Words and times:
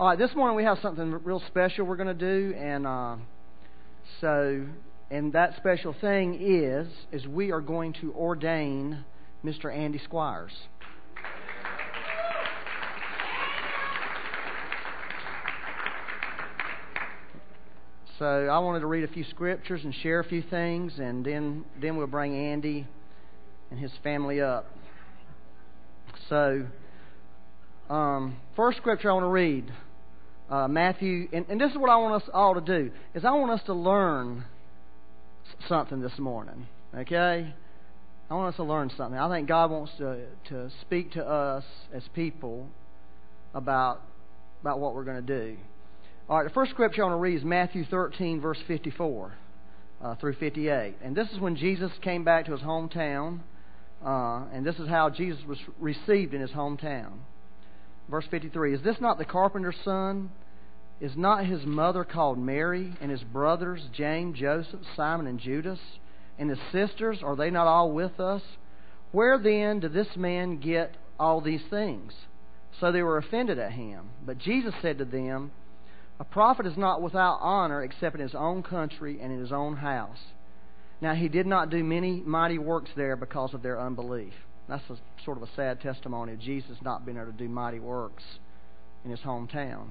All 0.00 0.06
right, 0.06 0.18
this 0.18 0.34
morning 0.34 0.56
we 0.56 0.64
have 0.64 0.78
something 0.80 1.10
real 1.24 1.42
special 1.48 1.84
we're 1.84 1.96
going 1.96 2.06
to 2.06 2.14
do, 2.14 2.54
and 2.56 2.86
uh, 2.86 3.16
so, 4.22 4.64
and 5.10 5.30
that 5.34 5.56
special 5.58 5.94
thing 6.00 6.38
is, 6.40 6.88
is 7.12 7.26
we 7.26 7.52
are 7.52 7.60
going 7.60 7.92
to 8.00 8.10
ordain 8.14 9.04
Mr. 9.44 9.70
Andy 9.70 10.00
Squyres. 10.10 10.48
So 18.18 18.24
I 18.24 18.58
wanted 18.60 18.80
to 18.80 18.86
read 18.86 19.04
a 19.04 19.12
few 19.12 19.24
scriptures 19.24 19.82
and 19.84 19.94
share 19.96 20.20
a 20.20 20.24
few 20.24 20.40
things, 20.40 20.94
and 20.98 21.22
then 21.22 21.66
then 21.78 21.98
we'll 21.98 22.06
bring 22.06 22.34
Andy 22.34 22.86
and 23.70 23.78
his 23.78 23.92
family 24.02 24.40
up. 24.40 24.64
So, 26.30 26.64
um, 27.90 28.38
first 28.56 28.78
scripture 28.78 29.10
I 29.10 29.12
want 29.12 29.24
to 29.24 29.28
read, 29.28 29.70
uh, 30.50 30.68
Matthew, 30.68 31.28
and, 31.32 31.46
and 31.48 31.60
this 31.60 31.70
is 31.70 31.78
what 31.78 31.90
I 31.90 31.96
want 31.96 32.22
us 32.22 32.28
all 32.34 32.54
to 32.54 32.60
do: 32.60 32.90
is 33.14 33.24
I 33.24 33.32
want 33.32 33.52
us 33.52 33.62
to 33.66 33.74
learn 33.74 34.44
something 35.68 36.00
this 36.00 36.18
morning. 36.18 36.66
Okay, 36.94 37.54
I 38.28 38.34
want 38.34 38.48
us 38.48 38.56
to 38.56 38.64
learn 38.64 38.90
something. 38.96 39.18
I 39.18 39.28
think 39.34 39.48
God 39.48 39.70
wants 39.70 39.92
to 39.98 40.26
to 40.48 40.70
speak 40.82 41.12
to 41.12 41.24
us 41.26 41.64
as 41.92 42.02
people 42.14 42.68
about 43.54 44.02
about 44.60 44.80
what 44.80 44.94
we're 44.94 45.04
going 45.04 45.24
to 45.24 45.44
do. 45.44 45.56
All 46.28 46.38
right, 46.38 46.44
the 46.44 46.54
first 46.54 46.70
scripture 46.70 47.02
I 47.02 47.06
want 47.06 47.18
to 47.18 47.20
read 47.20 47.38
is 47.38 47.44
Matthew 47.44 47.84
13, 47.84 48.40
verse 48.40 48.58
54 48.68 49.32
uh, 50.02 50.14
through 50.16 50.34
58. 50.34 50.94
And 51.02 51.16
this 51.16 51.28
is 51.30 51.38
when 51.38 51.56
Jesus 51.56 51.90
came 52.02 52.24
back 52.24 52.46
to 52.46 52.52
his 52.52 52.60
hometown, 52.60 53.40
uh, 54.04 54.44
and 54.52 54.64
this 54.64 54.76
is 54.76 54.88
how 54.88 55.10
Jesus 55.10 55.40
was 55.46 55.58
received 55.78 56.34
in 56.34 56.40
his 56.40 56.50
hometown. 56.50 57.12
Verse 58.10 58.26
53 58.30 58.74
Is 58.74 58.82
this 58.82 59.00
not 59.00 59.18
the 59.18 59.24
carpenter's 59.24 59.76
son? 59.84 60.30
Is 61.00 61.16
not 61.16 61.46
his 61.46 61.64
mother 61.64 62.04
called 62.04 62.38
Mary, 62.38 62.92
and 63.00 63.10
his 63.10 63.22
brothers, 63.22 63.80
James, 63.92 64.38
Joseph, 64.38 64.80
Simon, 64.96 65.26
and 65.26 65.38
Judas? 65.38 65.78
And 66.38 66.50
his 66.50 66.58
sisters, 66.72 67.20
are 67.22 67.36
they 67.36 67.50
not 67.50 67.66
all 67.66 67.92
with 67.92 68.20
us? 68.20 68.42
Where 69.12 69.38
then 69.38 69.80
did 69.80 69.92
this 69.92 70.14
man 70.16 70.58
get 70.58 70.96
all 71.18 71.40
these 71.40 71.62
things? 71.70 72.12
So 72.80 72.92
they 72.92 73.02
were 73.02 73.18
offended 73.18 73.58
at 73.58 73.72
him. 73.72 74.10
But 74.24 74.38
Jesus 74.38 74.74
said 74.82 74.98
to 74.98 75.04
them, 75.04 75.52
a 76.20 76.24
prophet 76.24 76.66
is 76.66 76.76
not 76.76 77.00
without 77.00 77.38
honor 77.40 77.82
except 77.82 78.14
in 78.14 78.20
his 78.20 78.34
own 78.34 78.62
country 78.62 79.18
and 79.22 79.32
in 79.32 79.40
his 79.40 79.52
own 79.52 79.76
house. 79.76 80.18
Now, 81.00 81.14
he 81.14 81.28
did 81.28 81.46
not 81.46 81.70
do 81.70 81.82
many 81.82 82.20
mighty 82.20 82.58
works 82.58 82.90
there 82.94 83.16
because 83.16 83.54
of 83.54 83.62
their 83.62 83.80
unbelief. 83.80 84.34
That's 84.70 84.88
a, 84.90 84.96
sort 85.24 85.36
of 85.36 85.42
a 85.42 85.48
sad 85.56 85.80
testimony 85.80 86.32
of 86.32 86.40
Jesus 86.40 86.76
not 86.82 87.04
being 87.04 87.18
able 87.18 87.32
to 87.32 87.36
do 87.36 87.48
mighty 87.48 87.80
works 87.80 88.22
in 89.04 89.10
his 89.10 89.20
hometown. 89.20 89.88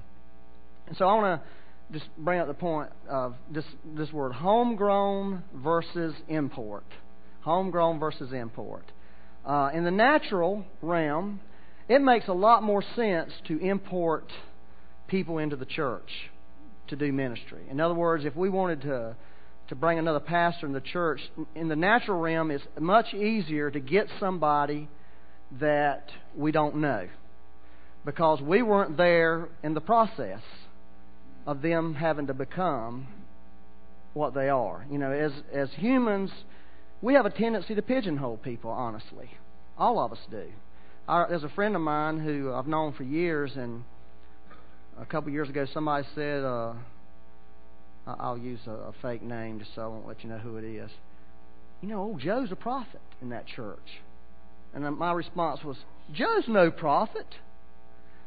And 0.86 0.96
so 0.96 1.06
I 1.06 1.14
want 1.14 1.40
to 1.40 1.98
just 1.98 2.08
bring 2.16 2.40
up 2.40 2.48
the 2.48 2.54
point 2.54 2.90
of 3.08 3.34
this, 3.52 3.64
this 3.96 4.12
word 4.12 4.32
homegrown 4.32 5.42
versus 5.54 6.14
import. 6.28 6.84
Homegrown 7.42 7.98
versus 7.98 8.32
import. 8.32 8.84
Uh, 9.44 9.70
in 9.72 9.84
the 9.84 9.90
natural 9.90 10.64
realm, 10.82 11.40
it 11.88 12.00
makes 12.00 12.28
a 12.28 12.32
lot 12.32 12.62
more 12.62 12.82
sense 12.94 13.32
to 13.48 13.58
import 13.58 14.30
people 15.08 15.38
into 15.38 15.56
the 15.56 15.64
church 15.64 16.08
to 16.88 16.96
do 16.96 17.12
ministry. 17.12 17.62
In 17.70 17.80
other 17.80 17.94
words, 17.94 18.24
if 18.24 18.36
we 18.36 18.48
wanted 18.48 18.82
to 18.82 19.16
to 19.70 19.76
bring 19.76 20.00
another 20.00 20.20
pastor 20.20 20.66
in 20.66 20.72
the 20.72 20.80
church, 20.80 21.20
in 21.54 21.68
the 21.68 21.76
natural 21.76 22.18
realm, 22.18 22.50
it's 22.50 22.64
much 22.78 23.14
easier 23.14 23.70
to 23.70 23.78
get 23.78 24.08
somebody 24.18 24.88
that 25.60 26.10
we 26.36 26.50
don't 26.50 26.76
know 26.76 27.08
because 28.04 28.40
we 28.40 28.62
weren't 28.62 28.96
there 28.96 29.48
in 29.62 29.74
the 29.74 29.80
process 29.80 30.40
of 31.46 31.62
them 31.62 31.94
having 31.94 32.26
to 32.26 32.34
become 32.34 33.06
what 34.12 34.34
they 34.34 34.48
are. 34.48 34.84
You 34.90 34.98
know, 34.98 35.12
as 35.12 35.30
as 35.52 35.70
humans, 35.76 36.32
we 37.00 37.14
have 37.14 37.24
a 37.24 37.30
tendency 37.30 37.76
to 37.76 37.82
pigeonhole 37.82 38.38
people. 38.38 38.72
Honestly, 38.72 39.30
all 39.78 40.00
of 40.00 40.10
us 40.10 40.18
do. 40.32 40.46
Our, 41.06 41.28
there's 41.28 41.44
a 41.44 41.48
friend 41.50 41.76
of 41.76 41.82
mine 41.82 42.18
who 42.18 42.52
I've 42.52 42.66
known 42.66 42.92
for 42.94 43.04
years, 43.04 43.52
and 43.54 43.84
a 45.00 45.06
couple 45.06 45.30
years 45.30 45.48
ago, 45.48 45.64
somebody 45.72 46.06
said, 46.16 46.42
uh, 46.42 46.72
I'll 48.06 48.38
use 48.38 48.60
a, 48.66 48.70
a 48.70 48.94
fake 49.02 49.22
name 49.22 49.58
just 49.58 49.74
so 49.74 49.82
I 49.82 49.86
won't 49.86 50.06
let 50.06 50.22
you 50.24 50.30
know 50.30 50.38
who 50.38 50.56
it 50.56 50.64
is. 50.64 50.90
You 51.80 51.88
know, 51.88 52.02
old 52.02 52.20
Joe's 52.20 52.52
a 52.52 52.56
prophet 52.56 53.00
in 53.22 53.30
that 53.30 53.46
church. 53.46 53.78
And 54.74 54.84
my 54.96 55.12
response 55.12 55.62
was, 55.64 55.76
Joe's 56.12 56.48
no 56.48 56.70
prophet. 56.70 57.26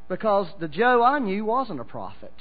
Because 0.10 0.48
the 0.60 0.68
Joe 0.68 1.04
I 1.04 1.20
knew 1.20 1.46
wasn't 1.46 1.80
a 1.80 1.86
prophet. 1.86 2.34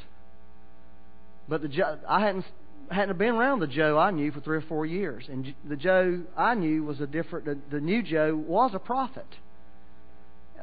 But 1.49 1.63
the 1.63 1.69
Joe, 1.69 1.99
I 2.09 2.21
hadn't 2.21 2.45
hadn't 2.91 3.19
been 3.19 3.31
around 3.31 3.61
the 3.61 3.67
Joe 3.67 3.99
I 3.99 4.11
knew 4.11 4.31
for 4.33 4.41
three 4.41 4.59
or 4.59 4.63
four 4.63 4.85
years, 4.85 5.25
and 5.29 5.55
the 5.67 5.77
Joe 5.77 6.23
I 6.37 6.55
knew 6.55 6.85
was 6.85 7.01
a 7.01 7.07
different. 7.07 7.47
The, 7.47 7.59
the 7.71 7.81
new 7.81 8.03
Joe 8.03 8.35
was 8.35 8.73
a 8.75 8.79
prophet. 8.79 9.27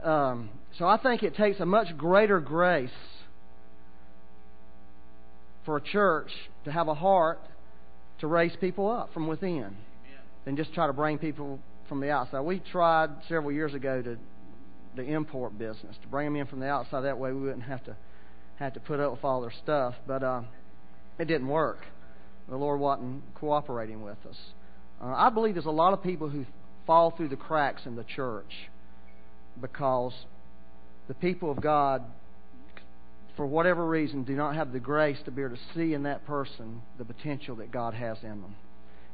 Um, 0.03 0.50
so 0.78 0.86
I 0.86 0.97
think 0.97 1.24
it 1.24 1.36
takes 1.36 1.59
a 1.59 1.66
much 1.66 1.97
greater 1.97 2.40
grace 2.40 2.90
for 5.66 5.78
a 5.78 5.81
church 5.81 6.31
to 6.69 6.74
have 6.74 6.88
a 6.88 6.94
heart 6.94 7.40
to 8.19 8.28
raise 8.28 8.56
people 8.59 8.90
up 8.90 9.13
from 9.13 9.28
within 9.28 9.57
Amen. 9.57 9.75
than 10.46 10.57
just 10.57 10.74
try 10.74 10.88
to 10.88 10.94
bring 10.94 11.18
people 11.18 11.59
from 11.88 12.00
the 12.00 12.12
outside. 12.12 12.41
We 12.41 12.59
tried 12.59 13.09
several 13.28 13.52
years 13.52 13.74
ago 13.74 14.02
to 14.02 14.18
the 14.96 15.03
import 15.03 15.57
business 15.57 15.96
to 16.02 16.07
bring 16.07 16.25
them 16.25 16.35
in 16.35 16.47
from 16.47 16.59
the 16.59 16.68
outside. 16.68 17.02
That 17.02 17.18
way 17.18 17.31
we 17.34 17.41
wouldn't 17.41 17.63
have 17.63 17.84
to 17.85 17.96
have 18.57 18.74
to 18.74 18.80
put 18.80 19.00
up 19.00 19.12
with 19.12 19.24
all 19.24 19.41
their 19.41 19.53
stuff. 19.63 19.96
But 20.06 20.24
uh, 20.24 20.41
it 21.18 21.25
didn't 21.25 21.47
work. 21.47 21.80
The 22.50 22.57
Lord 22.57 22.80
wasn't 22.80 23.24
cooperating 23.36 24.01
with 24.01 24.18
us. 24.28 24.38
Uh, 25.01 25.13
I 25.16 25.30
believe 25.30 25.56
there's 25.56 25.66
a 25.66 25.72
lot 25.72 25.94
of 25.94 26.03
people 26.03 26.30
who 26.30 26.46
fall 26.86 27.12
through 27.12 27.30
the 27.30 27.36
cracks 27.36 27.84
in 27.86 27.96
the 27.96 28.03
church 28.03 28.69
because 29.62 30.13
the 31.07 31.13
people 31.13 31.51
of 31.51 31.62
God 31.62 32.03
for 33.39 33.45
whatever 33.45 33.88
reason, 33.88 34.25
do 34.25 34.35
not 34.35 34.55
have 34.55 34.73
the 34.73 34.81
grace 34.81 35.17
to 35.23 35.31
be 35.31 35.41
able 35.41 35.55
to 35.55 35.61
see 35.73 35.94
in 35.94 36.03
that 36.03 36.25
person 36.25 36.81
the 36.97 37.05
potential 37.05 37.55
that 37.55 37.72
God 37.72 37.94
has 37.94 38.17
in 38.22 38.41
them. 38.41 38.53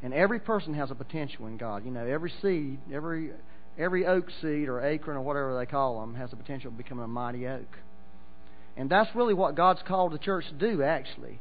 And 0.02 0.16
every 0.16 0.40
person 0.40 0.74
has 0.74 0.90
a 0.90 0.96
potential 0.96 1.46
in 1.46 1.58
God. 1.58 1.86
You 1.86 1.92
know, 1.92 2.08
every 2.08 2.34
seed, 2.42 2.80
every 2.92 3.34
every 3.78 4.08
oak 4.08 4.26
seed 4.42 4.68
or 4.68 4.82
acorn 4.82 5.16
or 5.16 5.22
whatever 5.22 5.56
they 5.56 5.68
call 5.68 6.02
them 6.02 6.16
has 6.16 6.32
the 6.32 6.38
potential 6.38 6.72
of 6.72 6.78
becoming 6.78 7.04
a 7.04 7.08
mighty 7.08 7.46
oak. 7.46 7.78
And 8.76 8.90
that's 8.90 9.14
really 9.14 9.36
what 9.36 9.54
God's 9.54 9.84
called 9.88 10.12
the 10.12 10.18
church 10.18 10.46
to 10.48 10.56
do, 10.56 10.82
actually. 10.82 11.40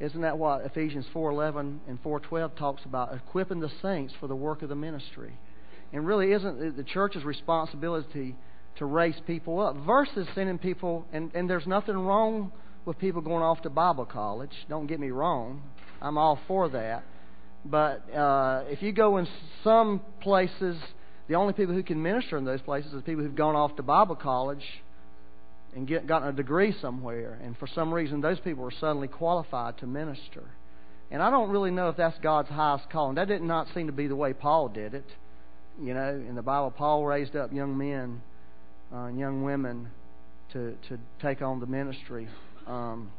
Isn't 0.00 0.22
that 0.22 0.36
what 0.36 0.66
Ephesians 0.66 1.06
4.11 1.14 1.78
and 1.86 2.02
4.12 2.02 2.56
talks 2.56 2.84
about? 2.84 3.14
Equipping 3.14 3.60
the 3.60 3.70
saints 3.80 4.12
for 4.18 4.26
the 4.26 4.34
work 4.34 4.62
of 4.62 4.68
the 4.68 4.74
ministry. 4.74 5.38
And 5.92 6.04
really 6.04 6.32
isn't 6.32 6.76
the 6.76 6.82
church's 6.82 7.22
responsibility 7.22 8.34
to 8.76 8.84
raise 8.84 9.16
people 9.26 9.60
up 9.60 9.76
versus 9.86 10.26
sending 10.34 10.58
people, 10.58 11.06
and, 11.12 11.30
and 11.34 11.48
there's 11.48 11.66
nothing 11.66 11.96
wrong 11.96 12.52
with 12.84 12.98
people 12.98 13.20
going 13.20 13.42
off 13.42 13.62
to 13.62 13.70
Bible 13.70 14.04
college. 14.04 14.52
Don't 14.68 14.86
get 14.86 15.00
me 15.00 15.10
wrong. 15.10 15.62
I'm 16.02 16.18
all 16.18 16.38
for 16.46 16.68
that. 16.70 17.04
But 17.64 18.12
uh, 18.14 18.64
if 18.68 18.82
you 18.82 18.92
go 18.92 19.16
in 19.16 19.26
some 19.62 20.02
places, 20.20 20.76
the 21.28 21.34
only 21.34 21.54
people 21.54 21.74
who 21.74 21.82
can 21.82 22.02
minister 22.02 22.36
in 22.36 22.44
those 22.44 22.60
places 22.60 22.92
are 22.92 23.00
people 23.00 23.22
who've 23.22 23.34
gone 23.34 23.56
off 23.56 23.76
to 23.76 23.82
Bible 23.82 24.16
college 24.16 24.64
and 25.74 25.88
get, 25.88 26.06
gotten 26.06 26.28
a 26.28 26.32
degree 26.32 26.74
somewhere. 26.80 27.38
And 27.42 27.56
for 27.56 27.66
some 27.66 27.92
reason, 27.92 28.20
those 28.20 28.38
people 28.40 28.64
are 28.64 28.72
suddenly 28.80 29.08
qualified 29.08 29.78
to 29.78 29.86
minister. 29.86 30.44
And 31.10 31.22
I 31.22 31.30
don't 31.30 31.50
really 31.50 31.70
know 31.70 31.88
if 31.88 31.96
that's 31.96 32.18
God's 32.18 32.48
highest 32.48 32.90
calling. 32.90 33.14
That 33.16 33.28
did 33.28 33.42
not 33.42 33.68
seem 33.74 33.86
to 33.86 33.92
be 33.92 34.08
the 34.08 34.16
way 34.16 34.32
Paul 34.34 34.68
did 34.68 34.94
it. 34.94 35.06
You 35.80 35.94
know, 35.94 36.10
in 36.10 36.34
the 36.34 36.42
Bible, 36.42 36.70
Paul 36.70 37.04
raised 37.04 37.34
up 37.34 37.52
young 37.52 37.76
men 37.76 38.20
uh, 38.94 39.08
young 39.08 39.42
women 39.42 39.88
to 40.52 40.76
to 40.88 40.98
take 41.20 41.42
on 41.42 41.60
the 41.60 41.66
ministry. 41.66 42.28
Um, 42.66 43.10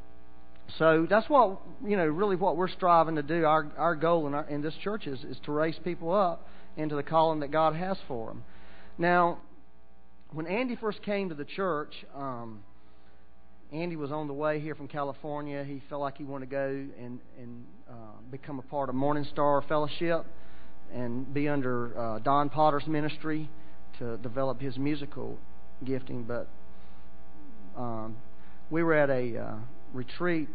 so 0.78 1.06
that's 1.10 1.30
what 1.30 1.60
you 1.86 1.98
know. 1.98 2.06
Really, 2.06 2.36
what 2.36 2.58
we're 2.58 2.70
striving 2.70 3.16
to 3.16 3.24
do. 3.24 3.46
Our 3.46 3.72
our 3.78 3.96
goal 3.96 4.28
in, 4.28 4.34
our, 4.34 4.48
in 4.48 4.62
this 4.62 4.74
church 4.84 5.06
is 5.08 5.24
is 5.24 5.38
to 5.46 5.52
raise 5.52 5.78
people 5.84 6.14
up 6.14 6.48
into 6.78 6.96
the 6.96 7.04
calling 7.04 7.42
that 7.42 7.52
God 7.52 7.76
has 7.76 7.98
for 8.08 8.28
them. 8.28 8.44
Now, 8.98 9.40
when 10.32 10.48
Andy 10.48 10.76
first 10.76 11.02
came 11.04 11.30
to 11.30 11.36
the 11.36 11.46
church, 11.46 11.94
um, 12.16 12.62
Andy 13.72 13.96
was 13.96 14.12
on 14.12 14.28
the 14.28 14.34
way 14.34 14.60
here 14.60 14.76
from 14.76 14.88
California. 14.88 15.64
He 15.64 15.82
felt 15.90 16.02
like 16.02 16.18
he 16.18 16.24
wanted 16.24 16.50
to 16.50 16.52
go 16.52 16.68
and 17.00 17.20
and 17.40 17.66
uh, 17.90 17.94
become 18.32 18.60
a 18.60 18.64
part 18.64 18.90
of 18.90 18.96
MorningStar 18.96 19.68
Fellowship 19.68 20.26
and 20.94 21.32
be 21.34 21.48
under 21.48 21.98
uh, 21.98 22.20
Don 22.20 22.50
Potter's 22.50 22.88
ministry 22.88 23.50
to 24.00 24.18
develop 24.18 24.60
his 24.62 24.78
musical 24.78 25.38
gifting, 25.84 26.24
but 26.24 26.48
um, 27.78 28.16
we 28.70 28.84
were 28.84 28.94
at 28.94 29.10
a 29.10 29.38
uh, 29.38 29.56
retreat 29.94 30.50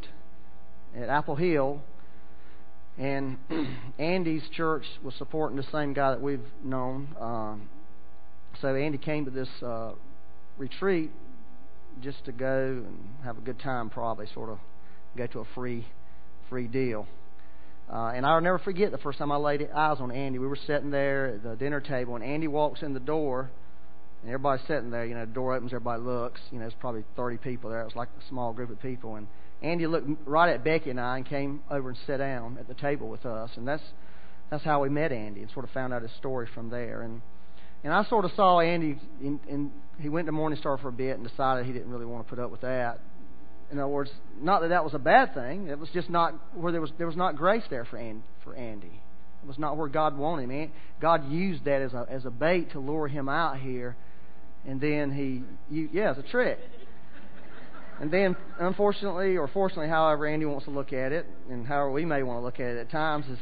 at 0.97 1.09
Apple 1.09 1.37
Hill, 1.37 1.81
and 2.99 3.39
Andy's 3.99 4.49
church 4.53 4.85
was 5.03 5.15
supporting 5.17 5.57
the 5.57 5.67
same 5.71 5.93
guy 5.93 6.11
that 6.11 6.21
we've 6.21 6.41
known. 6.65 7.09
Um, 7.21 7.69
so 8.61 8.75
Andy 8.75 8.99
came 8.99 9.25
to 9.25 9.31
this 9.31 9.49
uh, 9.63 9.93
retreat 10.59 11.11
just 12.03 12.25
to 12.25 12.33
go 12.33 12.85
and 12.87 13.09
have 13.25 13.39
a 13.39 13.41
good 13.41 13.59
time, 13.61 13.91
probably 13.91 14.27
sort 14.35 14.51
of 14.51 14.59
go 15.17 15.27
to 15.27 15.41
a 15.41 15.45
free 15.55 15.87
free 16.49 16.67
deal. 16.67 17.07
Uh, 17.93 18.13
and 18.15 18.25
I'll 18.25 18.41
never 18.41 18.59
forget 18.59 18.93
the 18.93 18.99
first 18.99 19.19
time 19.19 19.33
I 19.33 19.37
laid 19.37 19.69
eyes 19.75 19.99
on 20.01 20.13
Andy. 20.13 20.39
We 20.39 20.47
were 20.47 20.59
sitting 20.67 20.91
there 20.91 21.35
at 21.35 21.43
the 21.43 21.57
dinner 21.57 21.81
table, 21.81 22.15
and 22.17 22.25
Andy 22.25 22.47
walks 22.47 22.83
in 22.83 22.95
the 22.95 23.01
door, 23.01 23.51
and 24.23 24.31
everybody's 24.31 24.67
sitting 24.67 24.91
there. 24.91 25.05
You 25.05 25.15
know, 25.15 25.27
the 25.27 25.33
door 25.33 25.55
opens, 25.55 25.73
everybody 25.73 26.03
looks. 26.03 26.41
You 26.51 26.59
know, 26.59 26.65
there's 26.65 26.75
probably 26.81 27.05
30 27.17 27.39
people 27.39 27.71
there. 27.71 27.81
It 27.81 27.87
was 27.87 27.97
like 27.97 28.09
a 28.09 28.29
small 28.29 28.53
group 28.53 28.71
of 28.71 28.81
people, 28.81 29.17
and 29.17 29.27
Andy 29.63 29.87
looked 29.87 30.09
right 30.27 30.53
at 30.53 30.65
Becky 30.65 30.91
and 30.91 31.01
I 31.01 31.19
and 31.19 31.27
came 31.27 31.61
over 31.71 31.91
and 31.91 31.99
sat 32.07 32.19
down 32.19 32.57
at 32.59 32.69
the 32.69 32.75
table 32.75 33.09
with 33.09 33.27
us, 33.27 33.51
and 33.57 33.67
that's 33.67 33.83
that's 34.51 34.65
how 34.65 34.83
we 34.83 34.89
met 34.89 35.13
Andy 35.13 35.43
and 35.43 35.51
sort 35.53 35.65
of 35.65 35.71
found 35.71 35.93
out 35.93 36.03
his 36.03 36.11
story 36.19 36.49
from 36.55 36.71
there. 36.71 37.03
And 37.03 37.23
and 37.83 37.93
I 37.93 38.05
sort 38.05 38.25
of 38.25 38.33
saw 38.37 38.61
Andy, 38.61 38.99
in, 39.23 39.41
in, 39.49 39.73
he 39.99 40.09
went 40.09 40.27
to 40.27 40.33
MorningStar 40.33 40.81
for 40.81 40.89
a 40.89 40.93
bit 40.93 41.17
and 41.17 41.27
decided 41.27 41.65
he 41.65 41.73
didn't 41.73 41.91
really 41.91 42.05
want 42.05 42.27
to 42.27 42.29
put 42.29 42.43
up 42.43 42.51
with 42.51 42.61
that. 42.61 43.01
In 43.71 43.79
other 43.79 43.89
words, 43.89 44.11
not 44.41 44.61
that 44.63 44.69
that 44.69 44.85
was 44.85 44.95
a 44.95 44.99
bad 44.99 45.33
thing. 45.33 45.69
It 45.69 45.79
was 45.79 45.89
just 45.91 46.11
not 46.11 46.35
where 46.55 46.73
there 46.73 46.81
was 46.81 46.91
there 46.99 47.07
was 47.07 47.17
not 47.17 47.37
grace 47.37 47.63
there 47.71 47.85
for 47.85 47.99
Andy. 47.99 48.23
For 48.45 48.55
Andy, 48.55 49.01
it 49.43 49.47
was 49.47 49.59
not 49.59 49.77
where 49.77 49.89
God 49.89 50.17
wanted 50.17 50.51
him. 50.51 50.73
God 51.01 51.31
used 51.31 51.65
that 51.65 51.81
as 51.83 51.93
a 51.93 52.07
as 52.11 52.25
a 52.25 52.31
bait 52.31 52.73
to 52.73 52.81
lure 52.81 53.07
him 53.07 53.29
out 53.29 53.61
here, 53.61 53.97
and 54.67 54.81
then 54.81 55.11
he, 55.13 55.75
you, 55.75 55.89
yeah, 55.93 56.11
it's 56.11 56.19
a 56.19 56.31
trick. 56.31 56.59
And 58.01 58.11
then, 58.11 58.35
unfortunately, 58.59 59.37
or 59.37 59.47
fortunately, 59.49 59.89
however 59.89 60.27
Andy 60.27 60.47
wants 60.47 60.65
to 60.65 60.71
look 60.71 60.93
at 60.93 61.13
it, 61.13 61.27
and 61.51 61.67
however 61.67 61.91
we 61.91 62.07
may 62.07 62.23
want 62.23 62.41
to 62.41 62.45
look 62.45 62.59
at 62.59 62.67
it 62.67 62.79
at 62.79 62.91
times, 62.91 63.27
is 63.27 63.39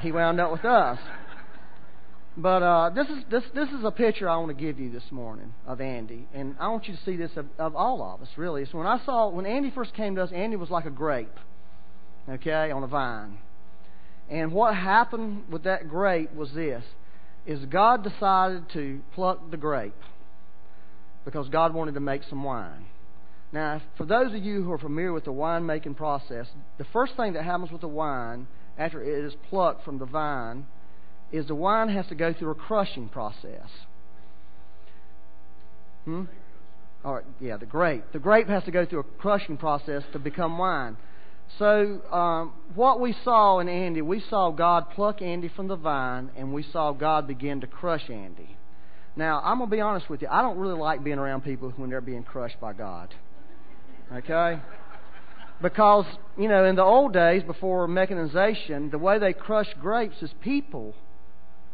he 0.00 0.12
wound 0.12 0.40
up 0.40 0.52
with 0.52 0.64
us. 0.64 0.98
But 2.36 2.62
uh, 2.62 2.90
this 2.90 3.08
is 3.08 3.24
this 3.30 3.42
this 3.52 3.68
is 3.70 3.84
a 3.84 3.90
picture 3.90 4.28
I 4.28 4.36
want 4.36 4.56
to 4.56 4.62
give 4.62 4.78
you 4.78 4.92
this 4.92 5.02
morning 5.10 5.54
of 5.66 5.80
Andy, 5.80 6.28
and 6.32 6.54
I 6.60 6.68
want 6.68 6.86
you 6.86 6.94
to 6.94 7.04
see 7.04 7.16
this 7.16 7.32
of, 7.34 7.46
of 7.58 7.74
all 7.74 8.00
of 8.02 8.22
us. 8.22 8.28
Really, 8.36 8.64
so 8.70 8.78
when 8.78 8.86
I 8.86 9.04
saw 9.04 9.28
when 9.28 9.44
Andy 9.44 9.72
first 9.74 9.92
came 9.94 10.14
to 10.16 10.22
us, 10.22 10.30
Andy 10.32 10.56
was 10.56 10.70
like 10.70 10.84
a 10.84 10.90
grape, 10.90 11.36
okay, 12.28 12.70
on 12.70 12.84
a 12.84 12.86
vine. 12.86 13.38
And 14.30 14.52
what 14.52 14.74
happened 14.76 15.44
with 15.50 15.64
that 15.64 15.88
grape 15.88 16.32
was 16.32 16.52
this: 16.52 16.84
is 17.44 17.64
God 17.64 18.04
decided 18.04 18.70
to 18.74 19.00
pluck 19.14 19.50
the 19.50 19.56
grape 19.56 19.94
because 21.24 21.48
God 21.48 21.74
wanted 21.74 21.94
to 21.94 22.00
make 22.00 22.22
some 22.28 22.42
wine. 22.44 22.86
Now, 23.52 23.80
for 23.96 24.04
those 24.04 24.34
of 24.34 24.42
you 24.42 24.62
who 24.62 24.72
are 24.72 24.78
familiar 24.78 25.12
with 25.12 25.24
the 25.24 25.32
winemaking 25.32 25.96
process, 25.96 26.46
the 26.76 26.84
first 26.92 27.16
thing 27.16 27.32
that 27.32 27.44
happens 27.44 27.70
with 27.70 27.80
the 27.80 27.88
wine 27.88 28.46
after 28.76 29.02
it 29.02 29.24
is 29.24 29.34
plucked 29.48 29.84
from 29.84 29.98
the 29.98 30.04
vine 30.04 30.66
is 31.32 31.46
the 31.46 31.54
wine 31.54 31.88
has 31.88 32.06
to 32.08 32.14
go 32.14 32.32
through 32.32 32.50
a 32.50 32.54
crushing 32.54 33.08
process. 33.08 33.68
Hmm? 36.04 36.24
All 37.04 37.14
right, 37.14 37.24
yeah, 37.40 37.56
the 37.56 37.66
grape. 37.66 38.04
The 38.12 38.18
grape 38.18 38.48
has 38.48 38.64
to 38.64 38.70
go 38.70 38.84
through 38.84 39.00
a 39.00 39.04
crushing 39.04 39.56
process 39.56 40.02
to 40.12 40.18
become 40.18 40.58
wine. 40.58 40.96
So, 41.58 42.02
um, 42.12 42.52
what 42.74 43.00
we 43.00 43.14
saw 43.24 43.60
in 43.60 43.68
Andy, 43.68 44.02
we 44.02 44.20
saw 44.28 44.50
God 44.50 44.90
pluck 44.90 45.22
Andy 45.22 45.48
from 45.48 45.68
the 45.68 45.76
vine, 45.76 46.30
and 46.36 46.52
we 46.52 46.62
saw 46.62 46.92
God 46.92 47.26
begin 47.26 47.62
to 47.62 47.66
crush 47.66 48.10
Andy. 48.10 48.57
Now, 49.16 49.40
I'm 49.44 49.58
going 49.58 49.70
to 49.70 49.76
be 49.76 49.80
honest 49.80 50.08
with 50.08 50.22
you. 50.22 50.28
I 50.30 50.42
don't 50.42 50.58
really 50.58 50.78
like 50.78 51.02
being 51.02 51.18
around 51.18 51.42
people 51.42 51.72
when 51.76 51.90
they're 51.90 52.00
being 52.00 52.22
crushed 52.22 52.60
by 52.60 52.72
God. 52.72 53.14
Okay? 54.12 54.60
Because, 55.60 56.06
you 56.36 56.48
know, 56.48 56.64
in 56.64 56.76
the 56.76 56.84
old 56.84 57.12
days, 57.12 57.42
before 57.42 57.88
mechanization, 57.88 58.90
the 58.90 58.98
way 58.98 59.18
they 59.18 59.32
crushed 59.32 59.74
grapes 59.80 60.22
is 60.22 60.30
people 60.40 60.94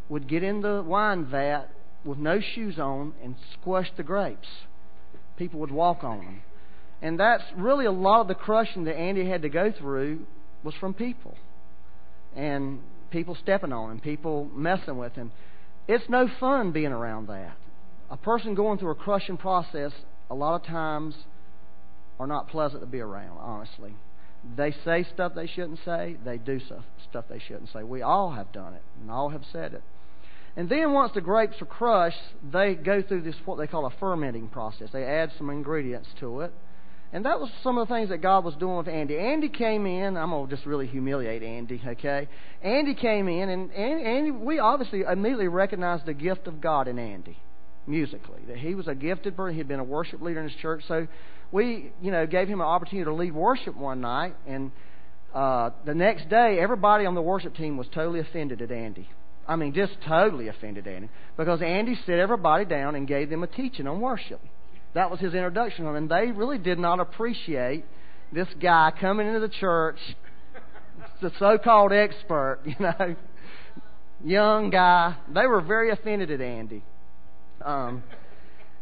would 0.09 0.27
get 0.29 0.43
in 0.43 0.63
the 0.63 0.83
wine 0.83 1.27
vat 1.27 1.67
with 2.05 2.19
no 2.19 2.41
shoes 2.41 2.79
on 2.79 3.13
and 3.23 3.35
squash 3.61 3.91
the 3.97 4.03
grapes. 4.03 4.49
People 5.37 5.61
would 5.61 5.71
walk 5.71 6.05
on 6.05 6.19
them. 6.19 6.43
And 7.03 7.21
that's 7.21 7.43
really 7.57 7.85
a 7.85 7.93
lot 7.93 8.23
of 8.23 8.29
the 8.29 8.35
crushing 8.35 8.85
that 8.85 8.97
Andy 8.97 9.29
had 9.29 9.43
to 9.43 9.49
go 9.49 9.73
through 9.73 10.21
was 10.63 10.75
from 10.81 10.95
people. 10.95 11.37
And 12.35 12.81
people 13.11 13.37
stepping 13.43 13.73
on 13.73 13.93
him, 13.93 14.01
people 14.01 14.49
messing 14.55 14.97
with 14.97 15.15
him. 15.15 15.31
It's 15.87 16.09
no 16.09 16.29
fun 16.41 16.73
being 16.73 16.93
around 16.93 17.29
that. 17.29 17.57
A 18.11 18.17
person 18.17 18.55
going 18.55 18.79
through 18.79 18.91
a 18.91 18.95
crushing 18.95 19.37
process, 19.37 19.93
a 20.31 20.35
lot 20.35 20.55
of 20.55 20.67
times, 20.67 21.15
are 22.19 22.27
not 22.27 22.49
pleasant 22.49 22.81
to 22.81 22.87
be 22.87 23.01
around, 23.01 23.39
honestly. 23.39 23.95
They 24.57 24.75
say 24.85 25.07
stuff 25.15 25.33
they 25.35 25.47
shouldn't 25.47 25.81
say, 25.85 26.17
they 26.25 26.39
do 26.39 26.61
stuff, 26.61 27.25
they 27.29 27.39
shouldn't 27.39 27.71
say. 27.73 27.83
We 27.83 28.03
all 28.03 28.33
have 28.33 28.53
done 28.53 28.75
it, 28.75 28.83
and 29.01 29.11
all 29.11 29.31
have 29.31 29.45
said 29.53 29.75
it. 29.75 29.83
And 30.57 30.69
then 30.69 30.93
once 30.93 31.13
the 31.15 31.21
grapes 31.21 31.61
are 31.61 31.67
crushed, 31.67 32.21
they 32.53 32.75
go 32.75 33.03
through 33.03 33.23
this 33.23 33.35
what 33.45 33.57
they 33.57 33.67
call 33.67 33.87
a 33.87 33.95
fermenting 33.99 34.49
process. 34.49 34.91
They 34.93 35.05
add 35.05 35.33
some 35.37 35.51
ingredients 35.51 36.09
to 36.21 36.41
it. 36.43 36.53
And 37.13 37.25
that 37.27 37.39
was 37.39 37.49
some 37.63 37.79
of 37.79 37.87
the 37.87 37.95
things 37.95 38.09
that 38.09 38.19
God 38.19 38.45
was 38.45 38.55
doing 38.57 38.77
with 38.77 38.89
Andy. 38.89 39.17
Andy 39.17 39.49
came 39.49 39.87
in. 39.87 40.17
I'm 40.17 40.31
gonna 40.31 40.49
just 40.49 40.67
really 40.67 40.89
humiliate 40.89 41.45
Andy, 41.45 41.81
okay? 41.87 42.29
Andy 42.61 42.95
came 42.95 43.29
in, 43.29 43.49
and 43.49 43.71
Andy, 43.73 44.33
we 44.33 44.59
obviously 44.59 45.03
immediately 45.03 45.47
recognized 45.47 46.07
the 46.07 46.15
gift 46.15 46.49
of 46.49 46.61
God 46.61 46.89
in 46.89 46.99
Andy, 46.99 47.39
musically. 47.87 48.41
That 48.49 48.57
he 48.57 48.75
was 48.75 48.89
a 48.89 48.97
gifted 48.97 49.37
person. 49.37 49.57
He'd 49.57 49.69
been 49.69 49.79
a 49.79 49.85
worship 49.85 50.21
leader 50.23 50.41
in 50.41 50.49
his 50.49 50.59
church, 50.59 50.83
so 50.89 51.07
we, 51.53 51.93
you 52.03 52.11
know, 52.11 52.27
gave 52.27 52.49
him 52.49 52.61
an 52.61 52.67
opportunity 52.67 53.05
to 53.05 53.15
lead 53.15 53.33
worship 53.33 53.77
one 53.77 54.01
night. 54.01 54.35
And 54.47 54.73
uh, 55.33 55.71
the 55.85 55.95
next 55.95 56.29
day, 56.29 56.59
everybody 56.59 57.07
on 57.07 57.15
the 57.15 57.23
worship 57.23 57.55
team 57.55 57.77
was 57.77 57.87
totally 57.95 58.19
offended 58.19 58.61
at 58.61 58.73
Andy. 58.73 59.09
I 59.47 59.57
mean, 59.57 59.73
just 59.73 59.93
totally 60.07 60.49
offended 60.49 60.89
Andy. 60.89 61.11
Because 61.37 61.63
Andy 61.63 61.97
set 62.07 62.19
everybody 62.19 62.65
down 62.65 62.95
and 62.95 63.07
gave 63.07 63.31
them 63.31 63.43
a 63.43 63.47
teaching 63.47 63.87
on 63.87 64.01
worship. 64.01 64.41
That 64.95 65.11
was 65.11 65.21
his 65.21 65.35
introduction 65.35 65.85
to 65.85 65.93
them. 65.93 65.97
And 65.97 66.11
they 66.11 66.31
really 66.31 66.59
did 66.59 66.79
not 66.79 67.01
appreciate 67.01 67.85
this 68.33 68.49
guy 68.61 68.93
coming 69.01 69.27
into 69.27 69.41
the 69.41 69.49
church, 69.49 69.99
the 71.21 71.31
so 71.39 71.59
called 71.59 71.93
expert, 71.93 72.61
you 72.65 72.77
know, 72.81 73.17
young 74.25 74.71
guy. 74.71 75.17
They 75.33 75.47
were 75.47 75.61
very 75.61 75.91
offended 75.91 76.31
at 76.31 76.41
Andy. 76.41 76.83
Um, 77.65 78.03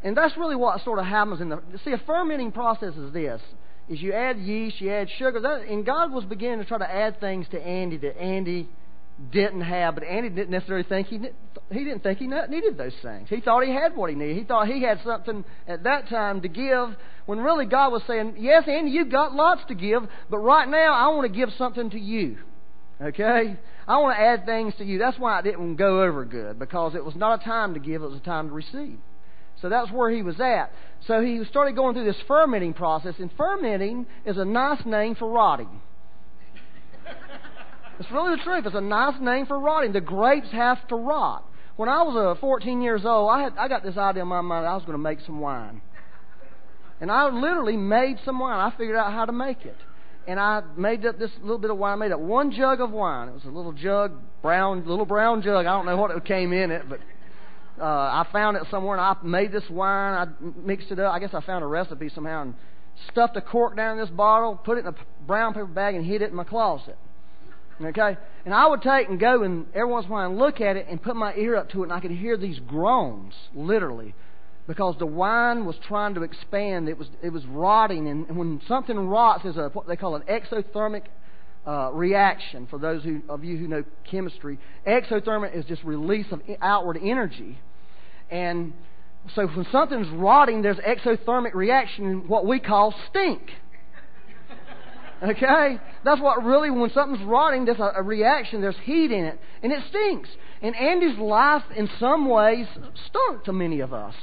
and 0.02 0.16
that's 0.16 0.36
really 0.36 0.56
what 0.56 0.82
sort 0.84 0.98
of 0.98 1.06
happens 1.06 1.40
in 1.40 1.48
the. 1.48 1.62
See, 1.84 1.92
a 1.92 1.98
fermenting 2.06 2.52
process 2.52 2.94
is 2.94 3.12
this 3.12 3.40
is 3.88 4.00
you 4.00 4.12
add 4.12 4.38
yeast, 4.38 4.80
you 4.80 4.90
add 4.90 5.08
sugar, 5.18 5.40
that, 5.40 5.62
and 5.68 5.84
God 5.84 6.12
was 6.12 6.24
beginning 6.24 6.60
to 6.60 6.64
try 6.64 6.78
to 6.78 6.90
add 6.90 7.20
things 7.20 7.46
to 7.50 7.60
Andy 7.60 7.96
that 7.98 8.16
Andy 8.18 8.68
didn't 9.30 9.60
have, 9.62 9.94
but 9.94 10.04
Andy 10.04 10.28
didn't 10.28 10.50
necessarily 10.50 10.84
think 10.84 11.06
he 11.08 11.18
he 11.70 11.84
didn't 11.84 12.02
think 12.02 12.18
he 12.18 12.26
needed 12.26 12.76
those 12.76 12.92
things. 13.02 13.28
He 13.28 13.40
thought 13.40 13.64
he 13.64 13.72
had 13.72 13.96
what 13.96 14.10
he 14.10 14.16
needed. 14.16 14.36
He 14.36 14.44
thought 14.44 14.66
he 14.66 14.82
had 14.82 15.00
something 15.04 15.44
at 15.66 15.84
that 15.84 16.08
time 16.08 16.42
to 16.42 16.48
give, 16.48 16.96
when 17.26 17.38
really 17.38 17.66
God 17.66 17.92
was 17.92 18.02
saying, 18.06 18.34
"Yes, 18.38 18.64
Andy, 18.66 18.90
you've 18.90 19.10
got 19.10 19.34
lots 19.34 19.62
to 19.68 19.74
give, 19.74 20.02
but 20.28 20.38
right 20.38 20.68
now 20.68 20.92
I 20.92 21.14
want 21.14 21.32
to 21.32 21.38
give 21.38 21.50
something 21.56 21.90
to 21.90 21.98
you." 21.98 22.38
Okay, 23.00 23.56
I 23.88 23.98
want 23.98 24.16
to 24.16 24.22
add 24.22 24.46
things 24.46 24.74
to 24.76 24.84
you. 24.84 24.98
That's 24.98 25.18
why 25.18 25.38
it 25.38 25.42
didn't 25.42 25.76
go 25.76 26.02
over 26.02 26.24
good 26.24 26.58
because 26.58 26.94
it 26.94 27.04
was 27.04 27.16
not 27.16 27.40
a 27.40 27.44
time 27.44 27.74
to 27.74 27.80
give; 27.80 28.02
it 28.02 28.10
was 28.10 28.20
a 28.20 28.24
time 28.24 28.48
to 28.48 28.54
receive. 28.54 28.98
So 29.60 29.68
that's 29.68 29.90
where 29.90 30.10
he 30.10 30.22
was 30.22 30.40
at. 30.40 30.72
So 31.06 31.20
he 31.20 31.42
started 31.44 31.76
going 31.76 31.94
through 31.94 32.04
this 32.04 32.20
fermenting 32.26 32.74
process, 32.74 33.14
and 33.18 33.30
fermenting 33.36 34.06
is 34.24 34.36
a 34.36 34.44
nice 34.44 34.84
name 34.84 35.14
for 35.14 35.28
rotting. 35.28 35.80
It's 38.02 38.10
really 38.10 38.36
the 38.36 38.42
truth. 38.42 38.66
It's 38.66 38.74
a 38.74 38.80
nice 38.80 39.14
name 39.20 39.46
for 39.46 39.56
rotting. 39.60 39.92
The 39.92 40.00
grapes 40.00 40.50
have 40.50 40.88
to 40.88 40.96
rot. 40.96 41.48
When 41.76 41.88
I 41.88 42.02
was 42.02 42.36
uh, 42.36 42.40
14 42.40 42.82
years 42.82 43.02
old, 43.04 43.30
I 43.30 43.44
had 43.44 43.56
I 43.56 43.68
got 43.68 43.84
this 43.84 43.96
idea 43.96 44.22
in 44.22 44.28
my 44.28 44.40
mind 44.40 44.66
I 44.66 44.74
was 44.74 44.82
going 44.82 44.98
to 44.98 45.02
make 45.02 45.20
some 45.20 45.38
wine, 45.38 45.80
and 47.00 47.12
I 47.12 47.28
literally 47.28 47.76
made 47.76 48.16
some 48.24 48.40
wine. 48.40 48.58
I 48.58 48.76
figured 48.76 48.96
out 48.96 49.12
how 49.12 49.24
to 49.24 49.30
make 49.30 49.64
it, 49.64 49.76
and 50.26 50.40
I 50.40 50.62
made 50.76 51.06
up 51.06 51.20
this 51.20 51.30
little 51.42 51.58
bit 51.58 51.70
of 51.70 51.78
wine. 51.78 51.92
I 51.92 51.96
made 51.96 52.10
up 52.10 52.18
one 52.18 52.50
jug 52.50 52.80
of 52.80 52.90
wine. 52.90 53.28
It 53.28 53.34
was 53.34 53.44
a 53.44 53.50
little 53.50 53.72
jug, 53.72 54.18
brown, 54.42 54.84
little 54.84 55.06
brown 55.06 55.40
jug. 55.40 55.64
I 55.64 55.70
don't 55.70 55.86
know 55.86 55.96
what 55.96 56.10
it 56.10 56.24
came 56.24 56.52
in 56.52 56.72
it, 56.72 56.88
but 56.88 56.98
uh, 57.80 57.84
I 57.84 58.26
found 58.32 58.56
it 58.56 58.64
somewhere, 58.68 58.98
and 58.98 59.00
I 59.00 59.14
made 59.24 59.52
this 59.52 59.70
wine. 59.70 60.14
I 60.14 60.26
mixed 60.66 60.90
it 60.90 60.98
up. 60.98 61.14
I 61.14 61.20
guess 61.20 61.34
I 61.34 61.40
found 61.40 61.62
a 61.62 61.68
recipe 61.68 62.10
somehow, 62.12 62.42
and 62.42 62.54
stuffed 63.12 63.36
a 63.36 63.40
cork 63.40 63.76
down 63.76 63.96
in 63.96 64.04
this 64.04 64.10
bottle, 64.10 64.56
put 64.56 64.76
it 64.76 64.80
in 64.80 64.88
a 64.88 64.96
brown 65.24 65.54
paper 65.54 65.66
bag, 65.66 65.94
and 65.94 66.04
hid 66.04 66.20
it 66.20 66.30
in 66.30 66.34
my 66.34 66.42
closet. 66.42 66.98
Okay? 67.84 68.16
And 68.44 68.54
I 68.54 68.66
would 68.66 68.82
take 68.82 69.08
and 69.08 69.18
go 69.18 69.42
and 69.42 69.66
every 69.74 69.90
once 69.90 70.06
in 70.06 70.10
a 70.10 70.14
while 70.14 70.28
and 70.28 70.38
look 70.38 70.60
at 70.60 70.76
it 70.76 70.86
and 70.88 71.02
put 71.02 71.16
my 71.16 71.34
ear 71.34 71.56
up 71.56 71.70
to 71.70 71.80
it, 71.80 71.84
and 71.84 71.92
I 71.92 72.00
could 72.00 72.10
hear 72.10 72.36
these 72.36 72.58
groans, 72.60 73.34
literally, 73.54 74.14
because 74.66 74.96
the 74.98 75.06
wine 75.06 75.64
was 75.64 75.76
trying 75.86 76.14
to 76.14 76.22
expand. 76.22 76.88
It 76.88 76.98
was 76.98 77.08
it 77.22 77.30
was 77.30 77.44
rotting, 77.46 78.08
and 78.08 78.36
when 78.36 78.60
something 78.68 78.98
rots, 78.98 79.42
there's 79.42 79.56
a 79.56 79.70
what 79.72 79.86
they 79.86 79.96
call 79.96 80.16
an 80.16 80.22
exothermic 80.22 81.02
uh, 81.66 81.90
reaction. 81.92 82.66
For 82.68 82.78
those 82.78 83.02
who, 83.02 83.22
of 83.28 83.44
you 83.44 83.56
who 83.56 83.68
know 83.68 83.84
chemistry, 84.10 84.58
exothermic 84.86 85.56
is 85.56 85.64
just 85.64 85.82
release 85.84 86.26
of 86.30 86.42
outward 86.60 86.98
energy, 87.02 87.58
and 88.30 88.72
so 89.34 89.46
when 89.46 89.66
something's 89.70 90.08
rotting, 90.08 90.62
there's 90.62 90.78
exothermic 90.78 91.54
reaction, 91.54 92.28
what 92.28 92.44
we 92.44 92.58
call 92.58 92.94
stink. 93.10 93.42
Okay? 95.22 95.78
That's 96.04 96.20
what 96.20 96.44
really, 96.44 96.70
when 96.70 96.90
something's 96.90 97.24
rotting, 97.24 97.64
there's 97.64 97.78
a, 97.78 97.92
a 97.96 98.02
reaction, 98.02 98.60
there's 98.60 98.76
heat 98.82 99.12
in 99.12 99.24
it, 99.24 99.38
and 99.62 99.72
it 99.72 99.82
stinks. 99.88 100.28
And 100.60 100.74
Andy's 100.74 101.18
life, 101.18 101.62
in 101.76 101.88
some 102.00 102.28
ways, 102.28 102.66
stunk 103.06 103.44
to 103.44 103.52
many 103.52 103.80
of 103.80 103.92
us. 103.92 104.14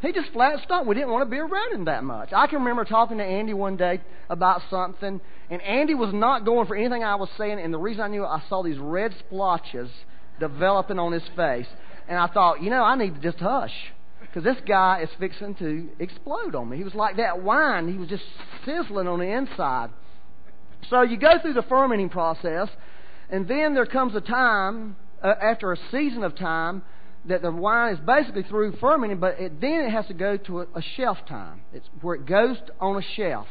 He 0.00 0.12
just 0.12 0.32
flat 0.32 0.60
stunk. 0.64 0.86
We 0.86 0.94
didn't 0.94 1.10
want 1.10 1.28
to 1.28 1.30
be 1.30 1.38
around 1.38 1.72
him 1.72 1.84
that 1.86 2.04
much. 2.04 2.32
I 2.32 2.46
can 2.46 2.60
remember 2.60 2.84
talking 2.84 3.18
to 3.18 3.24
Andy 3.24 3.52
one 3.52 3.76
day 3.76 4.00
about 4.30 4.62
something, 4.70 5.20
and 5.50 5.62
Andy 5.62 5.94
was 5.94 6.14
not 6.14 6.44
going 6.44 6.66
for 6.66 6.76
anything 6.76 7.02
I 7.02 7.16
was 7.16 7.28
saying, 7.36 7.58
and 7.58 7.74
the 7.74 7.78
reason 7.78 8.02
I 8.02 8.08
knew 8.08 8.24
I 8.24 8.42
saw 8.48 8.62
these 8.62 8.78
red 8.78 9.14
splotches 9.18 9.90
developing 10.38 10.98
on 10.98 11.12
his 11.12 11.24
face. 11.34 11.66
And 12.08 12.16
I 12.16 12.28
thought, 12.28 12.62
you 12.62 12.70
know, 12.70 12.82
I 12.82 12.96
need 12.96 13.16
to 13.16 13.20
just 13.20 13.38
hush. 13.38 13.74
Because 14.28 14.44
this 14.44 14.62
guy 14.66 15.00
is 15.02 15.08
fixing 15.18 15.54
to 15.56 15.88
explode 15.98 16.54
on 16.54 16.68
me. 16.68 16.76
He 16.76 16.84
was 16.84 16.94
like 16.94 17.16
that 17.16 17.42
wine. 17.42 17.90
He 17.90 17.98
was 17.98 18.08
just 18.08 18.24
sizzling 18.64 19.08
on 19.08 19.18
the 19.18 19.24
inside. 19.26 19.90
So 20.90 21.02
you 21.02 21.16
go 21.16 21.38
through 21.40 21.54
the 21.54 21.62
fermenting 21.62 22.08
process, 22.08 22.68
and 23.30 23.48
then 23.48 23.74
there 23.74 23.86
comes 23.86 24.14
a 24.14 24.20
time, 24.20 24.96
uh, 25.22 25.34
after 25.40 25.72
a 25.72 25.76
season 25.90 26.22
of 26.24 26.36
time, 26.36 26.82
that 27.24 27.42
the 27.42 27.50
wine 27.50 27.94
is 27.94 28.00
basically 28.00 28.42
through 28.44 28.76
fermenting, 28.80 29.18
but 29.18 29.38
it, 29.40 29.60
then 29.60 29.80
it 29.80 29.90
has 29.90 30.06
to 30.06 30.14
go 30.14 30.36
to 30.36 30.60
a, 30.60 30.66
a 30.74 30.82
shelf 30.96 31.18
time. 31.28 31.62
It's 31.72 31.86
where 32.00 32.14
it 32.14 32.26
goes 32.26 32.56
on 32.80 32.96
a 32.96 33.06
shelf. 33.16 33.46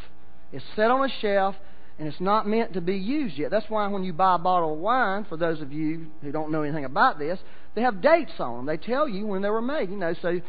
It's 0.51 0.63
set 0.75 0.89
on 0.89 1.07
a 1.07 1.13
shelf, 1.21 1.55
and 1.99 2.07
it's 2.07 2.21
not 2.21 2.47
meant 2.47 2.73
to 2.73 2.81
be 2.81 2.95
used 2.95 3.37
yet. 3.37 3.51
That's 3.51 3.69
why 3.69 3.87
when 3.87 4.03
you 4.03 4.13
buy 4.13 4.35
a 4.35 4.39
bottle 4.39 4.73
of 4.73 4.79
wine, 4.79 5.25
for 5.27 5.37
those 5.37 5.61
of 5.61 5.73
you 5.73 6.07
who 6.21 6.31
don't 6.31 6.51
know 6.51 6.63
anything 6.63 6.85
about 6.85 7.19
this, 7.19 7.39
they 7.75 7.81
have 7.81 8.01
dates 8.01 8.31
on 8.39 8.57
them. 8.57 8.65
They 8.65 8.77
tell 8.77 9.07
you 9.07 9.27
when 9.27 9.41
they 9.41 9.49
were 9.49 9.61
made. 9.61 9.89
You 9.89 9.97
know, 9.97 10.15
so 10.21 10.39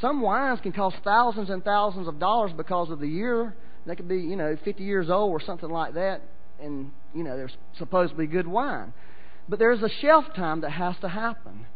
some 0.00 0.20
wines 0.20 0.60
can 0.60 0.72
cost 0.72 0.96
thousands 1.02 1.50
and 1.50 1.64
thousands 1.64 2.08
of 2.08 2.18
dollars 2.18 2.52
because 2.56 2.90
of 2.90 3.00
the 3.00 3.08
year. 3.08 3.54
They 3.86 3.96
could 3.96 4.08
be, 4.08 4.18
you 4.18 4.36
know, 4.36 4.56
50 4.64 4.84
years 4.84 5.10
old 5.10 5.30
or 5.30 5.40
something 5.40 5.70
like 5.70 5.94
that, 5.94 6.22
and 6.60 6.92
you 7.14 7.24
know 7.24 7.36
they're 7.36 7.50
supposed 7.78 8.12
to 8.12 8.18
be 8.18 8.26
good 8.26 8.46
wine. 8.46 8.92
But 9.48 9.58
there's 9.58 9.82
a 9.82 9.88
shelf 10.00 10.26
time 10.36 10.60
that 10.60 10.70
has 10.70 10.94
to 11.00 11.08
happen. 11.08 11.66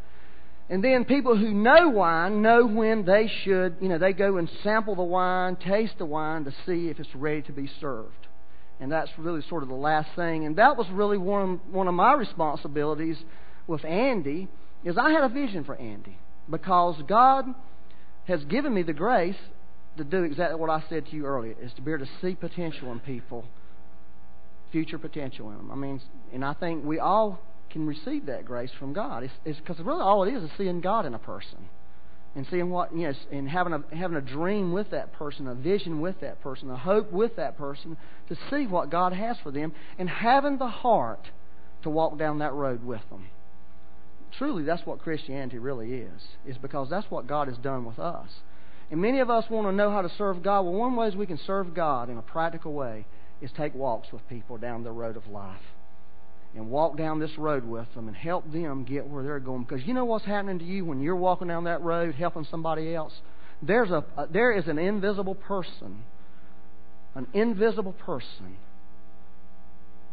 And 0.68 0.82
then 0.82 1.04
people 1.04 1.36
who 1.36 1.52
know 1.52 1.88
wine 1.88 2.40
know 2.40 2.66
when 2.66 3.04
they 3.04 3.30
should, 3.44 3.76
you 3.80 3.88
know, 3.88 3.98
they 3.98 4.12
go 4.12 4.36
and 4.36 4.48
sample 4.62 4.94
the 4.94 5.02
wine, 5.02 5.56
taste 5.56 5.94
the 5.98 6.06
wine 6.06 6.44
to 6.44 6.50
see 6.64 6.88
if 6.88 7.00
it's 7.00 7.14
ready 7.14 7.42
to 7.42 7.52
be 7.52 7.70
served. 7.80 8.26
And 8.80 8.90
that's 8.90 9.10
really 9.18 9.42
sort 9.48 9.62
of 9.62 9.68
the 9.68 9.74
last 9.74 10.08
thing. 10.16 10.46
And 10.46 10.56
that 10.56 10.76
was 10.76 10.86
really 10.90 11.18
one, 11.18 11.60
one 11.70 11.88
of 11.88 11.94
my 11.94 12.14
responsibilities 12.14 13.16
with 13.66 13.84
Andy 13.84 14.48
is 14.84 14.96
I 14.96 15.10
had 15.10 15.24
a 15.24 15.28
vision 15.28 15.64
for 15.64 15.76
Andy 15.76 16.18
because 16.50 17.00
God 17.06 17.46
has 18.26 18.44
given 18.44 18.72
me 18.72 18.82
the 18.82 18.92
grace 18.92 19.36
to 19.96 20.04
do 20.04 20.22
exactly 20.22 20.58
what 20.58 20.70
I 20.70 20.82
said 20.88 21.06
to 21.06 21.16
you 21.16 21.26
earlier, 21.26 21.54
is 21.60 21.72
to 21.74 21.82
be 21.82 21.92
able 21.92 22.06
to 22.06 22.10
see 22.20 22.34
potential 22.34 22.90
in 22.92 23.00
people, 23.00 23.44
future 24.70 24.98
potential 24.98 25.50
in 25.50 25.56
them. 25.56 25.70
I 25.70 25.74
mean, 25.74 26.00
and 26.32 26.44
I 26.44 26.54
think 26.54 26.84
we 26.84 26.98
all 26.98 27.40
can 27.70 27.86
receive 27.86 28.26
that 28.26 28.44
grace 28.44 28.70
from 28.78 28.92
God. 28.92 29.28
It's 29.44 29.58
because 29.58 29.78
really 29.80 30.02
all 30.02 30.24
it 30.24 30.32
is 30.32 30.42
is 30.42 30.50
seeing 30.56 30.80
God 30.80 31.06
in 31.06 31.14
a 31.14 31.18
person 31.18 31.68
and 32.34 32.46
seeing 32.50 32.70
what 32.70 32.94
you 32.96 33.08
know, 33.08 33.14
and 33.30 33.48
having 33.48 33.72
a 33.74 33.96
having 33.96 34.16
a 34.16 34.22
dream 34.22 34.72
with 34.72 34.90
that 34.90 35.12
person, 35.12 35.46
a 35.46 35.54
vision 35.54 36.00
with 36.00 36.20
that 36.20 36.40
person, 36.40 36.70
a 36.70 36.76
hope 36.76 37.12
with 37.12 37.36
that 37.36 37.58
person 37.58 37.96
to 38.28 38.36
see 38.50 38.66
what 38.66 38.90
God 38.90 39.12
has 39.12 39.36
for 39.42 39.50
them, 39.50 39.72
and 39.98 40.08
having 40.08 40.56
the 40.58 40.68
heart 40.68 41.30
to 41.82 41.90
walk 41.90 42.18
down 42.18 42.38
that 42.38 42.54
road 42.54 42.82
with 42.84 43.02
them. 43.10 43.26
Truly, 44.38 44.64
that's 44.64 44.86
what 44.86 45.00
Christianity 45.00 45.58
really 45.58 45.92
is. 45.94 46.22
Is 46.46 46.56
because 46.58 46.88
that's 46.88 47.10
what 47.10 47.26
God 47.26 47.48
has 47.48 47.58
done 47.58 47.84
with 47.84 47.98
us. 47.98 48.28
And 48.90 49.00
many 49.00 49.20
of 49.20 49.30
us 49.30 49.48
want 49.48 49.66
to 49.66 49.72
know 49.72 49.90
how 49.90 50.02
to 50.02 50.10
serve 50.16 50.42
God. 50.42 50.62
Well, 50.62 50.74
one 50.74 50.96
way 50.96 51.10
we 51.10 51.26
can 51.26 51.38
serve 51.46 51.74
God 51.74 52.10
in 52.10 52.18
a 52.18 52.22
practical 52.22 52.72
way 52.72 53.06
is 53.40 53.50
take 53.56 53.74
walks 53.74 54.12
with 54.12 54.26
people 54.28 54.58
down 54.58 54.84
the 54.84 54.92
road 54.92 55.16
of 55.16 55.26
life 55.26 55.60
and 56.54 56.70
walk 56.70 56.96
down 56.96 57.18
this 57.18 57.36
road 57.38 57.64
with 57.64 57.86
them 57.94 58.08
and 58.08 58.16
help 58.16 58.50
them 58.52 58.84
get 58.84 59.06
where 59.06 59.22
they're 59.22 59.40
going. 59.40 59.64
Because 59.64 59.86
you 59.86 59.94
know 59.94 60.04
what's 60.04 60.24
happening 60.24 60.58
to 60.58 60.64
you 60.64 60.84
when 60.84 61.00
you're 61.00 61.16
walking 61.16 61.48
down 61.48 61.64
that 61.64 61.82
road 61.82 62.14
helping 62.14 62.46
somebody 62.50 62.94
else? 62.94 63.12
There's 63.62 63.90
a, 63.90 64.04
there 64.30 64.52
is 64.52 64.66
an 64.66 64.78
invisible 64.78 65.34
person, 65.34 66.02
an 67.14 67.26
invisible 67.32 67.92
person 67.92 68.56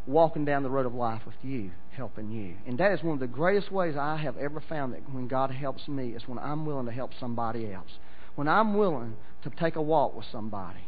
walking 0.10 0.44
down 0.44 0.64
the 0.64 0.70
road 0.70 0.86
of 0.86 0.94
life 0.94 1.22
with 1.26 1.36
you, 1.44 1.72
helping 1.92 2.32
you. 2.32 2.56
And 2.66 2.78
that 2.80 2.92
is 2.92 3.04
one 3.04 3.14
of 3.14 3.20
the 3.20 3.28
greatest 3.28 3.72
ways 3.72 3.96
I 3.96 4.18
have 4.18 4.38
ever 4.38 4.62
found 4.68 4.94
that 4.94 5.14
when 5.14 5.28
God 5.28 5.52
helps 5.52 5.88
me 5.88 6.10
is 6.10 6.24
when 6.28 6.40
I'm 6.40 6.66
willing 6.66 6.88
to 6.88 6.92
help 6.92 7.12
somebody 7.20 7.72
else. 7.72 7.92
When 8.36 8.48
I'm 8.48 8.76
willing 8.76 9.16
to 9.44 9.50
take 9.52 9.76
a 9.76 9.82
walk 9.82 10.16
with 10.16 10.26
somebody. 10.32 10.80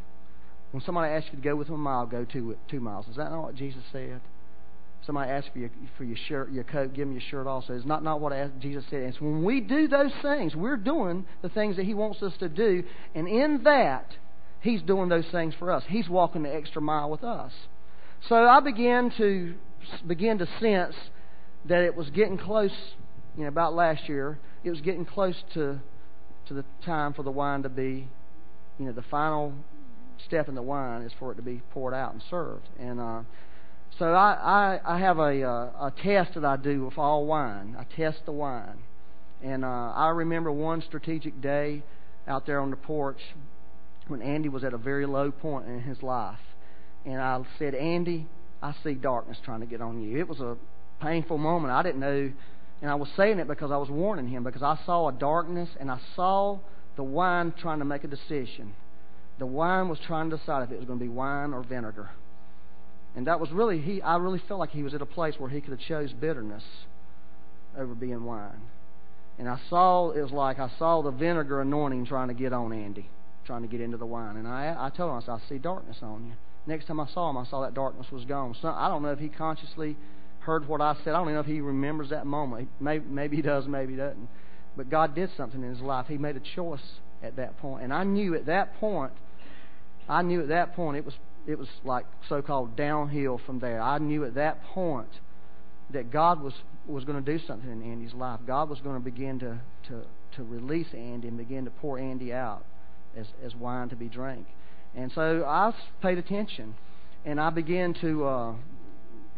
When 0.72 0.82
somebody 0.84 1.14
asks 1.14 1.30
you 1.32 1.38
to 1.38 1.44
go 1.44 1.56
with 1.56 1.68
them 1.68 1.76
a 1.76 1.80
mile, 1.80 2.06
go 2.06 2.26
two, 2.26 2.58
two 2.70 2.80
miles. 2.80 3.08
Is 3.08 3.18
that 3.18 3.30
not 3.30 3.44
what 3.44 3.56
Jesus 3.56 3.84
said? 3.92 4.22
Somebody 5.06 5.32
asks 5.32 5.50
for 5.52 5.60
your 5.60 5.72
for 5.98 6.04
your 6.04 6.18
shirt, 6.28 6.52
your 6.52 6.64
coat, 6.64 6.94
give 6.94 7.08
them 7.08 7.14
your 7.14 7.24
shirt 7.30 7.48
also. 7.48 7.74
It's 7.74 7.86
not, 7.86 8.04
not 8.04 8.22
what 8.22 8.34
Jesus 8.60 8.84
said. 8.90 9.02
It's 9.02 9.20
when 9.20 9.44
we 9.44 9.60
do 9.60 9.88
those 9.88 10.12
things, 10.22 10.56
we're 10.56 10.78
doing 10.78 11.26
the 11.42 11.50
things 11.50 11.76
that 11.78 11.86
He 11.86 11.96
wants 11.96 12.22
us 12.22 12.34
to 12.40 12.48
do, 12.48 12.84
and 13.16 13.28
in 13.28 13.64
that, 13.64 14.06
He's 14.62 14.82
doing 14.84 15.10
those 15.10 15.26
things 15.32 15.56
for 15.58 15.72
us. 15.72 15.84
He's 15.88 16.08
walking 16.08 16.44
the 16.44 16.54
extra 16.54 16.84
mile 16.84 17.10
with 17.10 17.24
us. 17.24 17.52
So 18.28 18.36
I 18.36 18.60
began 18.60 19.12
to 19.18 19.56
begin 20.06 20.38
to 20.38 20.48
sense 20.60 20.96
that 21.66 21.84
it 21.84 21.96
was 21.96 22.10
getting 22.12 22.38
close. 22.38 22.72
You 23.36 23.44
know, 23.44 23.50
about 23.50 23.74
last 23.74 24.08
year, 24.08 24.38
it 24.64 24.70
was 24.70 24.82
getting 24.82 25.06
close 25.06 25.36
to 25.54 25.80
to 26.48 26.54
the 26.54 26.66
time 26.86 27.14
for 27.14 27.24
the 27.24 27.32
wine 27.32 27.64
to 27.64 27.70
be, 27.70 28.08
you 28.78 28.86
know, 28.86 28.92
the 28.92 29.04
final 29.04 29.54
step 30.26 30.50
in 30.50 30.56
the 30.56 30.62
wine 30.62 31.02
is 31.02 31.12
for 31.20 31.32
it 31.32 31.36
to 31.36 31.42
be 31.42 31.62
poured 31.72 31.94
out 31.94 32.14
and 32.14 32.22
served. 32.30 32.68
And 32.80 33.00
uh, 33.00 33.22
so 33.98 34.14
I, 34.14 34.80
I, 34.86 34.96
I 34.96 35.00
have 35.00 35.18
a, 35.18 35.44
uh, 35.44 35.88
a 35.88 35.94
test 36.04 36.34
that 36.36 36.46
I 36.46 36.58
do 36.58 36.86
with 36.86 36.98
all 36.98 37.26
wine. 37.26 37.76
I 37.78 37.84
test 37.96 38.26
the 38.26 38.32
wine. 38.32 38.80
And 39.44 39.64
uh, 39.64 39.94
I 39.96 40.10
remember 40.10 40.52
one 40.52 40.82
strategic 40.82 41.42
day 41.42 41.84
out 42.28 42.46
there 42.46 42.60
on 42.60 42.70
the 42.70 42.76
porch 42.76 43.20
when 44.08 44.22
Andy 44.22 44.50
was 44.50 44.64
at 44.64 44.74
a 44.74 44.78
very 44.78 45.06
low 45.06 45.32
point 45.32 45.68
in 45.68 45.82
his 45.82 46.04
life. 46.04 46.40
And 47.06 47.20
I 47.20 47.42
said, 47.58 47.74
Andy, 47.76 48.28
I 48.62 48.76
see 48.84 48.94
darkness 48.94 49.38
trying 49.44 49.62
to 49.62 49.66
get 49.66 49.82
on 49.82 50.02
you. 50.02 50.20
It 50.20 50.28
was 50.28 50.40
a 50.40 50.58
painful 51.02 51.38
moment. 51.38 51.74
I 51.74 51.84
didn't 51.84 52.02
know. 52.02 52.32
And 52.82 52.92
I 52.92 52.96
was 52.96 53.10
saying 53.16 53.40
it 53.40 53.48
because 53.48 53.72
I 53.72 53.78
was 53.78 53.90
warning 53.90 54.28
him, 54.28 54.44
because 54.44 54.64
I 54.64 54.78
saw 54.86 55.08
a 55.08 55.12
darkness 55.12 55.70
and 55.80 55.92
I 55.92 56.00
saw 56.16 56.60
the 56.96 57.04
wine 57.04 57.54
trying 57.60 57.80
to 57.80 57.86
make 57.86 58.04
a 58.04 58.08
decision. 58.08 58.74
The 59.40 59.46
wine 59.46 59.90
was 59.90 60.00
trying 60.06 60.30
to 60.30 60.38
decide 60.38 60.64
if 60.64 60.72
it 60.72 60.78
was 60.78 60.86
going 60.86 61.00
to 61.00 61.06
be 61.06 61.10
wine 61.10 61.54
or 61.54 61.64
vinegar. 61.64 62.12
And 63.16 63.28
that 63.28 63.40
was 63.40 63.52
really 63.52 63.82
he 63.82 64.02
I 64.02 64.18
really 64.18 64.42
felt 64.48 64.60
like 64.60 64.72
he 64.72 64.84
was 64.84 64.94
at 64.94 65.02
a 65.02 65.06
place 65.06 65.36
where 65.38 65.50
he 65.50 65.62
could 65.62 65.72
have 65.72 65.80
chose 65.80 66.14
bitterness 66.14 66.64
over 67.78 67.94
being 67.94 68.24
wine. 68.24 68.62
And 69.38 69.50
I 69.50 69.60
saw 69.70 70.12
it 70.12 70.22
was 70.22 70.32
like 70.32 70.60
I 70.60 70.70
saw 70.78 71.02
the 71.02 71.12
vinegar 71.12 71.62
anointing 71.62 72.06
trying 72.06 72.28
to 72.30 72.34
get 72.34 72.54
on 72.54 72.72
Andy, 72.72 73.10
trying 73.52 73.64
to 73.64 73.68
get 73.68 73.82
into 73.82 73.98
the 73.98 74.06
wine. 74.06 74.38
And 74.38 74.48
I 74.48 74.74
I 74.80 74.90
told 74.90 75.12
him 75.12 75.18
I 75.18 75.20
said, 75.20 75.32
I 75.32 75.50
see 75.50 75.58
darkness 75.58 75.98
on 76.02 76.26
you. 76.26 76.32
Next 76.66 76.86
time 76.86 77.02
I 77.02 77.08
saw 77.08 77.30
him, 77.30 77.36
I 77.36 77.46
saw 77.46 77.62
that 77.64 77.74
darkness 77.74 78.08
was 78.10 78.24
gone. 78.24 78.56
So 78.62 78.70
I 78.70 78.88
don't 78.88 79.04
know 79.04 79.12
if 79.12 79.20
he 79.20 79.28
consciously 79.28 79.98
heard 80.40 80.70
what 80.70 80.80
I 80.80 80.96
said. 81.04 81.10
I 81.10 81.18
don't 81.18 81.24
even 81.24 81.34
know 81.34 81.42
if 81.42 81.48
he 81.48 81.60
remembers 81.60 82.12
that 82.12 82.26
moment. 82.26 82.70
Maybe, 82.80 83.04
maybe 83.06 83.36
he 83.36 83.42
does, 83.42 83.68
maybe 83.68 83.92
he 83.92 83.98
doesn't. 83.98 84.30
But 84.78 84.90
God 84.90 85.16
did 85.16 85.32
something 85.36 85.62
in 85.62 85.70
his 85.70 85.82
life. 85.82 86.06
He 86.08 86.18
made 86.18 86.38
a 86.38 86.42
choice 86.56 86.80
at 87.22 87.36
that 87.36 87.58
point. 87.58 87.84
And 87.84 87.94
I 87.94 88.06
knew 88.06 88.36
at 88.36 88.46
that 88.46 88.74
point, 88.80 89.12
I 90.08 90.22
knew 90.22 90.42
at 90.42 90.48
that 90.48 90.74
point 90.74 90.96
it 90.96 91.04
was 91.04 91.16
it 91.46 91.60
was 91.60 91.68
like 91.84 92.06
so-called 92.30 92.78
downhill 92.78 93.42
from 93.46 93.60
there. 93.60 93.82
I 93.82 93.98
knew 93.98 94.24
at 94.24 94.36
that 94.36 94.64
point 94.64 95.20
that 95.90 96.10
God 96.10 96.42
was 96.42 96.54
was 96.88 97.04
going 97.04 97.22
to 97.22 97.38
do 97.38 97.46
something 97.46 97.70
in 97.70 97.82
Andy's 97.82 98.14
life. 98.14 98.40
God 98.48 98.70
was 98.70 98.80
going 98.80 98.96
to 98.96 99.04
begin 99.04 99.40
to 99.40 99.60
to 99.90 100.04
to 100.38 100.44
release 100.44 100.94
Andy 100.94 101.28
and 101.28 101.38
begin 101.38 101.66
to 101.66 101.72
pour 101.72 102.00
Andy 102.00 102.32
out 102.32 102.64
as 103.18 103.28
as 103.44 103.56
wine 103.56 103.90
to 103.90 103.96
be 103.96 104.08
drank. 104.08 104.46
And 104.96 105.12
so 105.14 105.44
I 105.48 105.74
paid 106.02 106.18
attention, 106.18 106.76
and 107.26 107.40
I 107.40 107.50
began 107.50 107.94
to 108.02 108.26
uh, 108.26 108.54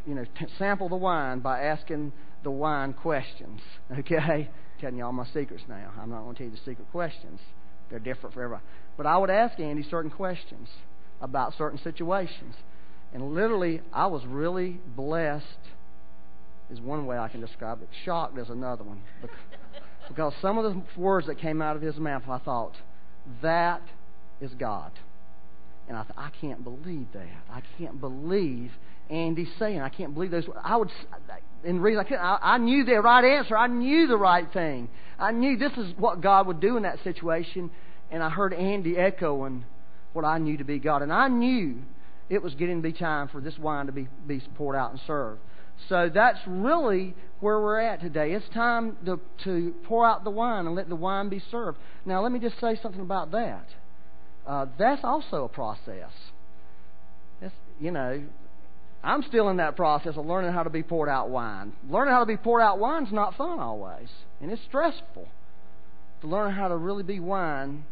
you 0.05 0.15
know 0.15 0.25
t- 0.25 0.47
sample 0.57 0.89
the 0.89 0.95
wine 0.95 1.39
by 1.39 1.61
asking 1.61 2.11
the 2.43 2.51
wine 2.51 2.93
questions. 2.93 3.61
Okay, 3.99 4.49
telling 4.79 4.97
you 4.97 5.05
all 5.05 5.13
my 5.13 5.25
secrets 5.33 5.63
now. 5.69 5.91
I'm 6.01 6.09
not 6.09 6.23
going 6.23 6.35
to 6.35 6.43
tell 6.43 6.51
you 6.51 6.51
the 6.51 6.63
secret 6.65 6.89
questions. 6.91 7.39
They're 7.89 7.99
different 7.99 8.33
for 8.33 8.43
everybody. 8.43 8.65
But 8.97 9.05
I 9.05 9.17
would 9.17 9.29
ask 9.29 9.59
Andy 9.59 9.85
certain 9.89 10.11
questions 10.11 10.67
about 11.21 11.53
certain 11.57 11.79
situations. 11.83 12.55
And 13.13 13.33
literally, 13.33 13.81
I 13.93 14.07
was 14.07 14.25
really 14.25 14.79
blessed, 14.95 15.45
is 16.71 16.81
one 16.81 17.05
way 17.05 17.17
I 17.17 17.27
can 17.27 17.39
describe 17.39 17.81
it. 17.81 17.89
Shocked 18.03 18.37
is 18.37 18.49
another 18.49 18.83
one. 18.83 19.01
Because 20.09 20.33
some 20.41 20.57
of 20.57 20.65
the 20.65 20.81
words 20.99 21.27
that 21.27 21.39
came 21.39 21.61
out 21.61 21.77
of 21.77 21.81
his 21.81 21.95
mouth, 21.95 22.23
I 22.27 22.37
thought, 22.39 22.73
that 23.41 23.81
is 24.41 24.51
God. 24.53 24.91
And 25.87 25.97
I 25.97 26.03
thought, 26.03 26.17
I 26.17 26.29
can't 26.41 26.63
believe 26.63 27.07
that. 27.13 27.27
I 27.49 27.61
can't 27.77 27.99
believe 27.99 28.71
Andy's 29.09 29.49
saying. 29.59 29.81
I 29.81 29.89
can't 29.89 30.13
believe 30.13 30.31
those. 30.31 30.45
I 30.63 30.77
would, 30.77 30.89
in 31.63 31.81
reason, 31.81 31.99
I, 31.99 32.03
couldn't, 32.03 32.21
I, 32.21 32.39
I 32.41 32.57
knew 32.57 32.85
the 32.85 33.01
right 33.01 33.23
answer. 33.37 33.57
I 33.57 33.67
knew 33.67 34.07
the 34.07 34.17
right 34.17 34.51
thing. 34.51 34.89
I 35.19 35.31
knew 35.31 35.57
this 35.57 35.73
is 35.73 35.93
what 35.97 36.21
God 36.21 36.47
would 36.47 36.59
do 36.59 36.77
in 36.77 36.83
that 36.83 37.03
situation. 37.03 37.69
And 38.11 38.23
I 38.23 38.29
heard 38.29 38.53
Andy 38.53 38.97
echoing 38.97 39.65
what 40.13 40.25
I 40.25 40.37
knew 40.37 40.57
to 40.57 40.63
be 40.63 40.79
God. 40.79 41.01
And 41.01 41.11
I 41.11 41.27
knew 41.27 41.81
it 42.29 42.41
was 42.41 42.55
getting 42.55 42.77
to 42.77 42.83
be 42.83 42.93
time 42.93 43.27
for 43.27 43.41
this 43.41 43.57
wine 43.57 43.87
to 43.87 43.91
be, 43.91 44.07
be 44.25 44.41
poured 44.55 44.75
out 44.75 44.91
and 44.91 44.99
served. 45.05 45.41
So 45.89 46.09
that's 46.13 46.39
really 46.47 47.15
where 47.39 47.59
we're 47.59 47.79
at 47.79 47.99
today. 47.99 48.31
It's 48.31 48.47
time 48.53 48.97
to, 49.05 49.19
to 49.43 49.73
pour 49.85 50.05
out 50.05 50.23
the 50.23 50.29
wine 50.29 50.65
and 50.65 50.75
let 50.75 50.87
the 50.87 50.95
wine 50.95 51.29
be 51.29 51.41
served. 51.51 51.77
Now, 52.05 52.21
let 52.23 52.31
me 52.31 52.39
just 52.39 52.59
say 52.59 52.79
something 52.81 53.01
about 53.01 53.31
that. 53.31 53.65
Uh, 54.47 54.65
that's 54.77 55.03
also 55.03 55.45
a 55.45 55.49
process. 55.49 56.11
It's, 57.41 57.53
you 57.79 57.91
know, 57.91 58.23
I'm 59.03 59.23
still 59.23 59.49
in 59.49 59.57
that 59.57 59.75
process 59.75 60.15
of 60.15 60.25
learning 60.25 60.53
how 60.53 60.63
to 60.63 60.69
be 60.69 60.83
poured 60.83 61.09
out 61.09 61.29
wine. 61.29 61.73
Learning 61.89 62.13
how 62.13 62.21
to 62.21 62.25
be 62.25 62.37
poured 62.37 62.61
out 62.61 62.79
wine 62.79 63.05
is 63.05 63.11
not 63.11 63.35
fun 63.35 63.59
always, 63.59 64.07
and 64.41 64.49
it's 64.49 64.61
stressful 64.67 65.27
to 66.21 66.27
learn 66.27 66.53
how 66.53 66.69
to 66.69 66.77
really 66.77 67.03
be 67.03 67.19
wine. 67.19 67.83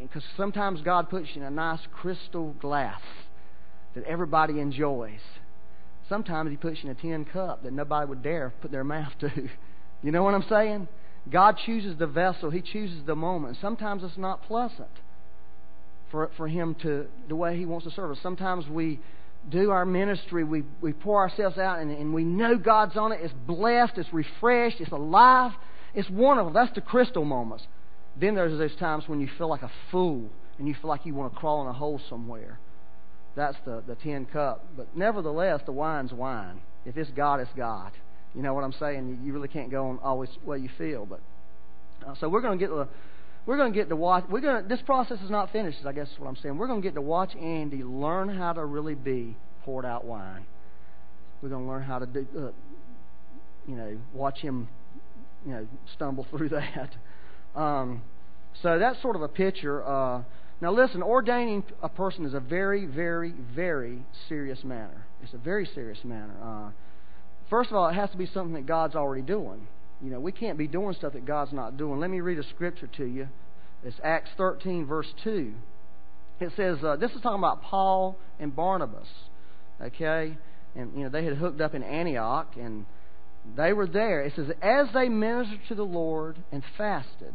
Because 0.00 0.24
sometimes 0.36 0.80
God 0.82 1.08
puts 1.08 1.28
you 1.34 1.42
in 1.42 1.46
a 1.46 1.50
nice 1.50 1.80
crystal 1.92 2.54
glass 2.60 3.00
that 3.94 4.04
everybody 4.04 4.60
enjoys. 4.60 5.20
Sometimes 6.08 6.50
He 6.50 6.56
puts 6.56 6.82
you 6.82 6.90
in 6.90 6.96
a 6.96 7.00
tin 7.00 7.24
cup 7.24 7.62
that 7.64 7.72
nobody 7.72 8.08
would 8.08 8.22
dare 8.22 8.52
put 8.60 8.70
their 8.70 8.84
mouth 8.84 9.12
to. 9.20 9.30
You 10.02 10.12
know 10.12 10.22
what 10.22 10.34
I'm 10.34 10.44
saying? 10.48 10.88
God 11.30 11.58
chooses 11.64 11.98
the 11.98 12.06
vessel, 12.06 12.50
He 12.50 12.60
chooses 12.60 13.00
the 13.06 13.16
moment. 13.16 13.56
Sometimes 13.60 14.04
it's 14.04 14.18
not 14.18 14.42
pleasant 14.42 14.90
for, 16.10 16.30
for 16.36 16.46
Him 16.46 16.76
to, 16.82 17.06
the 17.28 17.34
way 17.34 17.56
He 17.56 17.64
wants 17.64 17.86
to 17.86 17.92
serve 17.92 18.12
us. 18.12 18.18
Sometimes 18.22 18.68
we 18.68 19.00
do 19.50 19.70
our 19.70 19.84
ministry, 19.84 20.44
we, 20.44 20.64
we 20.80 20.92
pour 20.92 21.20
ourselves 21.20 21.58
out, 21.58 21.80
and, 21.80 21.90
and 21.90 22.12
we 22.12 22.24
know 22.24 22.56
God's 22.56 22.96
on 22.96 23.12
it. 23.12 23.20
It's 23.22 23.34
blessed, 23.46 23.94
it's 23.96 24.12
refreshed, 24.12 24.80
it's 24.80 24.92
alive, 24.92 25.52
it's 25.94 26.10
wonderful. 26.10 26.52
That's 26.52 26.74
the 26.74 26.80
crystal 26.80 27.24
moments. 27.24 27.64
Then 28.20 28.34
there's 28.34 28.56
those 28.58 28.76
times 28.76 29.04
when 29.06 29.20
you 29.20 29.28
feel 29.38 29.48
like 29.48 29.62
a 29.62 29.70
fool 29.90 30.28
and 30.58 30.66
you 30.66 30.74
feel 30.74 30.88
like 30.88 31.04
you 31.04 31.14
want 31.14 31.32
to 31.32 31.38
crawl 31.38 31.62
in 31.62 31.68
a 31.68 31.72
hole 31.72 32.00
somewhere. 32.08 32.58
That's 33.36 33.56
the, 33.64 33.82
the 33.86 33.94
tin 33.96 34.26
cup. 34.26 34.64
But 34.76 34.96
nevertheless, 34.96 35.60
the 35.66 35.72
wine's 35.72 36.12
wine. 36.12 36.60
If 36.84 36.96
it's 36.96 37.10
God, 37.10 37.40
it's 37.40 37.50
God. 37.56 37.92
You 38.34 38.42
know 38.42 38.54
what 38.54 38.64
I'm 38.64 38.72
saying? 38.72 39.20
You 39.22 39.32
really 39.32 39.48
can't 39.48 39.70
go 39.70 39.88
on 39.88 39.98
always 40.02 40.30
way 40.44 40.58
you 40.58 40.70
feel. 40.78 41.06
But 41.06 41.20
uh, 42.06 42.14
so 42.18 42.28
we're 42.28 42.40
going 42.40 42.58
to 42.58 42.64
get 42.64 42.74
the 42.74 42.88
we're 43.46 43.56
going 43.56 43.72
to 43.72 43.78
get 43.78 43.88
to 43.88 43.96
watch. 43.96 44.24
We're 44.28 44.40
going 44.40 44.62
to, 44.62 44.68
this 44.68 44.80
process 44.84 45.20
is 45.20 45.30
not 45.30 45.52
finished. 45.52 45.78
I 45.86 45.92
guess 45.92 46.08
is 46.08 46.18
what 46.18 46.26
I'm 46.26 46.36
saying. 46.36 46.58
We're 46.58 46.66
going 46.66 46.82
to 46.82 46.86
get 46.86 46.94
to 46.96 47.00
watch 47.00 47.34
Andy 47.36 47.84
learn 47.84 48.28
how 48.28 48.52
to 48.52 48.64
really 48.64 48.96
be 48.96 49.36
poured 49.64 49.84
out 49.84 50.04
wine. 50.04 50.44
We're 51.40 51.50
going 51.50 51.64
to 51.64 51.70
learn 51.70 51.82
how 51.82 52.00
to 52.00 52.06
do, 52.06 52.26
uh, 52.36 52.40
you 53.68 53.76
know, 53.76 53.96
watch 54.12 54.38
him, 54.38 54.68
you 55.44 55.52
know, 55.52 55.66
stumble 55.94 56.26
through 56.30 56.48
that. 56.48 56.96
Um, 57.54 58.02
so 58.62 58.78
that's 58.80 59.00
sort 59.00 59.14
of 59.14 59.22
a 59.22 59.28
picture. 59.28 59.86
Uh, 59.86 60.22
now, 60.60 60.72
listen, 60.72 61.02
ordaining 61.02 61.64
a 61.82 61.88
person 61.88 62.24
is 62.24 62.32
a 62.32 62.40
very, 62.40 62.86
very, 62.86 63.34
very 63.54 64.02
serious 64.28 64.64
matter. 64.64 65.04
It's 65.22 65.34
a 65.34 65.38
very 65.38 65.68
serious 65.74 65.98
matter. 66.02 66.32
Uh, 66.42 66.70
first 67.50 67.70
of 67.70 67.76
all, 67.76 67.88
it 67.88 67.94
has 67.94 68.10
to 68.10 68.16
be 68.16 68.26
something 68.26 68.54
that 68.54 68.66
God's 68.66 68.94
already 68.94 69.22
doing. 69.22 69.66
You 70.00 70.10
know, 70.10 70.20
we 70.20 70.32
can't 70.32 70.56
be 70.56 70.66
doing 70.66 70.94
stuff 70.94 71.12
that 71.12 71.26
God's 71.26 71.52
not 71.52 71.76
doing. 71.76 72.00
Let 72.00 72.10
me 72.10 72.20
read 72.20 72.38
a 72.38 72.42
scripture 72.54 72.88
to 72.96 73.04
you. 73.04 73.28
It's 73.84 73.96
Acts 74.02 74.30
13, 74.38 74.86
verse 74.86 75.12
2. 75.24 75.52
It 76.40 76.52
says, 76.56 76.78
uh, 76.82 76.96
this 76.96 77.10
is 77.12 77.20
talking 77.20 77.38
about 77.38 77.62
Paul 77.62 78.16
and 78.40 78.54
Barnabas. 78.54 79.08
Okay? 79.80 80.36
And, 80.74 80.96
you 80.96 81.04
know, 81.04 81.10
they 81.10 81.24
had 81.24 81.36
hooked 81.36 81.60
up 81.60 81.74
in 81.74 81.82
Antioch, 81.82 82.54
and 82.58 82.86
they 83.56 83.74
were 83.74 83.86
there. 83.86 84.22
It 84.22 84.32
says, 84.36 84.46
as 84.62 84.86
they 84.94 85.10
ministered 85.10 85.60
to 85.68 85.74
the 85.74 85.82
Lord 85.82 86.36
and 86.50 86.62
fasted, 86.78 87.34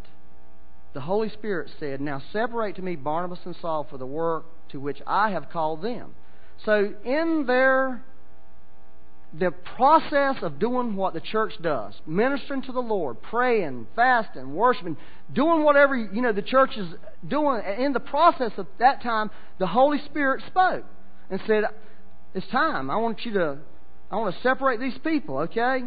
the 0.94 1.02
Holy 1.02 1.30
Spirit 1.30 1.72
said, 1.80 2.02
Now 2.02 2.22
separate 2.34 2.76
to 2.76 2.82
me 2.82 2.96
Barnabas 2.96 3.40
and 3.46 3.56
Saul 3.62 3.88
for 3.90 3.98
the 3.98 4.06
work 4.06 4.46
to 4.70 4.80
which 4.80 5.02
I 5.08 5.32
have 5.32 5.50
called 5.50 5.82
them. 5.82 6.16
So, 6.66 6.94
in 7.04 7.46
their 7.48 8.04
the 9.34 9.52
process 9.78 10.36
of 10.42 10.60
doing 10.60 10.96
what 10.98 11.14
the 11.14 11.22
church 11.22 11.54
does, 11.62 11.94
ministering 12.06 12.62
to 12.64 12.74
the 12.74 12.82
Lord, 12.82 13.22
praying, 13.22 13.88
fasting, 13.96 14.54
worshiping, 14.54 14.98
doing 15.34 15.64
whatever 15.64 15.96
you 15.96 16.22
know 16.22 16.34
the 16.34 16.42
church 16.42 16.76
is 16.76 16.88
doing, 17.26 17.62
in 17.80 17.94
the 17.94 18.02
process 18.02 18.52
of 18.58 18.68
that 18.80 19.02
time, 19.02 19.32
the 19.58 19.68
Holy 19.68 20.00
Spirit 20.06 20.44
spoke 20.48 20.84
and 21.30 21.40
said, 21.48 21.64
"It's 22.34 22.48
time. 22.48 22.90
I 22.90 22.98
want 22.98 23.24
you 23.26 23.32
to, 23.34 23.60
I 24.12 24.18
want 24.18 24.36
to 24.36 24.42
separate 24.42 24.82
these 24.82 24.98
people." 24.98 25.38
Okay, 25.40 25.84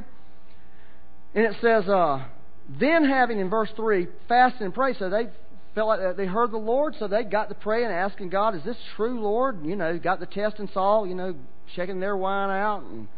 and 1.35 1.45
it 1.45 1.57
says, 1.61 1.87
uh, 1.89 2.25
then 2.69 3.05
having 3.05 3.41
in 3.41 3.51
verse 3.51 3.71
3 3.77 4.09
fasted 4.29 4.63
and 4.63 4.75
prayed, 4.75 4.97
so 4.99 5.11
they 5.11 5.29
felt 5.75 5.89
like 5.89 6.01
uh, 6.01 6.13
they 6.13 6.27
heard 6.27 6.51
the 6.51 6.59
Lord, 6.59 6.95
so 6.99 7.09
they 7.09 7.25
got 7.25 7.49
to 7.49 7.55
praying 7.55 7.87
and 7.87 7.95
asking 7.95 8.31
God, 8.31 8.55
Is 8.55 8.65
this 8.65 8.77
true, 8.97 9.21
Lord? 9.21 9.65
You 9.65 9.77
know, 9.77 9.99
got 9.99 10.21
the 10.21 10.27
test 10.27 10.59
and 10.59 10.71
saw, 10.73 11.05
you 11.05 11.15
know, 11.15 11.35
checking 11.75 12.01
their 12.01 12.17
wine 12.17 12.51
out 12.51 12.83
and 12.83 13.09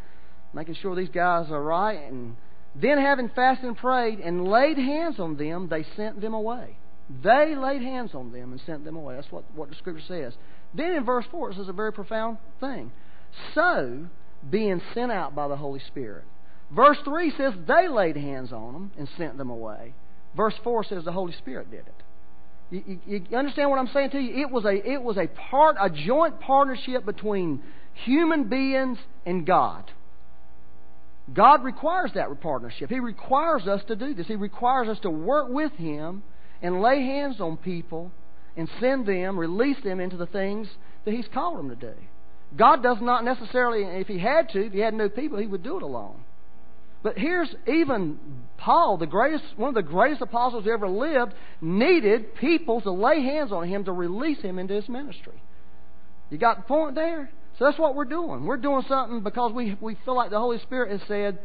making 0.53 0.75
sure 0.75 0.95
these 0.95 1.09
guys 1.09 1.49
are 1.51 1.61
right. 1.61 1.99
And 2.09 2.35
then 2.75 2.97
having 2.97 3.29
fasted 3.29 3.65
and 3.65 3.77
prayed 3.77 4.19
and 4.19 4.47
laid 4.47 4.77
hands 4.77 5.19
on 5.19 5.37
them, 5.37 5.67
they 5.69 5.85
sent 5.95 6.21
them 6.21 6.33
away. 6.33 6.77
They 7.23 7.55
laid 7.55 7.81
hands 7.81 8.11
on 8.13 8.31
them 8.31 8.51
and 8.51 8.61
sent 8.65 8.83
them 8.83 8.97
away. 8.97 9.15
That's 9.15 9.31
what, 9.31 9.43
what 9.55 9.69
the 9.69 9.75
scripture 9.75 10.03
says. 10.07 10.33
Then 10.73 10.93
in 10.93 11.05
verse 11.05 11.25
4, 11.31 11.51
it 11.51 11.55
says 11.55 11.69
a 11.69 11.73
very 11.73 11.93
profound 11.93 12.37
thing. 12.59 12.91
So, 13.55 14.07
being 14.49 14.81
sent 14.93 15.11
out 15.11 15.33
by 15.33 15.47
the 15.47 15.55
Holy 15.55 15.79
Spirit. 15.87 16.25
Verse 16.75 16.97
3 17.05 17.33
says 17.37 17.53
they 17.67 17.87
laid 17.87 18.17
hands 18.17 18.51
on 18.51 18.73
them 18.73 18.91
and 18.97 19.07
sent 19.17 19.37
them 19.37 19.49
away. 19.49 19.93
Verse 20.35 20.55
4 20.63 20.83
says 20.83 21.05
the 21.05 21.11
Holy 21.11 21.33
Spirit 21.33 21.71
did 21.71 21.81
it. 21.81 21.93
You, 22.69 22.99
you, 23.07 23.25
you, 23.29 23.37
understand 23.37 23.69
what 23.69 23.79
I'm 23.79 23.89
saying 23.93 24.09
to 24.11 24.19
you? 24.19 24.41
It 24.41 24.51
was 24.51 24.65
a 24.65 24.73
it 24.73 25.01
was 25.01 25.17
a 25.17 25.27
part 25.27 25.77
a 25.79 25.89
joint 25.89 26.41
partnership 26.41 27.05
between 27.05 27.63
human 28.03 28.49
beings 28.49 28.97
and 29.25 29.45
God. 29.45 29.89
God 31.33 31.63
requires 31.63 32.11
that 32.15 32.27
partnership. 32.41 32.89
He 32.89 32.99
requires 32.99 33.67
us 33.67 33.81
to 33.87 33.95
do 33.95 34.13
this. 34.13 34.27
He 34.27 34.35
requires 34.35 34.87
us 34.89 34.99
to 35.01 35.09
work 35.09 35.49
with 35.49 35.71
Him 35.73 36.23
and 36.61 36.81
lay 36.81 37.01
hands 37.01 37.39
on 37.39 37.57
people 37.57 38.11
and 38.55 38.69
send 38.79 39.05
them, 39.05 39.37
release 39.37 39.77
them 39.83 39.99
into 39.99 40.17
the 40.17 40.25
things 40.25 40.67
that 41.05 41.13
He's 41.13 41.27
called 41.33 41.57
them 41.57 41.69
to 41.69 41.75
do. 41.75 41.93
God 42.55 42.81
does 42.81 42.97
not 43.01 43.25
necessarily, 43.25 43.83
if 43.83 44.07
He 44.07 44.19
had 44.19 44.49
to, 44.49 44.67
if 44.67 44.73
He 44.73 44.79
had 44.79 44.93
no 44.93 45.09
people, 45.09 45.37
He 45.37 45.47
would 45.47 45.63
do 45.63 45.77
it 45.77 45.83
alone. 45.83 46.23
But 47.03 47.17
here's 47.17 47.53
even 47.67 48.17
Paul, 48.57 48.97
the 48.97 49.05
greatest, 49.05 49.43
one 49.55 49.69
of 49.69 49.75
the 49.75 49.83
greatest 49.83 50.21
apostles 50.21 50.65
who 50.65 50.71
ever 50.71 50.89
lived, 50.89 51.33
needed 51.61 52.35
people 52.35 52.81
to 52.81 52.91
lay 52.91 53.21
hands 53.21 53.51
on 53.51 53.67
him 53.67 53.85
to 53.85 53.91
release 53.91 54.41
him 54.41 54.59
into 54.59 54.73
his 54.73 54.89
ministry. 54.89 55.41
You 56.29 56.37
got 56.37 56.57
the 56.57 56.63
point 56.63 56.95
there? 56.95 57.29
So 57.57 57.65
that's 57.65 57.79
what 57.79 57.95
we're 57.95 58.05
doing. 58.05 58.45
We're 58.45 58.57
doing 58.57 58.83
something 58.87 59.21
because 59.21 59.51
we, 59.51 59.77
we 59.79 59.97
feel 60.05 60.15
like 60.15 60.29
the 60.29 60.39
Holy 60.39 60.59
Spirit 60.59 60.91
has 60.91 61.07
said, 61.07 61.39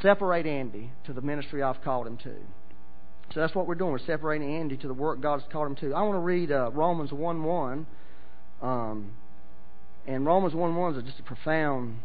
separate 0.00 0.46
Andy 0.46 0.90
to 1.04 1.12
the 1.12 1.20
ministry 1.20 1.62
I've 1.62 1.82
called 1.82 2.06
him 2.06 2.16
to. 2.18 2.34
So 3.32 3.40
that's 3.40 3.54
what 3.54 3.66
we're 3.66 3.76
doing. 3.76 3.92
We're 3.92 3.98
separating 4.00 4.56
Andy 4.56 4.76
to 4.78 4.88
the 4.88 4.94
work 4.94 5.20
God's 5.20 5.44
called 5.50 5.68
him 5.68 5.76
to. 5.76 5.94
I 5.94 6.02
want 6.02 6.14
to 6.14 6.20
read 6.20 6.52
uh, 6.52 6.70
Romans 6.72 7.12
1 7.12 7.42
1. 7.42 7.86
Um, 8.60 9.12
and 10.06 10.26
Romans 10.26 10.54
1 10.54 10.74
1 10.74 10.96
is 10.96 11.04
just 11.04 11.20
a 11.20 11.22
profound 11.22 11.98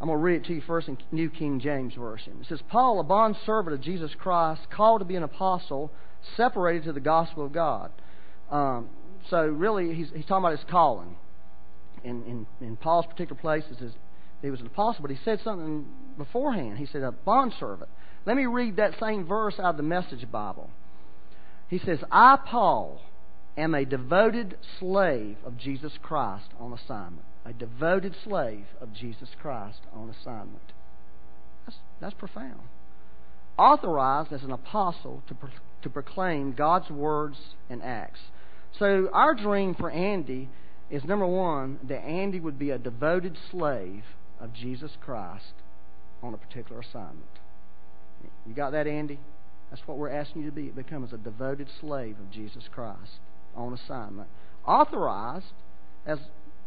I'm 0.00 0.08
going 0.08 0.18
to 0.18 0.22
read 0.22 0.42
it 0.42 0.44
to 0.46 0.54
you 0.54 0.60
first 0.60 0.88
in 0.88 0.98
New 1.12 1.30
King 1.30 1.60
James 1.60 1.94
Version. 1.94 2.38
It 2.40 2.48
says, 2.48 2.60
Paul, 2.68 3.00
a 3.00 3.04
bondservant 3.04 3.74
of 3.74 3.80
Jesus 3.80 4.10
Christ, 4.18 4.62
called 4.70 5.00
to 5.00 5.04
be 5.04 5.16
an 5.16 5.22
apostle, 5.22 5.90
separated 6.36 6.84
to 6.84 6.92
the 6.92 7.00
gospel 7.00 7.46
of 7.46 7.52
God. 7.52 7.90
Um, 8.50 8.90
so 9.30 9.46
really, 9.46 9.94
he's, 9.94 10.08
he's 10.14 10.26
talking 10.26 10.44
about 10.44 10.58
his 10.58 10.66
calling. 10.68 11.16
In, 12.02 12.22
in, 12.24 12.46
in 12.66 12.76
Paul's 12.76 13.06
particular 13.06 13.40
place, 13.40 13.64
it 13.70 13.78
says 13.78 13.92
he 14.42 14.50
was 14.50 14.60
an 14.60 14.66
apostle, 14.66 15.02
but 15.02 15.10
he 15.10 15.18
said 15.24 15.40
something 15.42 15.86
beforehand. 16.18 16.76
He 16.78 16.86
said, 16.86 17.02
a 17.02 17.12
bondservant. 17.12 17.88
Let 18.26 18.36
me 18.36 18.46
read 18.46 18.76
that 18.76 18.98
same 19.00 19.26
verse 19.26 19.54
out 19.58 19.70
of 19.70 19.76
the 19.76 19.82
Message 19.82 20.30
Bible. 20.30 20.70
He 21.68 21.78
says, 21.78 22.00
I, 22.10 22.36
Paul, 22.44 23.00
am 23.56 23.74
a 23.74 23.84
devoted 23.84 24.58
slave 24.78 25.36
of 25.46 25.56
Jesus 25.56 25.92
Christ 26.02 26.48
on 26.58 26.72
assignment 26.72 27.24
a 27.44 27.52
devoted 27.52 28.14
slave 28.24 28.66
of 28.80 28.92
Jesus 28.92 29.28
Christ 29.40 29.80
on 29.92 30.08
assignment. 30.08 30.72
That's, 31.66 31.78
that's 32.00 32.14
profound. 32.14 32.60
Authorized 33.58 34.32
as 34.32 34.42
an 34.42 34.50
apostle 34.50 35.22
to, 35.28 35.34
pro- 35.34 35.50
to 35.82 35.90
proclaim 35.90 36.52
God's 36.52 36.90
words 36.90 37.36
and 37.68 37.82
acts. 37.82 38.20
So, 38.78 39.08
our 39.12 39.34
dream 39.34 39.74
for 39.74 39.90
Andy 39.90 40.48
is 40.90 41.04
number 41.04 41.26
one, 41.26 41.78
that 41.84 42.02
Andy 42.04 42.40
would 42.40 42.58
be 42.58 42.70
a 42.70 42.78
devoted 42.78 43.36
slave 43.50 44.04
of 44.40 44.52
Jesus 44.52 44.92
Christ 45.00 45.54
on 46.22 46.34
a 46.34 46.36
particular 46.36 46.80
assignment. 46.80 47.28
You 48.46 48.54
got 48.54 48.72
that, 48.72 48.86
Andy? 48.86 49.20
That's 49.70 49.82
what 49.86 49.98
we're 49.98 50.10
asking 50.10 50.42
you 50.42 50.50
to 50.50 50.54
be. 50.54 50.68
Become 50.68 51.04
as 51.04 51.12
a 51.12 51.18
devoted 51.18 51.68
slave 51.80 52.16
of 52.18 52.30
Jesus 52.30 52.64
Christ 52.72 53.18
on 53.56 53.72
assignment. 53.72 54.28
Authorized 54.66 55.52
as 56.06 56.18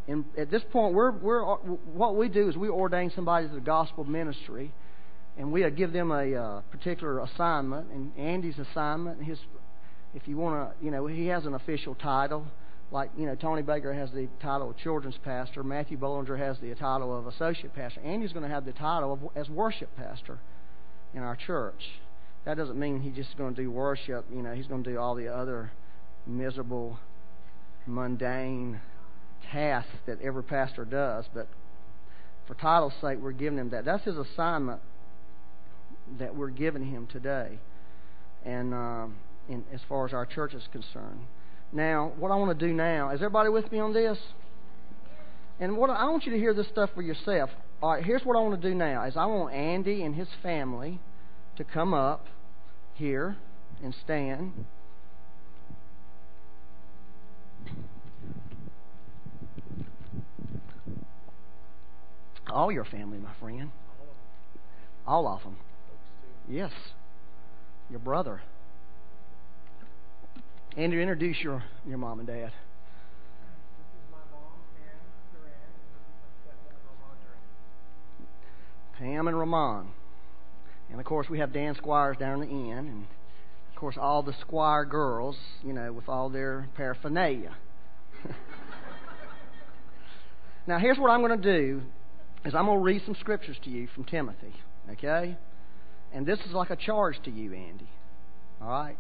and 0.08 0.24
at 0.38 0.50
this 0.50 0.64
point, 0.72 0.94
we're, 0.94 1.12
we're, 1.12 1.44
what 1.44 2.16
we 2.16 2.30
do 2.30 2.48
is 2.48 2.56
we 2.56 2.70
ordain 2.70 3.12
somebody 3.14 3.48
to 3.48 3.54
the 3.54 3.60
gospel 3.60 4.06
ministry, 4.06 4.72
and 5.38 5.52
we 5.52 5.70
give 5.72 5.92
them 5.92 6.12
a 6.12 6.34
uh, 6.34 6.62
particular 6.72 7.20
assignment. 7.20 7.92
And 7.92 8.18
Andy's 8.18 8.58
assignment, 8.58 9.22
his, 9.22 9.38
if 10.16 10.26
you 10.26 10.38
want 10.38 10.72
to, 10.80 10.86
you 10.86 10.92
know, 10.92 11.08
he 11.08 11.28
has 11.28 11.46
an 11.46 11.56
official 11.56 11.94
title, 11.94 12.48
like 12.90 13.12
you 13.18 13.26
know 13.26 13.36
Tony 13.36 13.62
Baker 13.62 13.94
has 13.94 14.10
the 14.12 14.30
title 14.42 14.70
of 14.70 14.78
children's 14.78 15.18
pastor, 15.26 15.62
Matthew 15.62 15.98
Bollinger 15.98 16.38
has 16.38 16.58
the 16.60 16.74
title 16.76 17.18
of 17.18 17.28
associate 17.28 17.76
pastor. 17.76 18.00
Andy's 18.00 18.32
going 18.32 18.44
to 18.44 18.50
have 18.50 18.66
the 18.66 18.72
title 18.72 19.12
of 19.12 19.20
as 19.36 19.50
worship 19.50 19.90
pastor 19.98 20.40
in 21.14 21.22
our 21.22 21.36
church. 21.36 21.84
That 22.46 22.56
doesn't 22.56 22.80
mean 22.80 23.02
he's 23.02 23.14
just 23.14 23.38
going 23.38 23.56
to 23.56 23.62
do 23.62 23.70
worship. 23.70 24.26
You 24.34 24.42
know, 24.42 24.54
he's 24.54 24.68
going 24.68 24.86
to 24.86 24.90
do 24.90 24.98
all 24.98 25.16
the 25.16 25.28
other 25.28 25.70
miserable, 26.26 26.98
mundane 27.86 28.80
tasks 29.52 29.92
that 30.06 30.22
every 30.22 30.44
pastor 30.44 30.86
does. 30.86 31.26
But 31.34 31.48
for 32.48 32.56
title's 32.56 32.94
sake, 33.02 33.20
we're 33.20 33.32
giving 33.32 33.60
him 33.60 33.70
that. 33.72 33.86
That's 33.86 34.04
his 34.04 34.18
assignment 34.18 34.82
that 36.20 36.36
we're 36.36 36.50
giving 36.50 36.86
him 36.86 37.08
today, 37.12 37.60
and 38.46 38.74
um, 38.74 39.16
as 39.74 39.82
far 39.90 40.06
as 40.06 40.14
our 40.14 40.26
church 40.26 40.54
is 40.54 40.64
concerned. 40.72 41.20
Now, 41.74 42.14
what 42.18 42.32
I 42.32 42.36
want 42.36 42.58
to 42.58 42.68
do 42.68 42.74
now 42.74 43.10
is 43.10 43.16
everybody 43.16 43.50
with 43.50 43.70
me 43.72 43.80
on 43.80 43.92
this? 43.92 44.18
And 45.60 45.76
what 45.76 45.90
I 45.90 46.08
want 46.10 46.26
you 46.26 46.32
to 46.32 46.38
hear 46.38 46.54
this 46.54 46.68
stuff 46.68 46.92
for 46.96 47.02
yourself. 47.02 47.50
All 47.82 47.92
right, 47.92 48.04
here's 48.04 48.24
what 48.24 48.38
I 48.38 48.42
want 48.42 48.62
to 48.62 48.70
do 48.70 48.74
now: 48.74 49.04
is 49.04 49.18
I 49.18 49.26
want 49.26 49.54
Andy 49.54 50.04
and 50.04 50.16
his 50.16 50.30
family 50.42 51.00
to 51.58 51.64
come 51.64 51.94
up 51.94 52.26
here 52.94 53.36
and 53.84 53.94
stand. 54.04 54.66
All 62.52 62.72
your 62.72 62.86
family, 62.86 63.18
my 63.18 63.32
friend. 63.40 63.72
All 65.06 65.28
of 65.28 65.44
them. 65.44 65.58
Yes. 66.50 66.72
Your 67.90 68.00
brother. 68.00 68.42
And 70.76 70.84
Andrew, 70.86 71.02
introduce 71.02 71.38
your, 71.42 71.64
your 71.88 71.98
mom 71.98 72.20
and 72.20 72.28
dad. 72.28 72.52
Pam 79.00 79.28
and 79.28 79.38
Ramon. 79.38 79.90
And 80.90 81.00
of 81.00 81.06
course, 81.06 81.28
we 81.30 81.40
have 81.40 81.54
Dan 81.54 81.76
Squyres 81.76 82.18
down 82.18 82.42
in 82.42 82.50
the 82.50 82.72
end, 82.72 82.88
and 82.90 83.06
of 83.70 83.80
course, 83.80 83.96
all 84.00 84.24
the 84.24 84.34
Squire 84.42 84.86
girls, 84.86 85.36
you 85.64 85.74
know, 85.74 85.92
with 85.92 86.10
all 86.10 86.30
their 86.30 86.68
paraphernalia. 86.76 87.56
now, 90.68 90.80
here's 90.80 90.98
what 90.98 91.12
I'm 91.12 91.22
going 91.22 91.40
to 91.40 91.60
do: 91.60 91.82
is 92.46 92.56
I'm 92.56 92.66
going 92.66 92.80
to 92.80 92.84
read 92.84 93.02
some 93.06 93.16
scriptures 93.20 93.58
to 93.64 93.70
you 93.70 93.88
from 93.94 94.06
Timothy, 94.06 94.54
okay? 94.92 95.38
And 96.14 96.26
this 96.26 96.40
is 96.48 96.54
like 96.54 96.70
a 96.70 96.76
charge 96.76 97.22
to 97.24 97.32
you, 97.32 97.54
Andy. 97.54 97.90
All 98.62 98.70
right, 98.70 98.98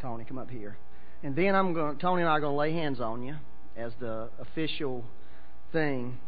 Tony, 0.00 0.24
come 0.24 0.38
up 0.38 0.50
here. 0.50 0.76
And 1.22 1.36
then 1.36 1.54
I'm 1.54 1.74
going. 1.74 1.96
to, 1.96 2.00
Tony 2.00 2.22
and 2.22 2.28
I 2.28 2.32
are 2.32 2.40
going 2.40 2.54
to 2.54 2.58
lay 2.58 2.72
hands 2.72 3.00
on 3.00 3.22
you 3.22 3.36
as 3.76 3.92
the 4.00 4.30
official 4.40 5.04
thing 5.72 6.18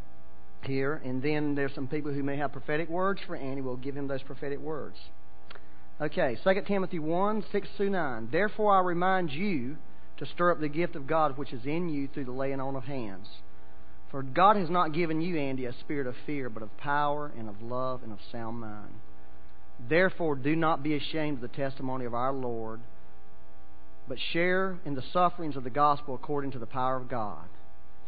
here, 0.63 1.01
and 1.05 1.23
then 1.23 1.55
there's 1.55 1.75
some 1.75 1.89
people 1.89 2.13
who 2.13 2.23
may 2.23 2.37
have 2.37 2.53
prophetic 2.53 2.89
words 2.89 3.21
for 3.27 3.35
Andy. 3.35 3.61
We'll 3.61 3.77
give 3.77 3.97
him 3.97 4.07
those 4.07 4.23
prophetic 4.23 4.61
words. 4.61 4.97
Okay, 6.01 6.37
2 6.43 6.63
Timothy 6.67 6.99
1 6.99 7.45
6 7.51 7.69
through 7.77 7.91
9. 7.91 8.29
Therefore, 8.31 8.77
I 8.77 8.81
remind 8.81 9.31
you 9.31 9.77
to 10.19 10.27
stir 10.27 10.53
up 10.53 10.61
the 10.61 10.69
gift 10.69 10.95
of 10.95 11.07
God 11.07 11.37
which 11.37 11.53
is 11.53 11.65
in 11.65 11.89
you 11.89 12.09
through 12.09 12.27
the 12.27 12.33
laying 12.33 12.61
on 12.61 12.77
of 12.77 12.85
hands. 12.85 13.29
For 14.13 14.23
God 14.23 14.57
has 14.57 14.71
not 14.71 14.93
given 14.93 15.21
you, 15.21 15.37
Andy, 15.39 15.65
a 15.65 15.73
spirit 15.81 16.07
of 16.07 16.15
fear, 16.27 16.49
but 16.49 16.63
of 16.63 16.77
power 16.77 17.33
and 17.37 17.49
of 17.49 17.61
love 17.63 18.05
and 18.05 18.13
of 18.13 18.19
sound 18.31 18.61
mind. 18.61 18.93
Therefore, 19.89 20.37
do 20.37 20.55
not 20.55 20.85
be 20.85 20.95
ashamed 20.95 21.43
of 21.43 21.51
the 21.51 21.57
testimony 21.57 22.05
of 22.05 22.15
our 22.15 22.33
Lord, 22.33 22.81
but 24.07 24.19
share 24.33 24.79
in 24.85 24.95
the 24.95 25.03
sufferings 25.13 25.57
of 25.57 25.65
the 25.65 25.71
gospel 25.71 26.15
according 26.15 26.53
to 26.53 26.61
the 26.61 26.67
power 26.67 26.97
of 26.97 27.09
God 27.09 27.49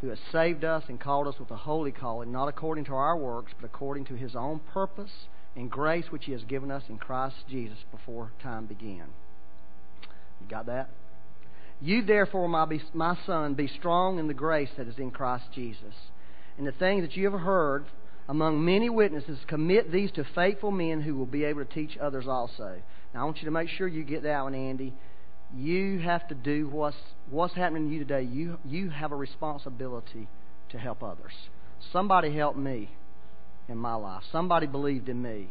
who 0.05 0.11
has 0.11 0.19
saved 0.31 0.65
us 0.65 0.85
and 0.89 1.01
called 1.01 1.27
us 1.27 1.37
with 1.41 1.51
a 1.51 1.57
holy 1.57 1.91
calling, 1.91 2.31
not 2.31 2.47
according 2.47 2.85
to 2.85 2.93
our 2.93 3.17
works, 3.17 3.53
but 3.59 3.65
according 3.65 4.05
to 4.05 4.15
his 4.15 4.37
own 4.37 4.61
purpose 4.73 5.11
and 5.57 5.71
grace 5.71 6.05
which 6.11 6.27
he 6.27 6.33
has 6.33 6.45
given 6.45 6.71
us 6.71 6.83
in 6.91 6.99
Christ 6.99 7.37
Jesus 7.49 7.79
before 7.91 8.31
time 8.43 8.67
began. 8.67 9.07
You 10.43 10.49
got 10.51 10.67
that? 10.67 10.91
You 11.85 12.03
therefore, 12.03 12.49
my, 12.49 12.65
be, 12.65 12.83
my 12.93 13.17
son, 13.27 13.55
be 13.55 13.69
strong 13.69 14.19
in 14.19 14.27
the 14.27 14.35
grace 14.35 14.71
that 14.77 14.89
is 14.89 14.99
in 14.99 15.11
Christ 15.11 15.45
Jesus. 15.55 15.95
And 16.57 16.67
the 16.67 16.73
things 16.73 17.03
that 17.03 17.17
you 17.17 17.31
have 17.31 17.41
heard 17.41 17.85
among 18.27 18.65
many 18.65 18.89
witnesses, 18.89 19.39
commit 19.47 19.93
these 19.93 20.11
to 20.13 20.25
faithful 20.35 20.71
men 20.71 21.03
who 21.03 21.15
will 21.15 21.27
be 21.27 21.45
able 21.45 21.63
to 21.63 21.71
teach 21.71 21.99
others 21.99 22.25
also. 22.27 22.81
Now, 23.13 23.21
I 23.21 23.25
want 23.25 23.37
you 23.39 23.45
to 23.45 23.51
make 23.51 23.69
sure 23.69 23.87
you 23.87 24.03
get 24.03 24.23
that 24.23 24.43
one, 24.43 24.55
Andy 24.55 24.95
you 25.57 26.01
have 26.01 26.27
to 26.29 26.35
do 26.35 26.69
what's 26.69 26.97
what's 27.31 27.55
happening 27.55 27.89
to 27.89 27.95
you 27.95 27.99
today. 28.01 28.23
You 28.23 28.59
you 28.65 28.91
have 28.91 29.13
a 29.13 29.17
responsibility 29.17 30.29
to 30.71 30.79
help 30.79 31.03
others. 31.03 31.33
Somebody 31.93 32.35
helped 32.35 32.59
me 32.59 32.91
in 33.69 33.79
my 33.79 33.95
life. 33.95 34.23
Somebody 34.33 34.67
believed 34.67 35.09
in 35.09 35.21
me. 35.23 35.49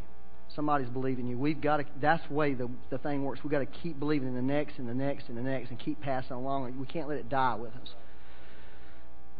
Somebody's 0.54 0.88
believing 0.88 1.26
you. 1.26 1.36
We've 1.36 1.60
got 1.60 1.78
to. 1.78 1.84
That's 2.00 2.22
the 2.28 2.34
way 2.34 2.54
the 2.54 2.70
the 2.90 2.98
thing 2.98 3.24
works. 3.24 3.42
We've 3.42 3.50
got 3.50 3.60
to 3.60 3.66
keep 3.66 3.98
believing 3.98 4.28
in 4.28 4.34
the 4.34 4.42
next 4.42 4.78
and 4.78 4.88
the 4.88 4.94
next 4.94 5.28
and 5.28 5.36
the 5.36 5.42
next 5.42 5.70
and 5.70 5.78
keep 5.78 6.00
passing 6.00 6.32
along. 6.32 6.78
We 6.78 6.86
can't 6.86 7.08
let 7.08 7.18
it 7.18 7.28
die 7.28 7.56
with 7.56 7.72
us. 7.72 7.88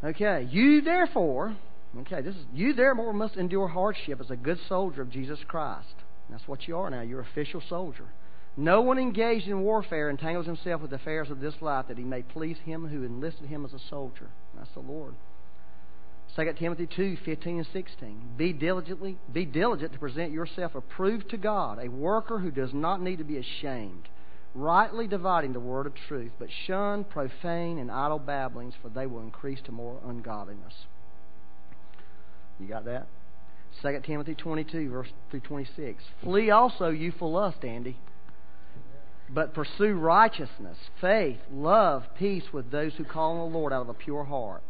Okay. 0.03 0.48
You 0.50 0.81
therefore. 0.81 1.57
Okay. 2.00 2.20
This 2.20 2.35
is 2.35 2.44
you 2.53 2.72
therefore 2.72 3.12
must 3.12 3.37
endure 3.37 3.68
hardship 3.68 4.20
as 4.20 4.31
a 4.31 4.37
good 4.37 4.59
soldier 4.68 5.03
of 5.03 5.11
Jesus 5.11 5.38
Christ. 5.46 5.94
That's 6.31 6.48
what 6.48 6.66
you 6.66 6.77
are 6.77 6.90
now. 6.90 7.03
You're 7.03 7.20
official 7.20 7.62
soldier. 7.68 8.07
No 8.57 8.81
one 8.83 8.98
engaged 8.98 9.48
in 9.48 9.62
warfare 9.62 10.11
entangles 10.11 10.46
himself 10.46 10.81
with 10.81 10.90
the 10.90 10.96
affairs 10.96 11.31
of 11.31 11.40
this 11.40 11.55
life 11.61 11.87
that 11.88 11.98
he 11.98 12.05
may 12.05 12.22
please 12.22 12.57
him 12.64 12.87
who 12.87 13.03
enlisted 13.03 13.46
him 13.46 13.64
as 13.64 13.72
a 13.72 13.79
soldier. 13.90 14.29
That's 14.57 14.70
the 14.74 14.81
Lord. 14.81 15.14
2 16.37 16.53
Timothy 16.59 16.88
2, 16.88 17.16
15 17.25 17.59
and 17.59 17.66
16. 17.73 18.20
Be 18.37 18.53
diligently 18.53 19.16
be 19.33 19.44
diligent 19.44 19.92
to 19.92 19.99
present 19.99 20.33
yourself 20.33 20.75
approved 20.75 21.31
to 21.31 21.37
God, 21.37 21.79
a 21.81 21.88
worker 21.88 22.38
who 22.38 22.51
does 22.51 22.75
not 22.75 23.01
need 23.01 23.18
to 23.18 23.25
be 23.25 23.37
ashamed, 23.37 24.09
rightly 24.55 25.07
dividing 25.07 25.53
the 25.53 25.61
word 25.61 25.87
of 25.87 25.94
truth, 25.94 26.33
but 26.38 26.49
shun 26.66 27.05
profane 27.05 27.79
and 27.79 27.90
idle 27.90 28.18
babblings, 28.18 28.75
for 28.83 28.88
they 28.88 29.07
will 29.07 29.20
increase 29.20 29.61
to 29.66 29.73
more 29.73 30.01
ungodliness. 30.05 30.75
You 32.59 32.66
got 32.66 32.85
that? 32.87 33.07
2 33.83 34.01
Timothy 34.05 34.35
22, 34.35 34.90
verse 34.90 35.09
through 35.31 35.40
26. 35.40 36.03
Flee 36.23 36.51
also 36.51 36.88
youthful 36.88 37.33
lust, 37.33 37.64
Andy 37.64 37.97
but 39.31 39.55
pursue 39.55 39.94
righteousness, 39.94 40.77
faith, 41.01 41.38
love, 41.51 42.05
peace 42.18 42.44
with 42.53 42.70
those 42.70 42.92
who 42.94 43.05
call 43.05 43.33
on 43.38 43.51
the 43.51 43.59
Lord 43.59 43.73
out 43.73 43.83
of 43.83 43.88
a 43.88 43.94
pure 43.94 44.25
heart. 44.25 44.62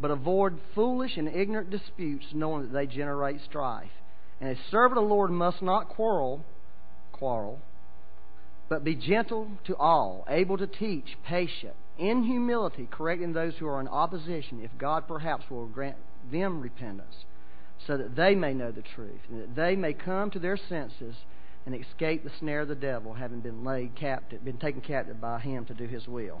But 0.00 0.10
avoid 0.10 0.58
foolish 0.74 1.16
and 1.16 1.28
ignorant 1.28 1.70
disputes, 1.70 2.26
knowing 2.32 2.62
that 2.62 2.72
they 2.72 2.86
generate 2.86 3.40
strife. 3.42 3.90
And 4.40 4.50
a 4.50 4.70
servant 4.70 4.98
of 4.98 5.04
the 5.04 5.14
Lord 5.14 5.30
must 5.30 5.60
not 5.60 5.88
quarrel, 5.90 6.44
quarrel, 7.12 7.60
but 8.70 8.84
be 8.84 8.94
gentle 8.94 9.48
to 9.66 9.76
all, 9.76 10.24
able 10.28 10.56
to 10.56 10.66
teach, 10.66 11.18
patient, 11.26 11.74
in 11.98 12.22
humility, 12.22 12.88
correcting 12.90 13.34
those 13.34 13.54
who 13.58 13.66
are 13.66 13.80
in 13.80 13.88
opposition, 13.88 14.62
if 14.62 14.70
God 14.78 15.06
perhaps 15.06 15.50
will 15.50 15.66
grant 15.66 15.96
them 16.30 16.62
repentance, 16.62 17.24
so 17.86 17.98
that 17.98 18.16
they 18.16 18.34
may 18.34 18.54
know 18.54 18.70
the 18.70 18.82
truth, 18.82 19.20
and 19.28 19.42
that 19.42 19.54
they 19.54 19.76
may 19.76 19.92
come 19.92 20.30
to 20.30 20.38
their 20.38 20.56
senses 20.56 21.16
and 21.66 21.74
escape 21.74 22.24
the 22.24 22.30
snare 22.38 22.60
of 22.60 22.68
the 22.68 22.74
devil, 22.74 23.12
having 23.12 23.40
been 23.40 23.64
laid 23.64 23.94
captive, 23.96 24.42
been 24.44 24.56
taken 24.56 24.80
captive 24.80 25.20
by 25.20 25.40
him 25.40 25.66
to 25.66 25.74
do 25.74 25.86
his 25.86 26.08
will. 26.08 26.40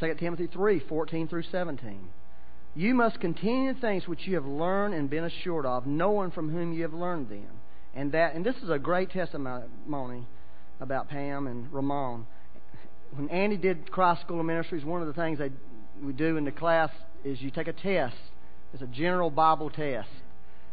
2 0.00 0.14
Timothy 0.14 0.46
3 0.46 0.80
14 0.88 1.28
through 1.28 1.42
17. 1.50 2.08
You 2.74 2.94
must 2.94 3.20
continue 3.20 3.74
the 3.74 3.80
things 3.80 4.06
which 4.06 4.26
you 4.26 4.34
have 4.36 4.46
learned 4.46 4.94
and 4.94 5.10
been 5.10 5.24
assured 5.24 5.66
of, 5.66 5.86
knowing 5.86 6.30
from 6.30 6.50
whom 6.50 6.72
you 6.72 6.82
have 6.82 6.94
learned 6.94 7.28
them. 7.28 7.48
And 7.94 8.12
that, 8.12 8.34
and 8.34 8.44
this 8.44 8.54
is 8.62 8.70
a 8.70 8.78
great 8.78 9.10
testimony 9.10 10.26
about 10.80 11.08
Pam 11.08 11.46
and 11.46 11.72
Ramon. 11.72 12.26
When 13.16 13.28
Andy 13.30 13.56
did 13.56 13.90
Christ 13.90 14.20
School 14.20 14.38
of 14.38 14.46
Ministries, 14.46 14.84
one 14.84 15.00
of 15.00 15.08
the 15.08 15.14
things 15.14 15.38
they 15.38 15.50
we 16.02 16.12
do 16.12 16.36
in 16.36 16.44
the 16.44 16.52
class 16.52 16.90
is 17.24 17.40
you 17.40 17.50
take 17.50 17.66
a 17.66 17.72
test. 17.72 18.16
It's 18.72 18.82
a 18.82 18.86
general 18.86 19.30
Bible 19.30 19.70
test. 19.70 20.08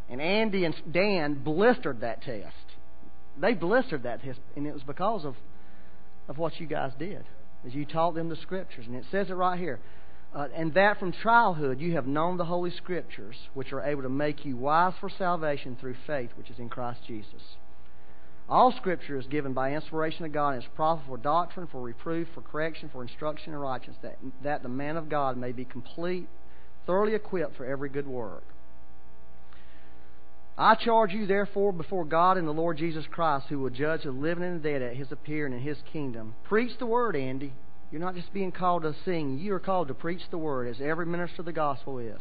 And 0.08 0.20
Andy 0.20 0.64
and 0.64 0.74
Dan 0.92 1.34
blistered 1.42 2.02
that 2.02 2.22
test. 2.22 2.54
They 3.40 3.54
blistered 3.54 4.04
that 4.04 4.22
test, 4.22 4.38
and 4.54 4.66
it 4.66 4.72
was 4.72 4.82
because 4.82 5.24
of, 5.24 5.34
of 6.28 6.38
what 6.38 6.58
you 6.60 6.66
guys 6.66 6.92
did, 6.98 7.24
as 7.64 7.74
you 7.74 7.84
taught 7.84 8.14
them 8.14 8.28
the 8.28 8.36
Scriptures. 8.36 8.86
And 8.86 8.96
it 8.96 9.04
says 9.10 9.30
it 9.30 9.34
right 9.34 9.58
here. 9.58 9.78
Uh, 10.34 10.48
and 10.54 10.74
that 10.74 10.98
from 10.98 11.12
childhood 11.12 11.80
you 11.80 11.92
have 11.92 12.06
known 12.06 12.36
the 12.36 12.44
Holy 12.44 12.70
Scriptures, 12.70 13.36
which 13.54 13.72
are 13.72 13.82
able 13.82 14.02
to 14.02 14.08
make 14.08 14.44
you 14.44 14.56
wise 14.56 14.92
for 15.00 15.08
salvation 15.08 15.76
through 15.80 15.96
faith, 16.06 16.30
which 16.36 16.50
is 16.50 16.58
in 16.58 16.68
Christ 16.68 17.00
Jesus. 17.06 17.56
All 18.48 18.70
Scripture 18.72 19.18
is 19.18 19.26
given 19.26 19.54
by 19.54 19.72
inspiration 19.72 20.24
of 20.24 20.32
God 20.32 20.54
and 20.54 20.62
is 20.62 20.68
profitable 20.76 21.16
for 21.16 21.22
doctrine, 21.22 21.66
for 21.66 21.80
reproof, 21.80 22.28
for 22.34 22.42
correction, 22.42 22.90
for 22.92 23.02
instruction 23.02 23.52
in 23.52 23.58
righteousness, 23.58 23.98
that, 24.02 24.18
that 24.42 24.62
the 24.62 24.68
man 24.68 24.96
of 24.96 25.08
God 25.08 25.36
may 25.36 25.52
be 25.52 25.64
complete, 25.64 26.28
thoroughly 26.86 27.14
equipped 27.14 27.56
for 27.56 27.64
every 27.64 27.88
good 27.88 28.06
work. 28.06 28.44
I 30.58 30.74
charge 30.74 31.12
you, 31.12 31.26
therefore, 31.26 31.72
before 31.72 32.04
God 32.04 32.38
and 32.38 32.48
the 32.48 32.52
Lord 32.52 32.78
Jesus 32.78 33.04
Christ, 33.10 33.46
who 33.48 33.58
will 33.58 33.70
judge 33.70 34.04
the 34.04 34.10
living 34.10 34.44
and 34.44 34.62
the 34.62 34.68
dead 34.68 34.82
at 34.82 34.96
his 34.96 35.12
appearing 35.12 35.52
in 35.52 35.60
his 35.60 35.76
kingdom. 35.92 36.34
Preach 36.44 36.78
the 36.78 36.86
word, 36.86 37.14
Andy. 37.14 37.52
You're 37.90 38.00
not 38.00 38.14
just 38.14 38.32
being 38.32 38.52
called 38.52 38.82
to 38.82 38.94
sing, 39.04 39.38
you 39.38 39.54
are 39.54 39.60
called 39.60 39.88
to 39.88 39.94
preach 39.94 40.22
the 40.30 40.38
word, 40.38 40.68
as 40.68 40.80
every 40.80 41.06
minister 41.06 41.42
of 41.42 41.46
the 41.46 41.52
gospel 41.52 41.98
is. 41.98 42.20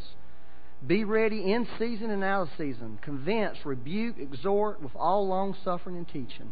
Be 0.85 1.03
ready 1.03 1.51
in 1.51 1.67
season 1.79 2.11
and 2.11 2.23
out 2.23 2.43
of 2.43 2.49
season. 2.57 2.99
Convince, 3.01 3.65
rebuke, 3.65 4.17
exhort 4.19 4.81
with 4.81 4.95
all 4.95 5.27
long 5.27 5.55
suffering 5.63 5.95
and 5.97 6.07
teaching. 6.07 6.51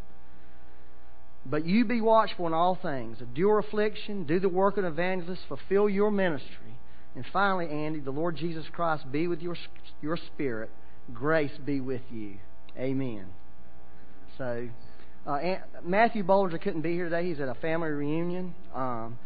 But 1.46 1.66
you 1.66 1.84
be 1.86 2.02
watchful 2.02 2.48
in 2.48 2.54
all 2.54 2.76
things. 2.76 3.20
Endure 3.20 3.60
affliction. 3.60 4.24
Do 4.24 4.40
the 4.40 4.50
work 4.50 4.78
of 4.78 4.86
an 4.86 4.92
evangelist. 4.92 5.44
Fulfill 5.48 5.90
your 5.90 6.10
ministry. 6.10 6.80
And 7.16 7.26
finally, 7.32 7.68
Andy, 7.68 8.00
the 8.00 8.12
Lord 8.12 8.38
Jesus 8.38 8.66
Christ 8.72 9.12
be 9.12 9.28
with 9.28 9.42
your, 9.42 9.58
your 10.02 10.18
spirit. 10.18 10.72
Grace 11.12 11.52
be 11.66 11.82
with 11.82 12.02
you. 12.12 12.36
Amen. 12.78 13.26
So, 14.38 14.70
uh, 15.28 15.40
Matthew 15.84 16.24
Bollinger 16.24 16.62
couldn't 16.62 16.82
be 16.82 16.94
here 16.94 17.06
today. 17.06 17.28
He's 17.28 17.40
at 17.40 17.50
a 17.50 17.56
family 17.56 17.90
reunion. 17.90 18.56
Um, 18.74 19.18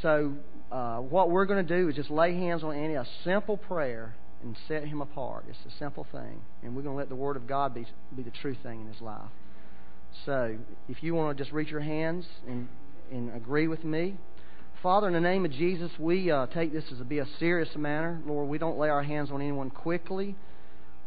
so, 0.00 0.32
uh, 0.70 0.98
what 0.98 1.30
we're 1.30 1.44
going 1.44 1.66
to 1.66 1.76
do 1.76 1.88
is 1.88 1.94
just 1.94 2.10
lay 2.10 2.34
hands 2.34 2.64
on 2.64 2.74
Andy, 2.74 2.94
a 2.94 3.06
simple 3.24 3.56
prayer, 3.56 4.14
and 4.42 4.56
set 4.66 4.84
him 4.84 5.00
apart. 5.00 5.44
It's 5.48 5.58
a 5.72 5.78
simple 5.78 6.06
thing. 6.10 6.40
And 6.62 6.74
we're 6.74 6.82
going 6.82 6.94
to 6.94 6.98
let 6.98 7.08
the 7.08 7.16
Word 7.16 7.36
of 7.36 7.46
God 7.46 7.74
be, 7.74 7.86
be 8.16 8.22
the 8.22 8.30
true 8.30 8.56
thing 8.62 8.80
in 8.80 8.86
his 8.88 9.00
life. 9.00 9.30
So, 10.26 10.56
if 10.88 11.02
you 11.02 11.14
want 11.14 11.36
to 11.36 11.42
just 11.42 11.54
reach 11.54 11.68
your 11.68 11.80
hands 11.80 12.26
and, 12.48 12.68
and 13.10 13.34
agree 13.34 13.68
with 13.68 13.84
me. 13.84 14.16
Father, 14.82 15.06
in 15.06 15.12
the 15.12 15.20
name 15.20 15.44
of 15.44 15.52
Jesus, 15.52 15.92
we 15.98 16.30
uh, 16.30 16.46
take 16.46 16.72
this 16.72 16.84
as 16.90 16.98
to 16.98 17.04
be 17.04 17.20
a 17.20 17.26
serious 17.38 17.68
matter. 17.76 18.20
Lord, 18.26 18.48
we 18.48 18.58
don't 18.58 18.78
lay 18.78 18.88
our 18.88 19.02
hands 19.02 19.30
on 19.30 19.40
anyone 19.40 19.70
quickly. 19.70 20.34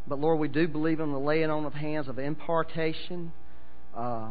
But 0.08 0.20
Lord, 0.20 0.38
we 0.38 0.48
do 0.48 0.68
believe 0.68 1.00
in 1.00 1.12
the 1.12 1.18
laying 1.18 1.50
on 1.50 1.64
of 1.64 1.74
hands 1.74 2.08
of 2.08 2.18
impartation. 2.18 3.32
Uh, 3.94 4.30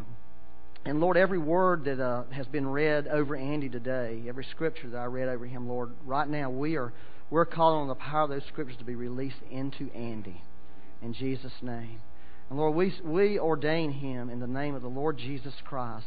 and 0.85 0.99
Lord, 0.99 1.17
every 1.17 1.39
word 1.39 1.85
that 1.85 1.99
uh, 1.99 2.23
has 2.31 2.47
been 2.47 2.67
read 2.67 3.07
over 3.07 3.35
Andy 3.35 3.69
today, 3.69 4.23
every 4.27 4.45
scripture 4.51 4.89
that 4.89 4.97
I 4.97 5.05
read 5.05 5.27
over 5.27 5.45
him, 5.45 5.67
Lord, 5.67 5.91
right 6.05 6.27
now 6.27 6.49
we 6.49 6.77
are 6.77 6.93
we're 7.29 7.45
calling 7.45 7.81
on 7.81 7.88
the 7.88 7.95
power 7.95 8.23
of 8.23 8.29
those 8.29 8.45
scriptures 8.47 8.77
to 8.77 8.85
be 8.85 8.95
released 8.95 9.41
into 9.49 9.89
Andy. 9.95 10.41
In 11.01 11.13
Jesus' 11.13 11.51
name. 11.61 11.99
And 12.49 12.59
Lord, 12.59 12.75
we, 12.75 12.93
we 13.03 13.39
ordain 13.39 13.91
him 13.91 14.29
in 14.29 14.39
the 14.39 14.47
name 14.47 14.75
of 14.75 14.83
the 14.83 14.88
Lord 14.88 15.17
Jesus 15.17 15.53
Christ, 15.65 16.05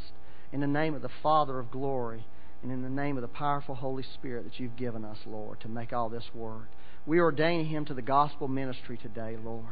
in 0.52 0.60
the 0.60 0.66
name 0.66 0.94
of 0.94 1.02
the 1.02 1.10
Father 1.22 1.58
of 1.58 1.70
glory, 1.70 2.24
and 2.62 2.70
in 2.70 2.82
the 2.82 2.88
name 2.88 3.16
of 3.16 3.22
the 3.22 3.28
powerful 3.28 3.74
Holy 3.74 4.04
Spirit 4.14 4.44
that 4.44 4.60
you've 4.60 4.76
given 4.76 5.04
us, 5.04 5.18
Lord, 5.26 5.60
to 5.60 5.68
make 5.68 5.92
all 5.92 6.08
this 6.08 6.30
work. 6.32 6.68
We 7.08 7.20
ordain 7.20 7.64
him 7.64 7.86
to 7.86 7.94
the 7.94 8.02
gospel 8.02 8.48
ministry 8.48 8.98
today, 8.98 9.38
Lord. 9.42 9.64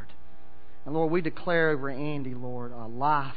And 0.87 0.95
Lord, 0.95 1.13
we 1.13 1.21
declare 1.21 1.69
over 1.69 1.91
Andy, 1.91 2.33
Lord, 2.33 2.73
a 2.73 2.87
life. 2.87 3.35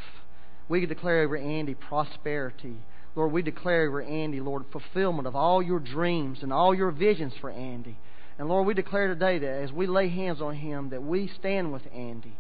We 0.70 0.86
declare 0.86 1.24
over 1.24 1.36
Andy 1.36 1.74
prosperity. 1.74 2.78
Lord, 3.18 3.34
we 3.34 3.42
declare 3.42 3.90
over 3.90 4.02
Andy, 4.02 4.40
Lord, 4.40 4.64
fulfillment 4.72 5.28
of 5.28 5.36
all 5.36 5.62
your 5.62 5.80
dreams 5.80 6.40
and 6.44 6.54
all 6.54 6.74
your 6.74 6.92
visions 6.92 7.34
for 7.42 7.50
Andy. 7.52 7.98
And 8.38 8.48
Lord, 8.48 8.66
we 8.66 8.74
declare 8.74 9.10
today 9.10 9.38
that 9.40 9.64
as 9.64 9.72
we 9.74 9.86
lay 9.86 10.08
hands 10.08 10.42
on 10.42 10.56
him, 10.56 10.92
that 10.92 11.04
we 11.04 11.30
stand 11.38 11.74
with 11.74 11.84
Andy 11.94 12.38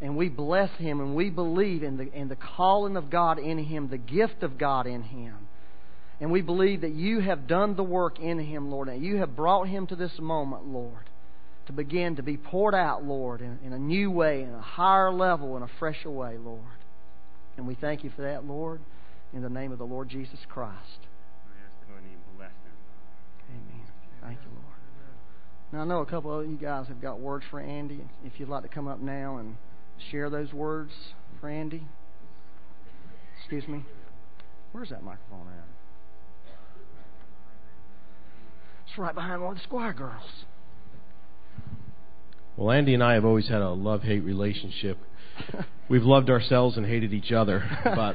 and 0.00 0.16
we 0.16 0.30
bless 0.30 0.70
him 0.78 1.00
and 1.00 1.14
we 1.14 1.28
believe 1.28 1.82
in 1.82 1.98
the, 1.98 2.10
in 2.14 2.28
the 2.28 2.36
calling 2.36 2.96
of 2.96 3.10
God 3.10 3.38
in 3.38 3.58
him, 3.58 3.90
the 3.90 3.98
gift 3.98 4.42
of 4.42 4.56
God 4.56 4.86
in 4.86 5.02
him. 5.02 5.36
And 6.20 6.30
we 6.30 6.42
believe 6.42 6.82
that 6.82 6.94
you 6.94 7.20
have 7.20 7.46
done 7.46 7.74
the 7.76 7.82
work 7.82 8.20
in 8.20 8.38
him, 8.38 8.70
Lord, 8.70 8.88
and 8.88 9.04
you 9.04 9.16
have 9.16 9.34
brought 9.34 9.68
him 9.68 9.86
to 9.88 9.96
this 9.96 10.12
moment, 10.18 10.66
Lord, 10.66 11.10
to 11.66 11.72
begin 11.72 12.16
to 12.16 12.22
be 12.22 12.36
poured 12.36 12.74
out, 12.74 13.04
Lord, 13.04 13.40
in, 13.40 13.58
in 13.64 13.72
a 13.72 13.78
new 13.78 14.10
way, 14.10 14.42
in 14.42 14.54
a 14.54 14.60
higher 14.60 15.12
level, 15.12 15.56
in 15.56 15.62
a 15.62 15.70
fresher 15.78 16.10
way, 16.10 16.36
Lord. 16.38 16.60
And 17.56 17.66
we 17.66 17.74
thank 17.74 18.04
you 18.04 18.12
for 18.14 18.22
that, 18.22 18.44
Lord, 18.44 18.80
in 19.32 19.42
the 19.42 19.48
name 19.48 19.72
of 19.72 19.78
the 19.78 19.84
Lord 19.84 20.08
Jesus 20.08 20.38
Christ. 20.48 21.00
We 21.46 21.52
ask 21.64 21.86
the 21.86 21.92
Lord 21.92 22.04
and 22.04 22.36
bless 22.36 22.50
him. 22.50 22.72
Amen. 23.50 23.86
Thank 24.22 24.38
you, 24.44 24.50
Lord. 24.52 24.64
Now, 25.72 25.80
I 25.80 25.84
know 25.84 26.00
a 26.00 26.06
couple 26.06 26.38
of 26.38 26.48
you 26.48 26.56
guys 26.56 26.86
have 26.86 27.02
got 27.02 27.18
words 27.18 27.44
for 27.50 27.60
Andy. 27.60 28.04
If 28.24 28.38
you'd 28.38 28.48
like 28.48 28.62
to 28.62 28.68
come 28.68 28.86
up 28.86 29.00
now 29.00 29.38
and 29.38 29.56
share 30.10 30.30
those 30.30 30.52
words 30.52 30.92
for 31.40 31.48
Andy. 31.48 31.82
Excuse 33.40 33.66
me. 33.66 33.84
Where's 34.72 34.90
that 34.90 35.02
microphone 35.02 35.48
at? 35.48 35.83
It's 38.94 38.98
right 39.00 39.12
behind 39.12 39.42
one 39.42 39.50
of 39.50 39.56
the 39.56 39.64
Squire 39.64 39.92
girls. 39.92 40.22
Well, 42.56 42.70
Andy 42.70 42.94
and 42.94 43.02
I 43.02 43.14
have 43.14 43.24
always 43.24 43.48
had 43.48 43.60
a 43.60 43.70
love 43.70 44.02
hate 44.02 44.20
relationship. 44.20 44.98
We've 45.88 46.04
loved 46.04 46.30
ourselves 46.30 46.76
and 46.76 46.86
hated 46.86 47.12
each 47.12 47.32
other, 47.32 47.68
but. 47.84 48.14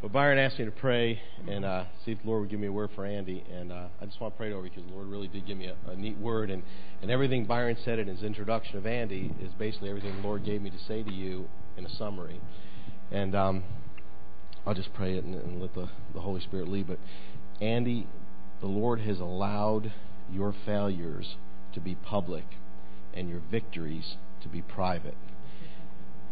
but 0.00 0.10
Byron 0.10 0.38
asked 0.38 0.58
me 0.58 0.64
to 0.64 0.70
pray 0.70 1.20
and 1.46 1.66
uh, 1.66 1.84
see 2.06 2.12
if 2.12 2.22
the 2.22 2.28
Lord 2.28 2.40
would 2.40 2.50
give 2.50 2.60
me 2.60 2.68
a 2.68 2.72
word 2.72 2.88
for 2.94 3.04
Andy, 3.04 3.44
and 3.52 3.70
uh, 3.72 3.88
I 4.00 4.06
just 4.06 4.18
want 4.22 4.32
to 4.32 4.38
pray 4.38 4.52
it 4.52 4.54
over 4.54 4.62
because 4.62 4.84
the 4.84 4.92
Lord 4.94 5.08
really 5.08 5.28
did 5.28 5.46
give 5.46 5.58
me 5.58 5.66
a, 5.66 5.76
a 5.90 5.96
neat 5.96 6.16
word, 6.16 6.48
and, 6.48 6.62
and 7.02 7.10
everything 7.10 7.44
Byron 7.44 7.76
said 7.84 7.98
in 7.98 8.08
his 8.08 8.22
introduction 8.22 8.78
of 8.78 8.86
Andy 8.86 9.34
is 9.42 9.52
basically 9.58 9.90
everything 9.90 10.16
the 10.16 10.26
Lord 10.26 10.46
gave 10.46 10.62
me 10.62 10.70
to 10.70 10.78
say 10.88 11.02
to 11.02 11.12
you 11.12 11.46
in 11.76 11.84
a 11.84 11.90
summary. 11.90 12.40
And 13.10 13.34
um, 13.34 13.64
I'll 14.66 14.74
just 14.74 14.92
pray 14.94 15.16
it 15.16 15.24
and, 15.24 15.34
and 15.34 15.60
let 15.60 15.74
the, 15.74 15.88
the 16.14 16.20
Holy 16.20 16.40
Spirit 16.40 16.68
lead. 16.68 16.88
But 16.88 16.98
Andy, 17.60 18.06
the 18.60 18.66
Lord 18.66 19.00
has 19.00 19.20
allowed 19.20 19.92
your 20.30 20.54
failures 20.64 21.36
to 21.74 21.80
be 21.80 21.94
public 21.94 22.44
and 23.14 23.28
your 23.28 23.40
victories 23.50 24.16
to 24.42 24.48
be 24.48 24.62
private. 24.62 25.16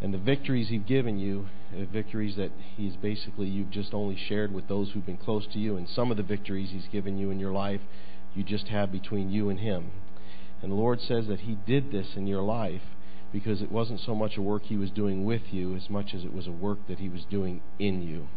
And 0.03 0.13
the 0.13 0.19
victories 0.19 0.69
He's 0.69 0.83
given 0.83 1.19
you, 1.19 1.49
the 1.73 1.87
victories 1.87 2.37
that 2.37 2.51
He's 2.77 2.97
basically 2.97 3.47
you've 3.47 3.71
just 3.71 3.95
only 3.95 4.17
shared 4.17 4.53
with 4.53 4.69
those 4.69 4.91
who've 4.91 5.07
been 5.07 5.17
close 5.17 5.47
to 5.53 5.59
you, 5.59 5.77
and 5.77 5.89
some 5.89 6.11
of 6.11 6.17
the 6.17 6.23
victories 6.23 6.71
He's 6.73 6.89
given 6.91 7.17
you 7.17 7.31
in 7.31 7.39
your 7.39 7.53
life, 7.53 7.81
you 8.35 8.43
just 8.43 8.69
have 8.69 8.91
between 8.91 9.31
you 9.31 9.49
and 9.49 9.61
Him. 9.61 9.93
And 10.61 10.73
the 10.73 10.77
Lord 10.77 11.01
says 11.01 11.27
that 11.29 11.41
He 11.41 11.57
did 11.67 11.93
this 11.93 12.09
in 12.17 12.27
your 12.27 12.43
life 12.43 12.83
because 13.35 13.61
it 13.61 13.73
wasn't 13.73 13.99
so 13.99 14.15
much 14.15 14.37
a 14.37 14.41
work 14.41 14.63
he 14.63 14.77
was 14.77 14.93
doing 14.93 15.25
with 15.25 15.43
you 15.51 15.75
as 15.75 15.91
much 15.91 16.15
as 16.15 16.23
it 16.23 16.33
was 16.33 16.47
a 16.47 16.53
work 16.53 16.79
that 16.87 17.01
he 17.01 17.09
was 17.09 17.25
doing 17.29 17.61
in 17.81 18.01
you. 18.01 18.29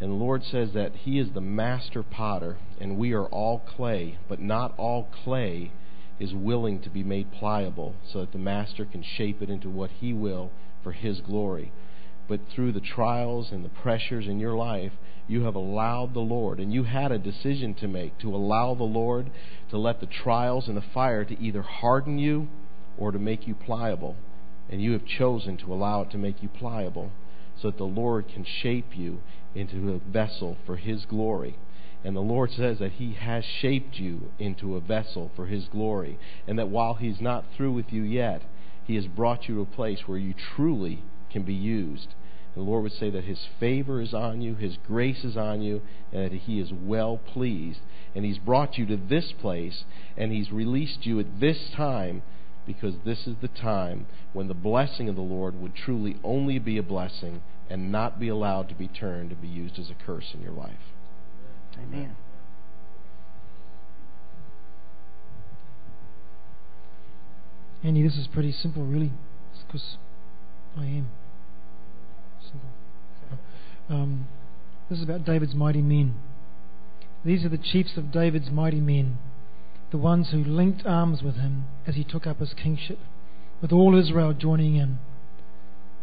And 0.00 0.10
the 0.10 0.14
Lord 0.14 0.42
says 0.44 0.74
that 0.74 0.94
he 0.94 1.18
is 1.18 1.28
the 1.32 1.40
master 1.40 2.02
potter 2.02 2.58
and 2.78 2.98
we 2.98 3.14
are 3.14 3.24
all 3.24 3.60
clay, 3.60 4.18
but 4.28 4.38
not 4.38 4.74
all 4.76 5.08
clay 5.24 5.72
is 6.20 6.34
willing 6.34 6.82
to 6.82 6.90
be 6.90 7.02
made 7.02 7.32
pliable 7.32 7.94
so 8.12 8.20
that 8.20 8.32
the 8.32 8.38
master 8.38 8.84
can 8.84 9.02
shape 9.02 9.40
it 9.40 9.48
into 9.48 9.70
what 9.70 9.90
he 9.90 10.12
will 10.12 10.50
for 10.82 10.92
his 10.92 11.22
glory. 11.22 11.72
But 12.28 12.40
through 12.54 12.72
the 12.72 12.80
trials 12.80 13.48
and 13.50 13.64
the 13.64 13.70
pressures 13.70 14.26
in 14.26 14.38
your 14.38 14.54
life, 14.54 14.92
you 15.26 15.44
have 15.44 15.54
allowed 15.54 16.12
the 16.12 16.20
Lord, 16.20 16.60
and 16.60 16.72
you 16.72 16.84
had 16.84 17.12
a 17.12 17.18
decision 17.18 17.74
to 17.76 17.88
make 17.88 18.18
to 18.18 18.34
allow 18.34 18.74
the 18.74 18.84
Lord 18.84 19.30
to 19.70 19.78
let 19.78 20.00
the 20.00 20.06
trials 20.06 20.68
and 20.68 20.76
the 20.76 20.84
fire 20.92 21.24
to 21.24 21.40
either 21.40 21.62
harden 21.62 22.18
you 22.18 22.48
or 22.98 23.12
to 23.12 23.18
make 23.18 23.46
you 23.46 23.54
pliable. 23.54 24.16
And 24.70 24.82
you 24.82 24.92
have 24.92 25.04
chosen 25.04 25.56
to 25.58 25.72
allow 25.72 26.02
it 26.02 26.10
to 26.12 26.18
make 26.18 26.42
you 26.42 26.48
pliable 26.48 27.10
so 27.60 27.70
that 27.70 27.78
the 27.78 27.84
Lord 27.84 28.28
can 28.28 28.44
shape 28.44 28.96
you 28.96 29.20
into 29.54 29.92
a 29.92 29.98
vessel 30.10 30.56
for 30.66 30.76
His 30.76 31.04
glory. 31.04 31.56
And 32.04 32.16
the 32.16 32.20
Lord 32.20 32.50
says 32.50 32.78
that 32.78 32.92
He 32.92 33.14
has 33.14 33.44
shaped 33.44 33.96
you 33.96 34.32
into 34.38 34.74
a 34.76 34.80
vessel 34.80 35.30
for 35.36 35.46
His 35.46 35.68
glory. 35.68 36.18
And 36.46 36.58
that 36.58 36.68
while 36.68 36.94
He's 36.94 37.20
not 37.20 37.44
through 37.56 37.72
with 37.72 37.92
you 37.92 38.02
yet, 38.02 38.42
He 38.84 38.96
has 38.96 39.06
brought 39.06 39.48
you 39.48 39.56
to 39.56 39.60
a 39.62 39.66
place 39.66 40.00
where 40.06 40.18
you 40.18 40.34
truly 40.34 41.04
can 41.30 41.42
be 41.42 41.54
used. 41.54 42.14
And 42.54 42.66
the 42.66 42.70
Lord 42.70 42.82
would 42.82 42.92
say 42.92 43.10
that 43.10 43.24
His 43.24 43.46
favor 43.60 44.00
is 44.00 44.12
on 44.12 44.42
you, 44.42 44.54
His 44.54 44.76
grace 44.86 45.24
is 45.24 45.36
on 45.36 45.62
you, 45.62 45.82
and 46.12 46.24
that 46.24 46.32
He 46.32 46.60
is 46.60 46.72
well 46.72 47.18
pleased. 47.18 47.80
And 48.14 48.24
He's 48.24 48.38
brought 48.38 48.78
you 48.78 48.86
to 48.86 48.96
this 48.96 49.32
place, 49.40 49.84
and 50.16 50.32
He's 50.32 50.50
released 50.50 51.06
you 51.06 51.20
at 51.20 51.40
this 51.40 51.70
time 51.74 52.22
because 52.66 52.94
this 53.04 53.26
is 53.26 53.36
the 53.40 53.48
time 53.48 54.06
when 54.32 54.48
the 54.48 54.54
blessing 54.54 55.08
of 55.08 55.16
the 55.16 55.22
Lord 55.22 55.60
would 55.60 55.74
truly 55.74 56.16
only 56.22 56.58
be 56.58 56.78
a 56.78 56.82
blessing 56.82 57.42
and 57.68 57.90
not 57.90 58.20
be 58.20 58.28
allowed 58.28 58.68
to 58.68 58.74
be 58.74 58.88
turned 58.88 59.30
to 59.30 59.36
be 59.36 59.48
used 59.48 59.78
as 59.78 59.90
a 59.90 59.94
curse 60.06 60.32
in 60.34 60.42
your 60.42 60.52
life. 60.52 60.92
Amen. 61.76 62.16
Andy, 67.82 68.02
this 68.02 68.16
is 68.16 68.28
pretty 68.28 68.52
simple, 68.52 68.84
really, 68.84 69.10
because 69.66 69.96
I 70.76 70.84
am 70.84 71.08
simple. 72.40 72.68
Um, 73.88 74.28
this 74.88 74.98
is 74.98 75.04
about 75.04 75.24
David's 75.24 75.54
mighty 75.54 75.82
men. 75.82 76.14
These 77.24 77.44
are 77.44 77.48
the 77.48 77.58
chiefs 77.58 77.96
of 77.96 78.12
David's 78.12 78.50
mighty 78.50 78.80
men 78.80 79.18
the 79.92 79.98
ones 79.98 80.30
who 80.30 80.42
linked 80.42 80.84
arms 80.86 81.22
with 81.22 81.36
him 81.36 81.66
as 81.86 81.94
he 81.94 82.02
took 82.02 82.26
up 82.26 82.40
his 82.40 82.54
kingship, 82.54 82.98
with 83.60 83.70
all 83.70 83.96
Israel 83.96 84.32
joining 84.32 84.74
in, 84.74 84.98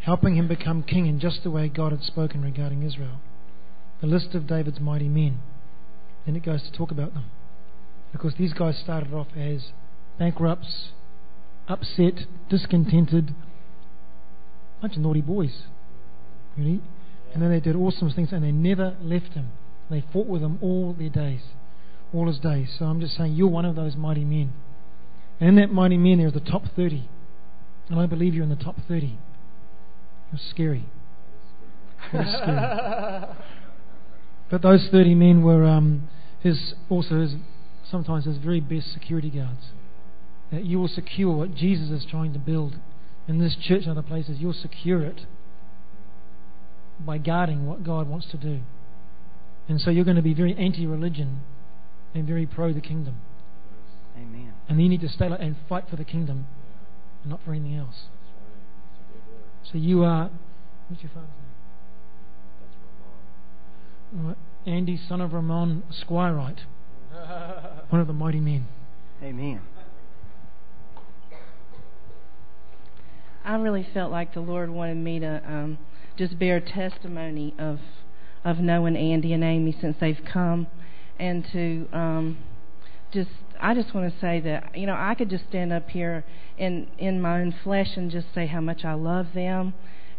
helping 0.02 0.36
him 0.36 0.48
become 0.48 0.84
king 0.84 1.08
in 1.08 1.20
just 1.20 1.44
the 1.44 1.52
way 1.52 1.68
God 1.68 1.92
had 1.92 2.04
spoken 2.04 2.44
regarding 2.44 2.84
Israel. 2.84 3.20
The 4.00 4.08
list 4.08 4.34
of 4.36 4.48
David's 4.48 4.80
mighty 4.80 5.10
men. 5.10 5.40
Then 6.26 6.36
it 6.36 6.46
goes 6.46 6.62
to 6.64 6.72
talk 6.72 6.92
about 6.92 7.14
them. 7.14 7.26
Because 8.12 8.36
these 8.38 8.54
guys 8.54 8.78
started 8.78 9.12
off 9.12 9.28
as 9.36 9.72
bankrupts, 10.18 10.90
upset, 11.68 12.26
discontented, 12.50 13.34
bunch 14.82 14.96
of 14.96 15.02
naughty 15.02 15.22
boys. 15.22 15.64
Really? 16.58 16.82
And 17.34 17.42
then 17.42 17.50
they 17.50 17.60
did 17.60 17.76
awesome 17.76 18.12
things 18.12 18.30
and 18.32 18.44
they 18.44 18.52
never 18.52 18.96
left 19.02 19.34
him. 19.34 19.50
They 19.90 20.04
fought 20.14 20.28
with 20.28 20.42
him 20.42 20.60
all 20.62 20.96
their 20.98 21.10
days, 21.10 21.42
all 22.14 22.28
his 22.28 22.40
days. 22.40 22.76
So 22.78 22.86
I'm 22.86 23.00
just 23.00 23.16
saying, 23.16 23.34
you're 23.34 23.48
one 23.48 23.66
of 23.66 23.76
those 23.76 23.96
mighty 23.96 24.26
men. 24.26 24.54
And 25.40 25.50
in 25.50 25.56
that 25.56 25.72
mighty 25.72 25.98
men, 25.98 26.18
there's 26.18 26.34
the 26.34 26.40
top 26.40 26.64
30. 26.76 27.08
And 27.90 28.00
I 28.00 28.06
believe 28.06 28.34
you're 28.34 28.44
in 28.44 28.50
the 28.50 28.56
top 28.56 28.76
30. 28.88 29.18
You're 30.32 30.40
scary. 30.50 30.86
Very 32.12 32.26
scary. 32.26 33.26
but 34.52 34.62
those 34.62 34.88
30 34.92 35.16
men 35.16 35.44
were 35.44 35.66
um, 35.66 36.10
his 36.42 36.74
also 36.90 37.22
his, 37.22 37.36
sometimes 37.90 38.26
his 38.26 38.38
very 38.38 38.60
best 38.60 38.94
security 38.94 39.30
guards. 39.30 39.72
That 40.52 40.66
you 40.66 40.80
will 40.80 40.88
secure 40.88 41.36
what 41.36 41.56
Jesus 41.56 41.90
is 41.90 42.06
trying 42.10 42.34
to 42.34 42.40
build 42.40 42.76
in 43.28 43.40
this 43.40 43.56
church 43.56 43.84
and 43.84 43.92
other 43.92 44.08
places. 44.08 44.38
You'll 44.40 44.54
secure 44.54 45.04
it 45.04 45.22
by 47.00 47.18
guarding 47.18 47.68
what 47.68 47.84
God 47.84 48.08
wants 48.08 48.28
to 48.32 48.38
do. 48.38 48.62
And 49.68 49.80
so 49.80 49.92
you're 49.92 50.06
going 50.06 50.18
to 50.18 50.24
be 50.24 50.34
very 50.34 50.56
anti 50.56 50.88
religion 50.88 51.42
and 52.14 52.28
very 52.28 52.46
pro 52.46 52.74
the 52.74 52.82
kingdom. 52.82 53.16
Amen. 54.16 54.54
And 54.68 54.82
you 54.82 54.90
need 54.90 55.02
to 55.02 55.10
stay 55.10 55.28
and 55.28 55.56
fight 55.68 55.86
for 55.90 55.96
the 55.96 56.04
kingdom 56.04 56.48
and 57.24 57.32
not 57.32 57.42
for 57.44 57.52
anything 57.52 57.76
else. 57.76 58.06
So 59.64 59.78
you 59.78 60.04
are, 60.04 60.30
what's 60.88 61.04
your 61.04 61.12
father's 61.14 61.30
name? 64.14 64.28
Right. 64.28 64.38
Andy, 64.66 65.00
son 65.08 65.22
of 65.22 65.34
Ramon 65.34 65.84
Squirite, 65.92 66.62
one 67.90 68.02
of 68.02 68.08
the 68.08 68.14
mighty 68.14 68.40
men. 68.40 68.68
Amen. 69.22 69.62
I 73.46 73.56
really 73.56 73.88
felt 73.94 74.12
like 74.12 74.34
the 74.34 74.42
Lord 74.42 74.70
wanted 74.70 74.98
me 74.98 75.20
to 75.20 75.42
um, 75.46 75.78
just 76.18 76.38
bear 76.38 76.60
testimony 76.60 77.56
of 77.58 77.80
of 78.44 78.60
knowing 78.60 78.96
Andy 78.96 79.34
and 79.34 79.44
Amy 79.44 79.76
since 79.80 79.98
they've 80.00 80.22
come, 80.32 80.68
and 81.20 81.46
to 81.52 81.88
um, 81.94 82.38
just 83.12 83.30
I 83.60 83.74
just 83.74 83.94
want 83.94 84.14
to 84.14 84.20
say 84.20 84.40
that 84.42 84.78
you 84.78 84.88
know 84.88 84.96
I 84.98 85.16
could 85.16 85.30
just 85.30 85.46
stand 85.50 85.74
up 85.74 85.90
here 85.90 86.24
in 86.58 86.88
in 86.98 87.22
my 87.22 87.42
own 87.42 87.54
flesh 87.64 87.98
and 87.98 88.10
just 88.10 88.28
say 88.34 88.48
how 88.48 88.62
much 88.62 88.86
I 88.86 88.94
love 88.94 89.28
them 89.34 89.74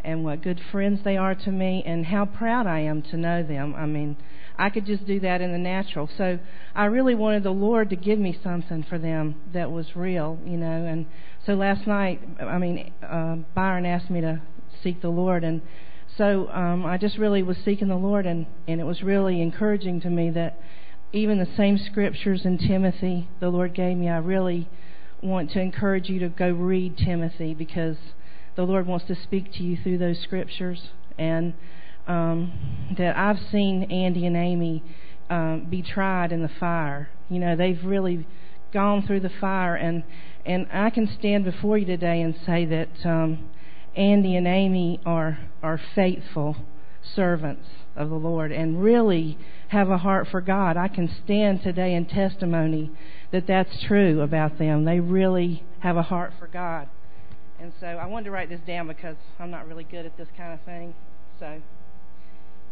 and 0.05 0.25
what 0.25 0.43
good 0.43 0.61
friends 0.71 1.01
they 1.05 1.17
are 1.17 1.35
to 1.35 1.51
me 1.51 1.83
and 1.85 2.07
how 2.07 2.25
proud 2.25 2.67
I 2.67 2.81
am 2.81 3.03
to 3.03 3.17
know 3.17 3.43
them. 3.43 3.75
I 3.75 3.87
mean, 3.87 4.17
I 4.59 4.71
could 4.71 4.87
just 4.87 5.07
do 5.07 5.21
that 5.21 5.41
in 5.41 5.53
the 5.53 5.59
natural. 5.59 6.09
So 6.17 6.39
I 6.75 6.87
really 6.87 7.15
wanted 7.15 7.43
the 7.43 7.51
Lord 7.51 7.91
to 7.91 7.97
give 7.97 8.19
me 8.19 8.39
something 8.43 8.85
for 8.89 8.99
them 8.99 9.37
that 9.53 9.71
was 9.71 9.95
real, 9.95 10.39
you 10.45 10.57
know. 10.57 10.87
And 10.87 11.07
so 11.45 11.55
last 11.55 11.87
night, 11.87 12.21
I 12.41 12.59
mean, 12.59 12.93
uh, 13.03 13.37
Byron 13.55 13.87
asked 13.87 14.11
me 14.11 14.21
to 14.21 14.41
seek 14.83 15.03
the 15.03 15.09
Lord, 15.09 15.45
and 15.45 15.61
so 16.17 16.49
um, 16.51 16.85
I 16.85 16.97
just 16.97 17.19
really 17.19 17.43
was 17.43 17.57
seeking 17.65 17.89
the 17.89 17.97
Lord, 17.97 18.27
and 18.27 18.47
and 18.67 18.81
it 18.81 18.85
was 18.85 19.03
really 19.03 19.41
encouraging 19.41 20.01
to 20.03 20.11
me 20.11 20.31
that 20.31 20.59
even 21.13 21.39
the 21.39 21.49
same 21.57 21.79
scriptures 21.79 22.43
in 22.45 22.59
Timothy 22.59 23.29
the 23.41 23.49
Lord 23.49 23.75
gave 23.75 23.97
me, 23.97 24.09
I 24.09 24.19
really 24.19 24.69
want 25.23 25.51
to 25.53 25.61
encourage 25.61 26.09
you 26.09 26.21
to 26.21 26.29
go 26.29 26.51
read 26.51 26.97
Timothy 26.97 27.53
because 27.53 27.97
the 28.57 28.63
Lord 28.63 28.87
wants 28.87 29.07
to 29.07 29.15
speak 29.15 29.53
to 29.55 29.63
you 29.63 29.77
through 29.83 29.99
those 29.99 30.21
scriptures, 30.21 30.89
and 31.19 31.55
um, 32.07 32.95
that 32.97 33.17
I've 33.17 33.39
seen 33.51 33.85
Andy 33.91 34.27
and 34.27 34.37
Amy 34.37 34.83
um, 35.29 35.67
be 35.69 35.83
tried 35.83 36.33
in 36.33 36.43
the 36.43 36.51
fire. 36.61 37.11
You 37.29 37.39
know, 37.39 37.57
they've 37.57 37.83
really 37.85 38.27
gone 38.73 39.07
through 39.07 39.21
the 39.21 39.31
fire, 39.41 39.75
and 39.75 40.05
and 40.47 40.67
I 40.73 40.91
can 40.91 41.09
stand 41.19 41.45
before 41.45 41.77
you 41.77 41.87
today 41.87 42.21
and 42.23 42.35
say 42.47 42.65
that 42.67 42.89
um, 43.05 43.51
Andy 43.97 44.37
and 44.37 44.47
Amy 44.47 45.01
are 45.05 45.39
are 45.63 45.81
faithful 45.95 46.57
servants 47.15 47.67
of 47.97 48.09
the 48.09 48.17
Lord 48.17 48.53
and 48.53 48.83
really 48.83 49.39
have 49.71 49.89
a 49.89 49.99
heart 49.99 50.27
for 50.29 50.41
God. 50.41 50.77
I 50.77 50.89
can 50.89 51.09
stand 51.25 51.63
today 51.63 51.95
in 51.95 52.05
testimony 52.05 52.91
that 53.31 53.47
that's 53.47 53.71
true 53.87 54.21
about 54.21 54.59
them. 54.59 54.85
They 54.85 54.99
really 54.99 55.63
have 55.79 55.97
a 55.97 56.03
heart 56.03 56.33
for 56.41 56.49
God. 56.49 56.89
And 57.61 57.73
so 57.79 57.87
I 57.87 58.07
wanted 58.07 58.25
to 58.25 58.31
write 58.33 58.49
this 58.49 58.61
down 58.67 58.89
because 58.89 59.15
I'm 59.39 59.51
not 59.53 59.69
really 59.69 59.85
good 59.85 60.07
at 60.07 60.17
this 60.17 60.27
kind 60.37 60.53
of 60.53 60.61
thing. 60.63 60.93
So 61.39 61.47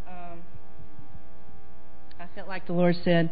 um, 0.09 0.41
I 2.19 2.27
felt 2.35 2.49
like 2.49 2.67
the 2.67 2.73
Lord 2.73 2.97
said 3.05 3.31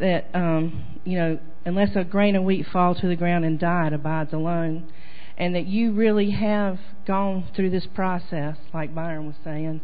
that, 0.00 0.26
um, 0.34 1.00
you 1.04 1.16
know, 1.16 1.38
unless 1.64 1.90
a 1.94 2.02
grain 2.02 2.34
of 2.34 2.42
wheat 2.42 2.66
fall 2.72 2.96
to 2.96 3.06
the 3.06 3.16
ground 3.16 3.44
and 3.44 3.56
die, 3.56 3.86
it 3.86 3.92
abides 3.92 4.32
alone. 4.32 4.90
And 5.38 5.54
that 5.54 5.66
you 5.66 5.92
really 5.92 6.32
have 6.32 6.80
gone 7.06 7.46
through 7.54 7.70
this 7.70 7.86
process, 7.94 8.56
like 8.74 8.92
Byron 8.92 9.26
was 9.26 9.36
saying, 9.44 9.80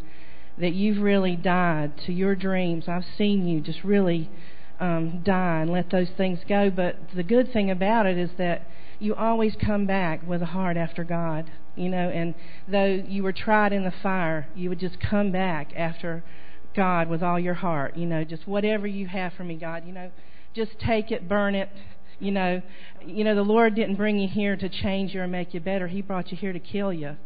that 0.62 0.72
you've 0.74 1.02
really 1.02 1.34
died 1.34 1.92
to 2.06 2.12
your 2.12 2.36
dreams. 2.36 2.84
I've 2.86 3.04
seen 3.18 3.46
you 3.48 3.60
just 3.60 3.82
really 3.82 4.30
um, 4.78 5.20
die 5.24 5.60
and 5.60 5.70
let 5.70 5.90
those 5.90 6.10
things 6.16 6.38
go. 6.48 6.70
But 6.70 6.96
the 7.14 7.24
good 7.24 7.52
thing 7.52 7.68
about 7.68 8.06
it 8.06 8.16
is 8.16 8.30
that 8.38 8.66
you 9.00 9.12
always 9.16 9.54
come 9.60 9.86
back 9.86 10.24
with 10.26 10.40
a 10.40 10.46
heart 10.46 10.76
after 10.76 11.02
God, 11.02 11.50
you 11.74 11.88
know, 11.88 12.08
and 12.08 12.34
though 12.68 13.02
you 13.06 13.24
were 13.24 13.32
tried 13.32 13.72
in 13.72 13.82
the 13.82 13.92
fire, 14.04 14.46
you 14.54 14.68
would 14.68 14.78
just 14.78 15.00
come 15.00 15.32
back 15.32 15.72
after 15.76 16.22
God 16.76 17.08
with 17.08 17.24
all 17.24 17.40
your 17.40 17.54
heart, 17.54 17.96
you 17.96 18.06
know, 18.06 18.22
just 18.22 18.46
whatever 18.46 18.86
you 18.86 19.08
have 19.08 19.32
for 19.32 19.42
me, 19.42 19.56
God, 19.56 19.82
you 19.84 19.92
know, 19.92 20.12
just 20.54 20.78
take 20.78 21.10
it, 21.10 21.28
burn 21.28 21.56
it, 21.56 21.70
you 22.20 22.30
know. 22.30 22.62
You 23.04 23.24
know, 23.24 23.34
the 23.34 23.42
Lord 23.42 23.74
didn't 23.74 23.96
bring 23.96 24.20
you 24.20 24.28
here 24.28 24.56
to 24.56 24.68
change 24.68 25.12
you 25.12 25.22
or 25.22 25.26
make 25.26 25.54
you 25.54 25.60
better. 25.60 25.88
He 25.88 26.02
brought 26.02 26.30
you 26.30 26.36
here 26.36 26.52
to 26.52 26.60
kill 26.60 26.92
you. 26.92 27.16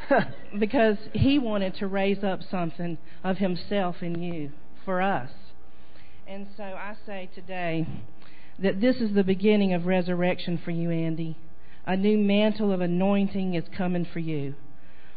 because 0.58 0.96
he 1.12 1.38
wanted 1.38 1.74
to 1.76 1.86
raise 1.86 2.22
up 2.24 2.40
something 2.50 2.98
of 3.24 3.38
himself 3.38 3.96
in 4.02 4.22
you 4.22 4.52
for 4.84 5.00
us. 5.00 5.30
And 6.26 6.46
so 6.56 6.62
I 6.62 6.94
say 7.06 7.30
today, 7.34 7.86
that 8.58 8.80
this 8.80 8.96
is 8.96 9.14
the 9.14 9.24
beginning 9.24 9.72
of 9.72 9.86
resurrection 9.86 10.60
for 10.62 10.70
you, 10.70 10.90
Andy. 10.90 11.36
A 11.86 11.96
new 11.96 12.18
mantle 12.18 12.72
of 12.72 12.80
anointing 12.80 13.54
is 13.54 13.64
coming 13.76 14.04
for 14.12 14.18
you. 14.18 14.54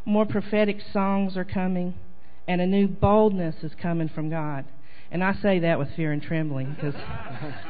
More 0.05 0.25
prophetic 0.25 0.77
songs 0.93 1.35
are 1.35 1.45
coming, 1.45 1.95
and 2.47 2.61
a 2.61 2.67
new 2.67 2.87
boldness 2.87 3.55
is 3.63 3.71
coming 3.81 4.09
from 4.09 4.29
God. 4.29 4.65
And 5.11 5.23
I 5.23 5.33
say 5.41 5.59
that 5.59 5.77
with 5.77 5.89
fear 5.95 6.13
and 6.13 6.21
trembling 6.21 6.73
because 6.73 6.95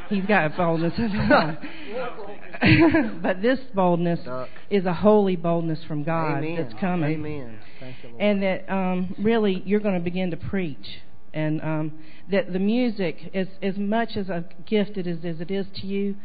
he's 0.10 0.25
got 0.25 0.56
boldness 0.56 0.93
but 3.21 3.41
this 3.41 3.60
boldness 3.73 4.19
Duck. 4.23 4.49
is 4.69 4.86
a 4.86 4.93
holy 4.93 5.36
boldness 5.36 5.80
from 5.88 6.04
God 6.04 6.43
Amen. 6.43 6.56
that's 6.56 6.80
coming. 6.80 7.12
Amen. 7.13 7.60
Thank 7.80 7.95
you, 8.04 8.10
Lord. 8.10 8.21
And 8.21 8.43
that 8.43 8.71
um, 8.71 9.15
really 9.17 9.63
you're 9.65 9.80
going 9.80 9.95
to 9.95 10.01
begin 10.04 10.32
to 10.32 10.38
preach 10.38 10.99
and 11.34 11.62
um, 11.62 11.99
that 12.30 12.51
the 12.51 12.60
music, 12.60 13.32
as 13.34 13.47
as 13.62 13.77
much 13.77 14.17
as 14.17 14.30
a 14.30 14.43
gift 14.67 14.97
as, 14.97 15.17
as 15.23 15.39
it 15.41 15.49
is 15.49 15.65
to 15.77 15.88
you, 15.88 16.15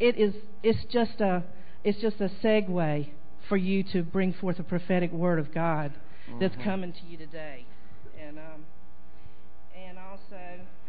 it 0.00 0.18
is 0.18 0.34
it's 0.62 0.82
just 0.92 1.20
a 1.20 1.44
it's 1.84 2.00
just 2.00 2.20
a 2.20 2.30
segue 2.42 3.08
for 3.48 3.56
you 3.56 3.82
to 3.92 4.02
bring 4.02 4.32
forth 4.32 4.58
a 4.58 4.62
prophetic 4.62 5.12
word 5.12 5.38
of 5.38 5.52
God 5.54 5.92
that's 6.40 6.54
Mhm. 6.56 6.64
coming 6.64 6.92
to 6.94 7.04
you 7.06 7.18
today, 7.18 7.66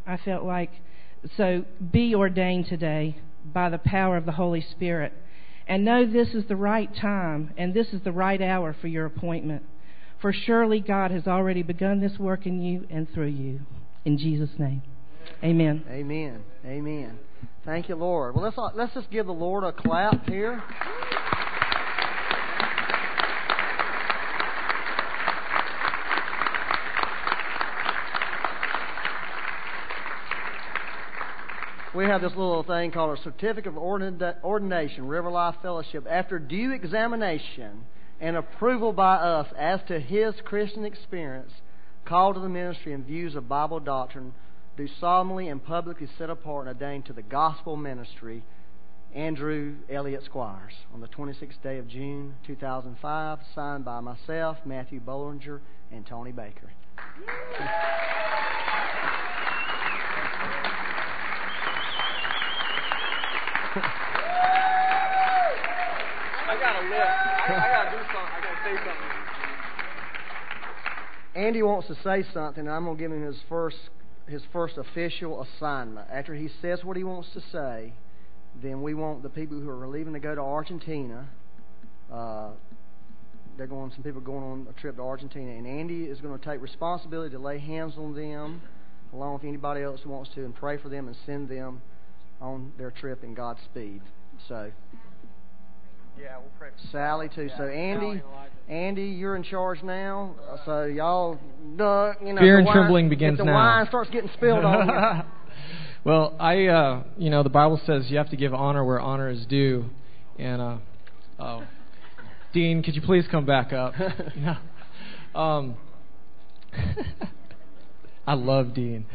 I 0.07 0.17
felt 0.17 0.43
like 0.43 0.71
so 1.37 1.65
be 1.91 2.13
ordained 2.13 2.67
today 2.67 3.17
by 3.43 3.69
the 3.69 3.77
power 3.77 4.17
of 4.17 4.25
the 4.25 4.33
Holy 4.33 4.61
Spirit, 4.61 5.13
and 5.67 5.83
know 5.83 6.05
this 6.05 6.29
is 6.33 6.45
the 6.47 6.55
right 6.55 6.89
time 6.95 7.53
and 7.57 7.73
this 7.73 7.87
is 7.87 8.01
the 8.03 8.11
right 8.11 8.41
hour 8.41 8.75
for 8.79 8.87
your 8.87 9.05
appointment. 9.05 9.63
For 10.21 10.31
surely 10.31 10.79
God 10.79 11.11
has 11.11 11.27
already 11.27 11.63
begun 11.63 11.99
this 11.99 12.17
work 12.17 12.45
in 12.45 12.61
you 12.61 12.87
and 12.89 13.07
through 13.13 13.27
you. 13.27 13.61
In 14.05 14.17
Jesus' 14.17 14.51
name. 14.57 14.81
Amen. 15.43 15.83
Amen. 15.89 16.43
Amen. 16.65 17.19
Thank 17.65 17.89
you, 17.89 17.95
Lord. 17.95 18.35
Well, 18.35 18.43
let's 18.43 18.57
let's 18.75 18.93
just 18.93 19.09
give 19.09 19.25
the 19.25 19.33
Lord 19.33 19.63
a 19.63 19.71
clap 19.71 20.25
here. 20.27 20.63
We 31.95 32.03
have 32.03 32.19
this 32.19 32.35
little 32.35 32.63
thing 32.63 32.91
called 32.91 33.17
a 33.17 33.21
certificate 33.21 33.67
of 33.67 33.75
ordina- 33.75 34.35
ordination, 34.43 35.07
River 35.07 35.31
Life 35.31 35.55
Fellowship. 35.61 36.05
After 36.09 36.39
due 36.39 36.73
examination 36.73 37.85
and 38.19 38.35
approval 38.35 38.91
by 38.91 39.15
us 39.15 39.47
as 39.57 39.79
to 39.87 39.97
his 40.01 40.33
Christian 40.43 40.83
experience, 40.83 41.53
called 42.03 42.35
to 42.35 42.41
the 42.41 42.49
ministry 42.49 42.91
and 42.91 43.05
views 43.05 43.35
of 43.35 43.47
Bible 43.47 43.79
doctrine, 43.79 44.33
do 44.75 44.89
solemnly 44.99 45.47
and 45.47 45.63
publicly 45.63 46.09
set 46.17 46.29
apart 46.29 46.67
and 46.67 46.75
ordain 46.75 47.01
to 47.03 47.13
the 47.13 47.21
gospel 47.21 47.77
ministry, 47.77 48.43
Andrew 49.13 49.75
Elliott 49.89 50.27
Squyres, 50.29 50.75
on 50.93 50.99
the 50.99 51.07
26th 51.07 51.63
day 51.63 51.77
of 51.77 51.87
June 51.87 52.35
2005, 52.45 53.39
signed 53.55 53.85
by 53.85 54.01
myself, 54.01 54.57
Matthew 54.65 54.99
Bollinger, 54.99 55.61
and 55.93 56.05
Tony 56.05 56.33
Baker. 56.33 56.73
Andy 71.35 71.61
wants 71.61 71.87
to 71.87 71.95
say 72.03 72.23
something, 72.33 72.61
and 72.61 72.69
I'm 72.69 72.85
to 72.85 72.95
give 72.95 73.11
him 73.11 73.25
his 73.25 73.37
first 73.49 73.77
his 74.27 74.41
first 74.51 74.77
official 74.77 75.43
assignment. 75.43 76.07
After 76.11 76.33
he 76.33 76.49
says 76.61 76.83
what 76.83 76.97
he 76.97 77.03
wants 77.03 77.29
to 77.33 77.41
say, 77.51 77.93
then 78.63 78.81
we 78.81 78.93
want 78.93 79.21
the 79.21 79.29
people 79.29 79.59
who 79.59 79.69
are 79.69 79.87
leaving 79.87 80.13
to 80.13 80.19
go 80.19 80.33
to 80.33 80.41
Argentina. 80.41 81.29
Uh, 82.11 82.49
they're 83.57 83.67
going. 83.67 83.91
Some 83.91 84.03
people 84.03 84.21
are 84.21 84.25
going 84.25 84.43
on 84.43 84.67
a 84.69 84.81
trip 84.81 84.95
to 84.95 85.01
Argentina, 85.01 85.51
and 85.51 85.67
Andy 85.67 86.05
is 86.05 86.21
going 86.21 86.37
to 86.37 86.43
take 86.43 86.61
responsibility 86.61 87.35
to 87.35 87.39
lay 87.39 87.59
hands 87.59 87.93
on 87.97 88.15
them, 88.15 88.61
along 89.13 89.35
with 89.35 89.43
anybody 89.43 89.81
else 89.81 90.01
who 90.03 90.09
wants 90.09 90.31
to, 90.35 90.43
and 90.43 90.55
pray 90.55 90.77
for 90.77 90.89
them 90.89 91.07
and 91.07 91.15
send 91.25 91.49
them 91.49 91.81
on 92.41 92.71
their 92.77 92.91
trip 92.91 93.23
in 93.23 93.33
Godspeed. 93.33 94.01
So. 94.47 94.71
Yeah, 96.19 96.37
we'll 96.37 96.47
pray. 96.57 96.69
Sally 96.91 97.29
too. 97.33 97.43
Yeah, 97.43 97.57
so 97.57 97.63
Andy, 97.65 97.99
Sally 97.99 98.11
and 98.11 98.21
Elijah. 98.21 98.51
Andy, 98.69 99.03
you're 99.05 99.35
in 99.35 99.43
charge 99.43 99.83
now. 99.83 100.35
Uh, 100.49 100.57
So 100.65 100.83
y'all, 100.85 101.39
duh, 101.77 102.13
you 102.25 102.33
know, 102.33 102.41
Fear 102.41 102.53
the 102.53 102.57
and 102.59 102.65
wine- 102.67 102.75
trembling 102.75 103.09
begins 103.09 103.33
if 103.33 103.39
the 103.39 103.45
now. 103.45 103.53
wine 103.53 103.87
starts 103.87 104.09
getting 104.09 104.29
spilled 104.33 104.65
on 104.65 104.87
you. 104.87 105.23
well, 106.03 106.35
I, 106.39 106.65
uh, 106.67 107.03
you 107.17 107.29
know, 107.29 107.43
the 107.43 107.49
Bible 107.49 107.79
says 107.85 108.05
you 108.09 108.17
have 108.17 108.29
to 108.31 108.37
give 108.37 108.53
honor 108.53 108.83
where 108.83 108.99
honor 108.99 109.29
is 109.29 109.45
due, 109.45 109.85
and 110.39 110.61
uh, 110.61 110.77
oh, 111.39 111.63
Dean, 112.53 112.81
could 112.83 112.95
you 112.95 113.01
please 113.01 113.25
come 113.29 113.45
back 113.45 113.71
up? 113.73 113.93
yeah. 114.37 114.57
Um, 115.35 115.75
I 118.25 118.33
love 118.35 118.73
Dean. 118.73 119.05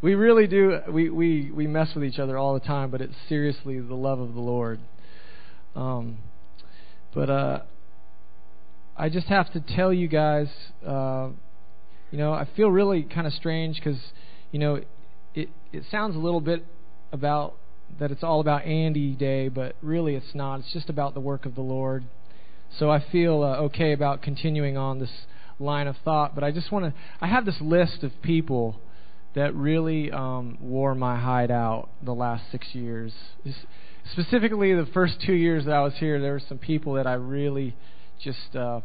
We 0.00 0.14
really 0.14 0.46
do. 0.46 0.78
We, 0.90 1.08
we 1.10 1.50
we 1.50 1.66
mess 1.66 1.88
with 1.94 2.04
each 2.04 2.18
other 2.18 2.36
all 2.36 2.52
the 2.54 2.60
time, 2.60 2.90
but 2.90 3.00
it's 3.00 3.14
seriously 3.28 3.80
the 3.80 3.94
love 3.94 4.20
of 4.20 4.34
the 4.34 4.40
Lord. 4.40 4.80
Um, 5.78 6.18
but 7.14 7.30
uh, 7.30 7.62
I 8.96 9.08
just 9.08 9.28
have 9.28 9.52
to 9.52 9.60
tell 9.60 9.92
you 9.92 10.08
guys, 10.08 10.48
uh, 10.84 11.28
you 12.10 12.18
know, 12.18 12.32
I 12.32 12.48
feel 12.56 12.68
really 12.68 13.02
kind 13.04 13.28
of 13.28 13.32
strange 13.32 13.76
because, 13.76 14.00
you 14.50 14.58
know, 14.58 14.80
it 15.34 15.48
it 15.72 15.84
sounds 15.90 16.16
a 16.16 16.18
little 16.18 16.40
bit 16.40 16.64
about 17.12 17.54
that 18.00 18.10
it's 18.10 18.24
all 18.24 18.40
about 18.40 18.64
Andy 18.64 19.14
Day, 19.14 19.48
but 19.48 19.76
really 19.80 20.16
it's 20.16 20.34
not. 20.34 20.60
It's 20.60 20.72
just 20.72 20.90
about 20.90 21.14
the 21.14 21.20
work 21.20 21.46
of 21.46 21.54
the 21.54 21.60
Lord. 21.60 22.04
So 22.78 22.90
I 22.90 23.02
feel 23.12 23.44
uh, 23.44 23.56
okay 23.66 23.92
about 23.92 24.20
continuing 24.20 24.76
on 24.76 24.98
this 24.98 25.12
line 25.60 25.86
of 25.86 25.96
thought, 26.04 26.34
but 26.34 26.42
I 26.42 26.50
just 26.50 26.72
want 26.72 26.86
to. 26.86 26.94
I 27.20 27.28
have 27.28 27.46
this 27.46 27.60
list 27.60 28.02
of 28.02 28.10
people 28.22 28.80
that 29.36 29.54
really 29.54 30.10
um, 30.10 30.58
wore 30.60 30.96
my 30.96 31.16
hide 31.16 31.52
out 31.52 31.88
the 32.02 32.14
last 32.14 32.50
six 32.50 32.74
years. 32.74 33.12
S- 33.46 33.54
Specifically, 34.12 34.74
the 34.74 34.86
first 34.92 35.20
two 35.24 35.34
years 35.34 35.64
that 35.66 35.74
I 35.74 35.82
was 35.82 35.94
here, 35.98 36.20
there 36.20 36.32
were 36.32 36.42
some 36.48 36.58
people 36.58 36.94
that 36.94 37.06
I 37.06 37.14
really 37.14 37.76
just. 38.22 38.54
Uh, 38.54 38.80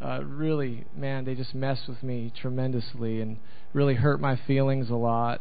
uh, 0.00 0.20
really, 0.22 0.84
man, 0.94 1.24
they 1.24 1.34
just 1.34 1.54
messed 1.54 1.88
with 1.88 2.02
me 2.02 2.30
tremendously 2.38 3.22
and 3.22 3.38
really 3.72 3.94
hurt 3.94 4.20
my 4.20 4.38
feelings 4.46 4.90
a 4.90 4.94
lot 4.94 5.40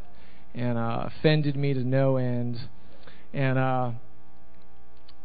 and 0.54 0.78
uh, 0.78 1.08
offended 1.08 1.56
me 1.56 1.74
to 1.74 1.84
no 1.84 2.18
end. 2.18 2.58
And 3.34 3.60
uh, 3.60 3.92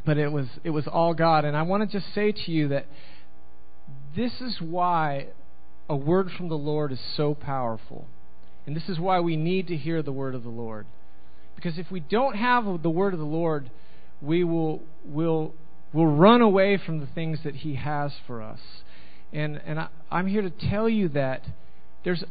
but 0.04 0.18
it 0.18 0.32
was 0.32 0.46
it 0.64 0.70
was 0.70 0.86
all 0.86 1.14
God. 1.14 1.44
And 1.44 1.56
I 1.56 1.62
want 1.62 1.88
to 1.88 1.98
just 1.98 2.12
say 2.14 2.32
to 2.32 2.50
you 2.50 2.68
that 2.68 2.86
this 4.16 4.32
is 4.40 4.56
why 4.60 5.28
a 5.88 5.96
word 5.96 6.30
from 6.36 6.48
the 6.48 6.58
Lord 6.58 6.92
is 6.92 7.00
so 7.16 7.34
powerful, 7.34 8.06
and 8.66 8.74
this 8.74 8.88
is 8.88 8.98
why 8.98 9.20
we 9.20 9.36
need 9.36 9.68
to 9.68 9.76
hear 9.76 10.02
the 10.02 10.12
word 10.12 10.34
of 10.34 10.42
the 10.42 10.50
Lord. 10.50 10.86
Because 11.54 11.78
if 11.78 11.90
we 11.90 12.00
don't 12.00 12.36
have 12.36 12.82
the 12.82 12.90
word 12.90 13.12
of 13.12 13.20
the 13.20 13.26
Lord, 13.26 13.70
we 14.22 14.44
will 14.44 14.82
will 15.04 15.54
will 15.92 16.06
run 16.06 16.40
away 16.40 16.76
from 16.78 17.00
the 17.00 17.06
things 17.06 17.40
that 17.44 17.56
He 17.56 17.76
has 17.76 18.12
for 18.26 18.42
us. 18.42 18.60
And 19.32 19.60
and 19.64 19.80
I, 19.80 19.88
I'm 20.10 20.26
here 20.26 20.42
to 20.42 20.50
tell 20.50 20.88
you 20.88 21.08
that 21.10 21.42
there's 22.04 22.24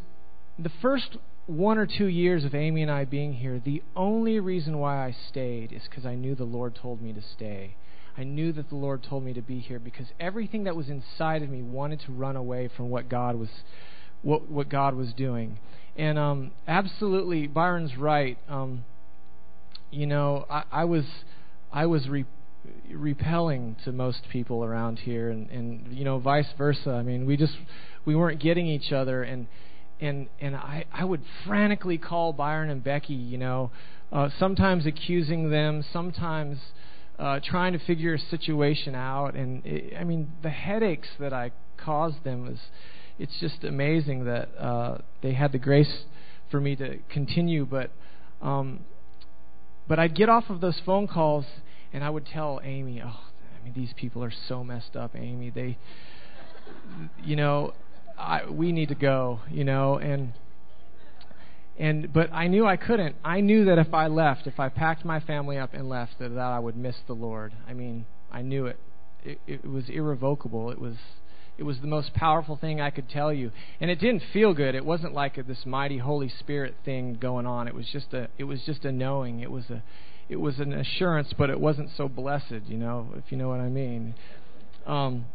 the 0.58 0.72
first 0.82 1.18
one 1.48 1.78
or 1.78 1.88
two 1.88 2.06
years 2.06 2.46
of 2.46 2.54
Amy 2.54 2.84
and 2.84 2.92
I 2.92 3.06
being 3.06 3.34
here. 3.34 3.60
The 3.64 3.82
only 3.96 4.40
reason 4.40 4.78
why 4.78 5.06
I 5.06 5.16
stayed 5.30 5.72
is 5.72 5.82
because 5.90 6.06
I 6.06 6.16
knew 6.16 6.36
the 6.36 6.44
Lord 6.44 6.76
told 6.76 7.02
me 7.02 7.12
to 7.14 7.22
stay. 7.22 7.76
I 8.18 8.24
knew 8.24 8.52
that 8.54 8.70
the 8.70 8.76
Lord 8.76 9.04
told 9.04 9.24
me 9.24 9.34
to 9.34 9.42
be 9.42 9.60
here 9.60 9.80
because 9.80 10.08
everything 10.20 10.66
that 10.66 10.76
was 10.76 10.90
inside 10.90 11.42
of 11.42 11.50
me 11.50 11.62
wanted 11.62 12.02
to 12.02 12.12
run 12.12 12.36
away 12.36 12.70
from 12.76 12.90
what 12.90 13.10
God 13.10 13.36
was 13.36 13.50
what 14.22 14.50
what 14.50 14.70
God 14.70 14.94
was 14.94 15.14
doing. 15.14 15.58
And 15.96 16.20
um, 16.20 16.52
absolutely, 16.68 17.48
Byron's 17.48 17.98
right. 17.98 18.38
Um, 18.48 18.84
you 19.92 20.06
know, 20.06 20.46
I, 20.50 20.64
I 20.72 20.86
was 20.86 21.06
I 21.72 21.86
was 21.86 22.08
re- 22.08 22.26
repelling 22.92 23.76
to 23.86 23.92
most 23.92 24.22
people 24.32 24.64
around 24.64 25.00
here, 25.00 25.30
and 25.30 25.50
and 25.50 25.88
you 25.92 26.04
know, 26.04 26.20
vice 26.20 26.52
versa. 26.58 26.92
I 26.92 27.04
mean, 27.04 27.26
we 27.26 27.38
just 27.38 27.54
we 28.06 28.16
weren't 28.16 28.42
getting 28.42 28.68
each 28.68 28.92
other, 28.92 29.24
and 29.24 29.48
and 30.00 30.28
and 30.40 30.56
I 30.56 30.86
I 30.92 31.06
would 31.06 31.22
frantically 31.46 31.98
call 31.98 32.34
Byron 32.34 32.70
and 32.70 32.84
Becky. 32.84 33.14
You 33.14 33.38
know, 33.38 33.72
uh, 34.12 34.30
sometimes 34.38 34.86
accusing 34.86 35.50
them, 35.50 35.84
sometimes. 35.92 36.60
Uh, 37.18 37.38
trying 37.44 37.74
to 37.74 37.80
figure 37.80 38.14
a 38.14 38.18
situation 38.18 38.96
out, 38.96 39.36
and 39.36 39.66
it, 39.66 39.94
I 40.00 40.06
mean 40.06 40.32
the 40.42 40.50
headaches 40.50 41.10
that 41.20 41.34
I 41.34 41.52
caused 41.76 42.24
them 42.24 42.48
was, 42.48 42.60
it's 43.18 43.38
just 43.42 43.66
amazing 43.66 44.24
that 44.24 44.48
uh, 44.58 45.00
they 45.22 45.34
had 45.34 45.52
the 45.52 45.58
grace 45.58 46.06
for 46.50 46.62
me 46.62 46.78
to 46.78 47.00
continue. 47.10 47.66
But 47.66 47.92
um, 48.42 48.86
but 49.90 50.00
I'd 50.00 50.16
get 50.16 50.30
off 50.30 50.46
of 50.50 50.62
those 50.62 50.80
phone 50.86 51.08
calls 51.08 51.46
and 51.92 52.04
I 52.04 52.10
would 52.10 52.26
tell 52.26 52.62
Amy, 52.64 53.02
"Oh, 53.04 53.08
I 53.10 53.64
mean 53.64 53.74
these 53.76 53.92
people 53.98 54.24
are 54.24 54.32
so 54.32 54.64
messed 54.64 54.96
up, 54.96 55.16
Amy. 55.16 55.50
They 55.50 55.78
you 57.24 57.36
know, 57.36 57.74
I 58.18 58.46
we 58.46 58.72
need 58.72 58.90
to 58.90 58.96
go, 58.96 59.42
you 59.50 59.64
know, 59.64 59.98
and 59.98 60.34
and 61.78 62.14
but 62.14 62.32
I 62.32 62.48
knew 62.48 62.66
I 62.66 62.78
couldn't. 62.78 63.16
I 63.24 63.42
knew 63.42 63.66
that 63.66 63.78
if 63.78 63.94
I 63.94 64.08
left, 64.08 64.48
if 64.48 64.60
I 64.60 64.70
packed 64.70 65.04
my 65.04 65.20
family 65.20 65.58
up 65.58 65.74
and 65.74 65.90
left, 65.90 66.20
that, 66.20 66.30
that 66.30 66.40
I 66.40 66.60
would 66.60 66.78
miss 66.78 66.96
the 67.08 67.14
Lord. 67.14 67.54
I 67.68 67.74
mean, 67.74 68.06
I 68.32 68.42
knew 68.42 68.68
it. 68.68 68.80
It, 69.24 69.40
it 69.48 69.66
was 69.66 69.90
irrevocable. 69.90 70.72
It 70.72 70.80
was 70.80 70.96
it 71.60 71.66
was 71.66 71.80
the 71.82 71.88
most 71.88 72.14
powerful 72.14 72.55
thing 72.55 72.80
I 72.80 72.89
could 72.89 73.10
tell 73.10 73.34
you, 73.34 73.51
and 73.82 73.91
it 73.91 73.99
didn't 73.99 74.24
feel 74.32 74.53
good. 74.53 74.76
It 74.76 74.86
wasn't 74.86 75.14
like 75.14 75.38
a, 75.38 75.43
this 75.43 75.66
mighty 75.66 75.97
Holy 75.97 76.30
Spirit 76.30 76.74
thing 76.86 77.18
going 77.20 77.45
on. 77.45 77.68
It 77.68 77.76
was 77.76 77.86
just 77.91 78.14
a 78.14 78.30
it 78.38 78.45
was 78.45 78.62
just 78.66 78.86
a 78.86 78.93
knowing. 78.93 79.41
It 79.41 79.51
was 79.51 79.66
a 79.70 79.84
it 80.30 80.38
was 80.38 80.60
an 80.60 80.72
assurance, 80.72 81.34
but 81.38 81.49
it 81.49 81.60
wasn't 81.60 81.89
so 81.97 82.07
blessed. 82.07 82.62
You 82.68 82.78
know, 82.78 83.07
if 83.16 83.26
you 83.30 83.38
know 83.38 83.49
what 83.49 83.60
I 83.60 83.68
mean. 83.68 84.16
Um, 84.86 85.26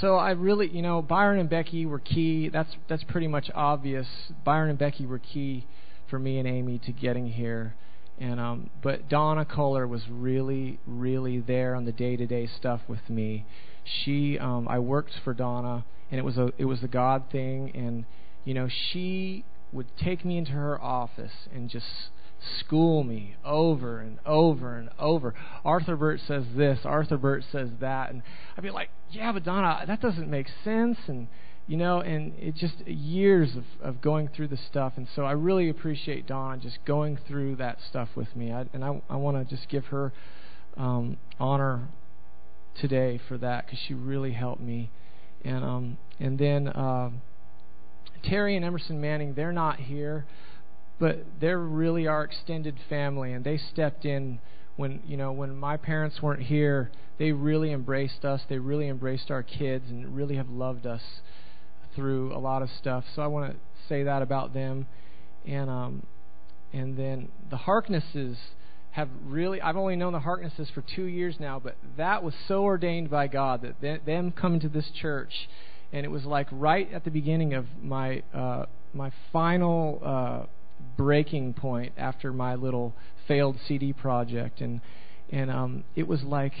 so 0.00 0.14
I 0.14 0.30
really, 0.30 0.68
you 0.68 0.80
know, 0.80 1.02
Byron 1.02 1.40
and 1.40 1.50
Becky 1.50 1.86
were 1.86 1.98
key. 1.98 2.48
That's 2.48 2.70
that's 2.88 3.02
pretty 3.04 3.26
much 3.26 3.50
obvious. 3.52 4.06
Byron 4.44 4.70
and 4.70 4.78
Becky 4.78 5.06
were 5.06 5.18
key 5.18 5.66
for 6.08 6.20
me 6.20 6.38
and 6.38 6.46
Amy 6.46 6.78
to 6.86 6.92
getting 6.92 7.26
here. 7.30 7.74
And 8.20 8.38
um 8.38 8.70
but 8.80 9.08
Donna 9.08 9.44
Kohler 9.44 9.88
was 9.88 10.02
really 10.08 10.78
really 10.86 11.40
there 11.40 11.74
on 11.74 11.84
the 11.84 11.92
day-to-day 11.92 12.48
stuff 12.56 12.82
with 12.86 13.10
me. 13.10 13.44
She 13.84 14.38
um 14.38 14.68
I 14.68 14.78
worked 14.78 15.12
for 15.24 15.34
Donna 15.34 15.84
and 16.10 16.18
it 16.18 16.24
was 16.24 16.38
a 16.38 16.52
it 16.58 16.64
was 16.64 16.82
a 16.82 16.88
God 16.88 17.24
thing 17.30 17.70
and 17.74 18.04
you 18.44 18.54
know, 18.54 18.68
she 18.68 19.44
would 19.72 19.86
take 19.96 20.24
me 20.24 20.36
into 20.36 20.52
her 20.52 20.80
office 20.80 21.48
and 21.54 21.70
just 21.70 21.86
school 22.58 23.04
me 23.04 23.36
over 23.44 24.00
and 24.00 24.18
over 24.26 24.76
and 24.76 24.90
over. 24.98 25.34
Arthur 25.64 25.96
Burt 25.96 26.20
says 26.26 26.44
this, 26.56 26.80
Arthur 26.84 27.16
Burt 27.16 27.44
says 27.52 27.68
that, 27.80 28.10
and 28.10 28.22
I'd 28.56 28.64
be 28.64 28.70
like, 28.70 28.90
yeah, 29.10 29.32
but 29.32 29.44
Donna, 29.44 29.84
that 29.86 30.00
doesn't 30.00 30.28
make 30.28 30.48
sense, 30.64 30.98
and 31.06 31.28
you 31.68 31.76
know, 31.76 32.00
and 32.00 32.32
it 32.38 32.56
just 32.56 32.80
years 32.86 33.54
of 33.56 33.64
of 33.80 34.00
going 34.02 34.28
through 34.28 34.48
the 34.48 34.56
stuff, 34.56 34.94
and 34.96 35.06
so 35.14 35.24
I 35.24 35.32
really 35.32 35.68
appreciate 35.68 36.26
Donna 36.26 36.60
just 36.60 36.84
going 36.84 37.18
through 37.28 37.56
that 37.56 37.78
stuff 37.88 38.08
with 38.16 38.34
me, 38.34 38.52
I, 38.52 38.66
and 38.72 38.84
I 38.84 39.00
I 39.08 39.16
want 39.16 39.36
to 39.36 39.56
just 39.56 39.68
give 39.68 39.86
her 39.86 40.12
um, 40.76 41.18
honor 41.38 41.81
today 42.82 43.18
for 43.28 43.38
that 43.38 43.64
because 43.64 43.78
she 43.88 43.94
really 43.94 44.32
helped 44.32 44.60
me, 44.60 44.90
and 45.44 45.64
um 45.64 45.98
and 46.20 46.38
then. 46.38 46.68
Uh, 46.68 47.10
Terry 48.24 48.54
and 48.54 48.64
Emerson 48.64 49.00
Manning, 49.00 49.34
they're 49.34 49.50
not 49.50 49.80
here 49.80 50.26
but 51.02 51.24
they're 51.40 51.58
really 51.58 52.06
our 52.06 52.22
extended 52.22 52.76
family 52.88 53.32
and 53.32 53.44
they 53.44 53.56
stepped 53.56 54.04
in 54.04 54.38
when 54.76 55.02
you 55.04 55.16
know 55.16 55.32
when 55.32 55.52
my 55.56 55.76
parents 55.76 56.22
weren't 56.22 56.42
here 56.42 56.92
they 57.18 57.32
really 57.32 57.72
embraced 57.72 58.24
us 58.24 58.40
they 58.48 58.58
really 58.58 58.88
embraced 58.88 59.28
our 59.28 59.42
kids 59.42 59.84
and 59.88 60.14
really 60.14 60.36
have 60.36 60.48
loved 60.48 60.86
us 60.86 61.02
through 61.96 62.32
a 62.32 62.38
lot 62.38 62.62
of 62.62 62.70
stuff 62.70 63.02
so 63.16 63.20
i 63.20 63.26
want 63.26 63.52
to 63.52 63.58
say 63.88 64.04
that 64.04 64.22
about 64.22 64.54
them 64.54 64.86
and 65.44 65.68
um 65.68 66.06
and 66.72 66.96
then 66.96 67.28
the 67.50 67.56
harknesses 67.56 68.36
have 68.92 69.08
really 69.26 69.60
i've 69.60 69.76
only 69.76 69.96
known 69.96 70.12
the 70.12 70.20
harknesses 70.20 70.68
for 70.74 70.82
two 70.94 71.04
years 71.04 71.36
now 71.38 71.58
but 71.58 71.76
that 71.96 72.22
was 72.22 72.34
so 72.46 72.62
ordained 72.62 73.10
by 73.10 73.26
god 73.26 73.62
that 73.62 73.80
th- 73.80 74.00
them 74.06 74.32
coming 74.32 74.60
to 74.60 74.68
this 74.68 74.90
church 75.00 75.48
and 75.92 76.06
it 76.06 76.10
was 76.10 76.24
like 76.24 76.46
right 76.50 76.92
at 76.92 77.04
the 77.04 77.10
beginning 77.10 77.52
of 77.54 77.66
my 77.82 78.22
uh 78.34 78.64
my 78.94 79.10
final 79.32 80.00
uh 80.04 80.46
breaking 80.96 81.54
point 81.54 81.92
after 81.96 82.32
my 82.32 82.54
little 82.54 82.94
failed 83.26 83.56
CD 83.66 83.92
project, 83.92 84.60
and 84.60 84.80
and 85.30 85.50
um, 85.50 85.84
it 85.96 86.06
was 86.06 86.22
like 86.22 86.52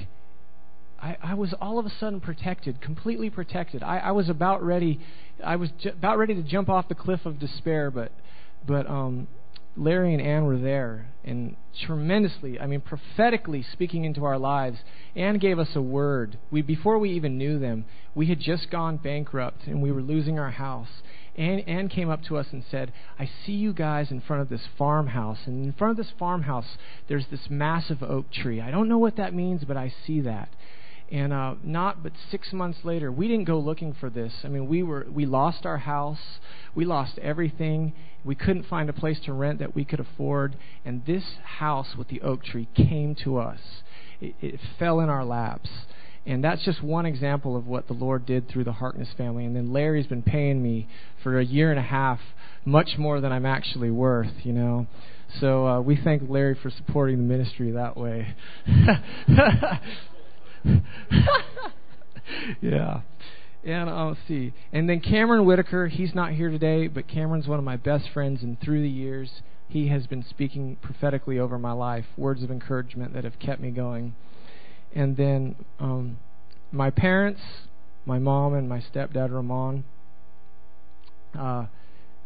I, 1.00 1.16
I 1.22 1.34
was 1.34 1.54
all 1.60 1.78
of 1.78 1.86
a 1.86 1.90
sudden 1.90 2.20
protected, 2.20 2.80
completely 2.80 3.30
protected. 3.30 3.82
I, 3.82 3.98
I 3.98 4.10
was 4.12 4.28
about 4.28 4.62
ready. 4.62 5.00
I 5.44 5.56
was 5.56 5.70
ju- 5.78 5.90
about 5.90 6.18
ready 6.18 6.34
to 6.34 6.42
jump 6.42 6.68
off 6.68 6.88
the 6.88 6.94
cliff 6.94 7.26
of 7.26 7.38
despair, 7.38 7.90
but 7.90 8.12
but 8.66 8.86
um, 8.88 9.28
Larry 9.76 10.12
and 10.12 10.22
Ann 10.22 10.44
were 10.44 10.58
there 10.58 11.12
and 11.24 11.56
tremendously, 11.86 12.60
I 12.60 12.66
mean, 12.66 12.80
prophetically 12.80 13.62
speaking 13.72 14.04
into 14.04 14.24
our 14.24 14.38
lives. 14.38 14.78
Ann 15.16 15.38
gave 15.38 15.58
us 15.58 15.74
a 15.74 15.80
word. 15.80 16.38
We 16.50 16.62
before 16.62 16.98
we 16.98 17.10
even 17.12 17.38
knew 17.38 17.58
them, 17.58 17.84
we 18.14 18.26
had 18.26 18.40
just 18.40 18.70
gone 18.70 18.98
bankrupt 18.98 19.66
and 19.66 19.80
we 19.80 19.92
were 19.92 20.02
losing 20.02 20.38
our 20.38 20.50
house. 20.50 20.88
Ann, 21.36 21.60
Ann 21.60 21.88
came 21.88 22.10
up 22.10 22.22
to 22.24 22.36
us 22.36 22.48
and 22.52 22.62
said, 22.70 22.92
I 23.18 23.30
see 23.46 23.52
you 23.52 23.72
guys 23.72 24.10
in 24.10 24.20
front 24.20 24.42
of 24.42 24.50
this 24.50 24.66
farmhouse. 24.76 25.38
And 25.46 25.64
in 25.64 25.72
front 25.72 25.92
of 25.92 25.96
this 25.96 26.12
farmhouse, 26.18 26.76
there's 27.08 27.26
this 27.30 27.48
massive 27.48 28.02
oak 28.02 28.30
tree. 28.30 28.60
I 28.60 28.70
don't 28.70 28.88
know 28.88 28.98
what 28.98 29.16
that 29.16 29.32
means, 29.32 29.64
but 29.64 29.76
I 29.76 29.94
see 30.06 30.20
that. 30.20 30.50
And 31.12 31.30
uh, 31.30 31.56
not 31.62 32.02
but 32.02 32.12
six 32.30 32.54
months 32.54 32.78
later, 32.84 33.12
we 33.12 33.28
didn't 33.28 33.44
go 33.44 33.58
looking 33.58 33.92
for 33.92 34.08
this. 34.08 34.32
I 34.44 34.48
mean, 34.48 34.66
we 34.66 34.82
were 34.82 35.06
we 35.12 35.26
lost 35.26 35.66
our 35.66 35.76
house, 35.76 36.38
we 36.74 36.86
lost 36.86 37.18
everything. 37.18 37.92
We 38.24 38.34
couldn't 38.34 38.64
find 38.64 38.88
a 38.88 38.94
place 38.94 39.18
to 39.26 39.32
rent 39.32 39.58
that 39.58 39.74
we 39.74 39.84
could 39.84 40.00
afford, 40.00 40.56
and 40.84 41.04
this 41.04 41.24
house 41.58 41.96
with 41.98 42.08
the 42.08 42.22
oak 42.22 42.44
tree 42.44 42.68
came 42.74 43.14
to 43.24 43.36
us. 43.36 43.58
It, 44.20 44.34
it 44.40 44.60
fell 44.78 45.00
in 45.00 45.10
our 45.10 45.24
laps. 45.24 45.68
And 46.24 46.42
that's 46.42 46.64
just 46.64 46.82
one 46.82 47.04
example 47.04 47.56
of 47.56 47.66
what 47.66 47.88
the 47.88 47.94
Lord 47.94 48.24
did 48.24 48.48
through 48.48 48.62
the 48.62 48.72
Harkness 48.72 49.08
family. 49.18 49.44
And 49.44 49.56
then 49.56 49.72
Larry's 49.72 50.06
been 50.06 50.22
paying 50.22 50.62
me 50.62 50.86
for 51.22 51.38
a 51.38 51.44
year 51.44 51.70
and 51.70 51.80
a 51.80 51.82
half 51.82 52.20
much 52.64 52.90
more 52.96 53.20
than 53.20 53.32
I'm 53.32 53.44
actually 53.44 53.90
worth, 53.90 54.32
you 54.44 54.52
know. 54.52 54.86
So 55.40 55.66
uh, 55.66 55.80
we 55.80 55.96
thank 55.96 56.22
Larry 56.28 56.56
for 56.62 56.70
supporting 56.70 57.16
the 57.16 57.24
ministry 57.24 57.72
that 57.72 57.96
way. 57.96 58.36
yeah. 62.60 63.00
And 63.64 63.88
uh, 63.88 64.06
let's 64.06 64.20
see. 64.26 64.52
And 64.72 64.88
then 64.88 65.00
Cameron 65.00 65.44
Whitaker, 65.44 65.86
he's 65.86 66.14
not 66.14 66.32
here 66.32 66.50
today, 66.50 66.88
but 66.88 67.06
Cameron's 67.06 67.46
one 67.46 67.58
of 67.58 67.64
my 67.64 67.76
best 67.76 68.08
friends, 68.12 68.42
and 68.42 68.60
through 68.60 68.82
the 68.82 68.88
years, 68.88 69.42
he 69.68 69.88
has 69.88 70.06
been 70.06 70.24
speaking 70.28 70.76
prophetically 70.82 71.38
over 71.38 71.58
my 71.58 71.72
life, 71.72 72.04
words 72.16 72.42
of 72.42 72.50
encouragement 72.50 73.14
that 73.14 73.24
have 73.24 73.38
kept 73.38 73.60
me 73.60 73.70
going. 73.70 74.14
And 74.94 75.16
then 75.16 75.56
um, 75.78 76.18
my 76.72 76.90
parents, 76.90 77.40
my 78.04 78.18
mom 78.18 78.54
and 78.54 78.68
my 78.68 78.80
stepdad 78.80 79.30
Ramon, 79.30 79.84
uh, 81.38 81.66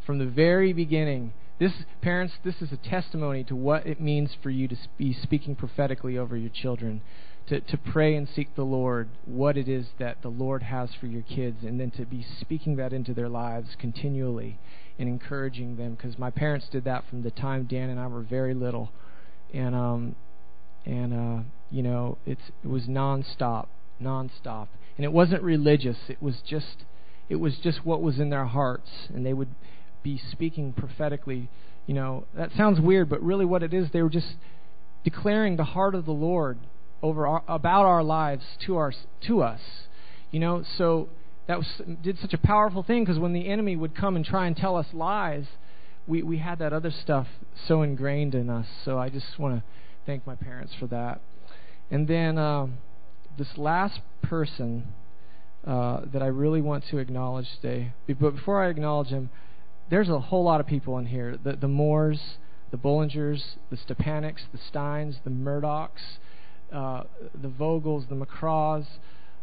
from 0.05 0.19
the 0.19 0.27
very 0.27 0.73
beginning, 0.73 1.33
this 1.59 1.73
parents, 2.03 2.35
this 2.45 2.57
is 2.61 2.73
a 2.73 2.77
testimony 2.77 3.45
to 3.45 3.55
what 3.57 3.87
it 3.87 4.01
means 4.01 4.31
for 4.43 4.51
you 4.51 4.69
to 4.69 4.77
be 4.99 5.13
speaking 5.13 5.55
prophetically 5.55 6.19
over 6.19 6.37
your 6.37 6.51
children 6.51 7.03
to, 7.49 7.61
to 7.61 7.79
pray 7.79 8.17
and 8.17 8.29
seek 8.29 8.55
the 8.57 8.65
Lord, 8.65 9.09
what 9.25 9.57
it 9.57 9.69
is 9.69 9.87
that 9.99 10.23
the 10.23 10.29
Lord 10.29 10.65
has 10.65 10.91
for 10.99 11.07
your 11.07 11.23
kids, 11.23 11.59
and 11.63 11.79
then 11.79 11.91
to 11.93 12.05
be 12.05 12.27
speaking 12.41 12.77
that 12.77 12.93
into 12.93 13.15
their 13.15 13.29
lives 13.29 13.77
continually 13.79 14.59
and 14.99 15.09
encouraging 15.09 15.77
them. 15.77 15.95
Because 15.95 16.19
my 16.19 16.31
parents 16.31 16.67
did 16.71 16.85
that 16.85 17.05
from 17.09 17.23
the 17.23 17.31
time 17.31 17.65
Dan 17.65 17.89
and 17.89 18.01
I 18.01 18.09
were 18.09 18.23
very 18.23 18.55
little, 18.55 18.91
and 19.55 19.75
um, 19.75 20.17
and 20.85 21.13
uh, 21.13 21.43
you 21.71 21.83
know, 21.83 22.19
it's 22.27 22.51
it 22.65 22.69
was 22.69 22.85
nonstop, 22.85 23.67
nonstop, 24.03 24.69
and 24.97 25.05
it 25.05 25.13
wasn't 25.13 25.43
religious. 25.43 25.99
It 26.09 26.21
was 26.21 26.37
just, 26.45 26.85
it 27.29 27.37
was 27.37 27.57
just 27.63 27.85
what 27.85 28.03
was 28.03 28.19
in 28.19 28.31
their 28.31 28.47
hearts, 28.47 28.91
and 29.15 29.25
they 29.25 29.33
would 29.33 29.55
be 30.03 30.21
speaking 30.33 30.73
prophetically. 30.73 31.49
You 31.87 31.95
know, 31.95 32.25
that 32.37 32.51
sounds 32.57 32.81
weird, 32.81 33.09
but 33.09 33.23
really, 33.23 33.45
what 33.45 33.63
it 33.63 33.73
is, 33.73 33.91
they 33.93 34.03
were 34.03 34.11
just 34.11 34.35
declaring 35.05 35.57
the 35.57 35.65
heart 35.65 35.95
of 35.95 36.05
the 36.05 36.13
Lord 36.13 36.59
over 37.03 37.27
our, 37.27 37.43
about 37.49 37.85
our 37.85 38.03
lives 38.03 38.45
to 38.67 38.77
our 38.77 38.93
to 39.27 39.43
us. 39.43 39.61
You 40.31 40.41
know, 40.41 40.65
so 40.77 41.09
that 41.47 41.59
was 41.59 41.67
did 42.03 42.19
such 42.19 42.35
a 42.35 42.39
powerful 42.39 42.83
thing 42.83 43.05
because 43.05 43.19
when 43.19 43.33
the 43.33 43.49
enemy 43.49 43.77
would 43.77 43.95
come 43.95 44.17
and 44.17 44.25
try 44.25 44.47
and 44.47 44.57
tell 44.57 44.77
us 44.77 44.87
lies, 44.93 45.47
we 46.07 46.23
we 46.23 46.39
had 46.39 46.59
that 46.59 46.73
other 46.73 46.91
stuff 46.91 47.27
so 47.67 47.83
ingrained 47.83 48.35
in 48.35 48.51
us. 48.51 48.67
So 48.85 48.99
I 48.99 49.09
just 49.09 49.39
want 49.39 49.57
to 49.57 49.63
thank 50.05 50.27
my 50.27 50.35
parents 50.35 50.73
for 50.79 50.87
that. 50.89 51.21
And 51.91 52.09
then 52.09 52.39
uh, 52.39 52.67
this 53.39 53.57
last 53.57 54.01
person 54.23 54.93
uh, 55.65 56.01
that 56.13 56.23
I 56.23 56.27
really 56.27 56.61
want 56.61 56.85
to 56.91 56.99
acknowledge 56.99 57.49
today, 57.61 57.93
but 58.09 58.35
before 58.35 58.63
I 58.63 58.69
acknowledge 58.69 59.09
him, 59.09 59.31
there's 59.91 60.09
a 60.09 60.19
whole 60.19 60.45
lot 60.45 60.61
of 60.61 60.67
people 60.67 60.99
in 60.99 61.07
here. 61.07 61.39
The 61.43 61.53
the 61.55 61.69
Moores, 61.69 62.39
the 62.73 62.79
Bollingers, 62.79 63.43
the 63.71 63.77
Stepanics, 63.77 64.43
the 64.53 64.59
Steins, 64.59 65.17
the 65.23 65.31
Murdochs 65.31 66.19
uh, 66.73 67.05
the 67.41 67.49
Vogels, 67.49 68.09
the 68.09 68.15
McCraws, 68.15 68.87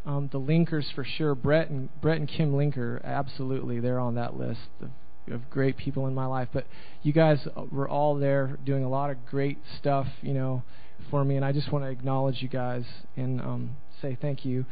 um, 0.06 0.30
the 0.32 0.40
Linkers 0.40 0.94
for 0.94 1.04
sure. 1.04 1.36
Brett 1.36 1.70
and 1.70 1.90
Brett 2.02 2.18
and 2.18 2.28
Kim 2.28 2.54
Linker, 2.54 3.04
absolutely, 3.04 3.80
they're 3.80 4.00
on 4.00 4.16
that 4.16 4.38
list 4.38 4.60
of, 4.82 4.90
of 5.34 5.50
great 5.50 5.78
people 5.78 6.08
in 6.08 6.14
my 6.14 6.26
life. 6.26 6.50
But 6.54 6.66
you 7.02 7.14
guys 7.14 7.40
were 7.72 7.88
all 7.88 8.16
there 8.16 8.58
doing 8.66 8.84
a 8.84 8.90
lot 8.90 9.10
of 9.10 9.26
great 9.26 9.60
stuff, 9.80 10.08
you 10.22 10.34
know, 10.34 10.64
for 11.10 11.24
me, 11.24 11.36
and 11.36 11.46
I 11.46 11.52
just 11.52 11.72
want 11.72 11.86
to 11.86 11.90
acknowledge 11.90 12.42
you 12.42 12.50
guys 12.50 12.84
and 13.16 13.42
um, 13.42 13.78
say 14.02 14.18
thank 14.22 14.46
you. 14.46 14.66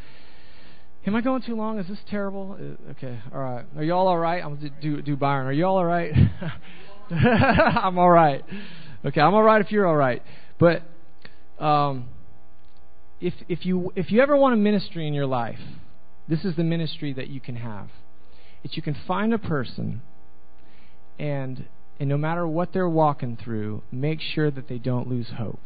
Am 1.06 1.16
I 1.16 1.22
going 1.22 1.42
too 1.42 1.56
long? 1.56 1.80
Is 1.80 1.88
this 1.88 1.98
terrible? 2.10 2.58
Uh, 2.60 2.92
okay, 2.92 3.20
all 3.34 3.42
right. 3.42 3.66
Are 3.76 3.84
y'all 3.84 4.08
all 4.08 4.20
right? 4.20 4.44
I'm 4.44 4.56
gonna 4.56 4.70
do 4.82 5.02
do 5.02 5.16
Byron. 5.16 5.48
Are 5.48 5.52
y'all 5.52 5.78
all 5.78 5.86
right? 5.86 6.14
I'm 7.12 7.98
all 7.98 8.10
right. 8.10 8.44
Okay, 9.04 9.20
I'm 9.20 9.34
all 9.34 9.42
right 9.42 9.62
if 9.62 9.72
you're 9.72 9.88
all 9.88 9.96
right. 9.96 10.22
But 10.60 10.84
um, 11.58 12.08
if 13.22 13.34
if 13.48 13.66
you 13.66 13.94
if 13.96 14.12
you 14.12 14.22
ever 14.22 14.36
want 14.36 14.54
a 14.54 14.58
ministry 14.58 15.08
in 15.08 15.14
your 15.14 15.28
life, 15.28 15.60
this 16.28 16.44
is 16.44 16.56
the 16.56 16.64
ministry 16.64 17.14
that 17.14 17.30
you 17.30 17.40
can 17.40 17.56
have. 17.58 17.90
It's 18.64 18.76
you 18.76 18.82
can 18.82 18.96
find 19.08 19.34
a 19.34 19.38
person 19.38 20.02
and 21.20 21.66
and 22.00 22.10
no 22.10 22.18
matter 22.18 22.48
what 22.48 22.74
they're 22.74 22.90
walking 22.90 23.38
through, 23.42 23.84
make 23.92 24.20
sure 24.20 24.50
that 24.50 24.68
they 24.68 24.80
don't 24.80 25.08
lose 25.08 25.28
hope. 25.38 25.62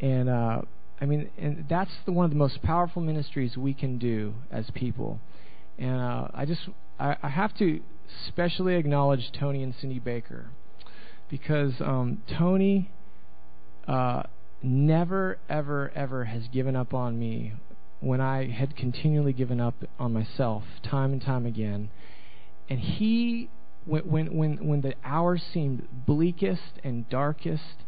And 0.00 0.28
uh, 0.28 0.62
I 1.00 1.06
mean, 1.06 1.30
and 1.38 1.64
that's 1.68 1.90
the, 2.04 2.12
one 2.12 2.26
of 2.26 2.30
the 2.30 2.36
most 2.36 2.62
powerful 2.62 3.00
ministries 3.00 3.56
we 3.56 3.72
can 3.72 3.96
do 3.96 4.34
as 4.50 4.66
people. 4.74 5.18
And 5.78 5.98
uh, 5.98 6.28
I 6.34 6.44
just 6.44 6.68
I, 7.00 7.16
I 7.22 7.28
have 7.30 7.56
to 7.58 7.80
specially 8.28 8.74
acknowledge 8.74 9.32
Tony 9.32 9.62
and 9.62 9.74
Cindy 9.80 9.98
Baker 9.98 10.50
because 11.30 11.72
um, 11.80 12.22
Tony 12.38 12.90
uh, 13.88 14.24
never, 14.64 15.38
ever, 15.48 15.92
ever 15.94 16.24
has 16.24 16.48
given 16.48 16.74
up 16.74 16.94
on 16.94 17.18
me 17.18 17.52
when 18.00 18.20
I 18.20 18.50
had 18.50 18.76
continually 18.76 19.32
given 19.32 19.60
up 19.60 19.74
on 19.98 20.12
myself 20.12 20.64
time 20.82 21.12
and 21.12 21.22
time 21.22 21.46
again. 21.46 21.90
And 22.68 22.80
he, 22.80 23.50
when 23.84 24.02
when 24.10 24.36
when, 24.36 24.66
when 24.66 24.80
the 24.80 24.94
hours 25.04 25.42
seemed 25.52 25.86
bleakest 26.06 26.80
and 26.82 27.08
darkest, 27.08 27.84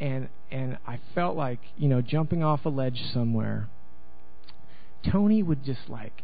and 0.00 0.28
and 0.50 0.78
I 0.86 0.98
felt 1.14 1.36
like 1.36 1.60
you 1.76 1.88
know 1.88 2.00
jumping 2.00 2.42
off 2.42 2.64
a 2.64 2.70
ledge 2.70 3.02
somewhere. 3.12 3.68
Tony 5.02 5.42
would 5.42 5.64
just 5.64 5.88
like 5.88 6.22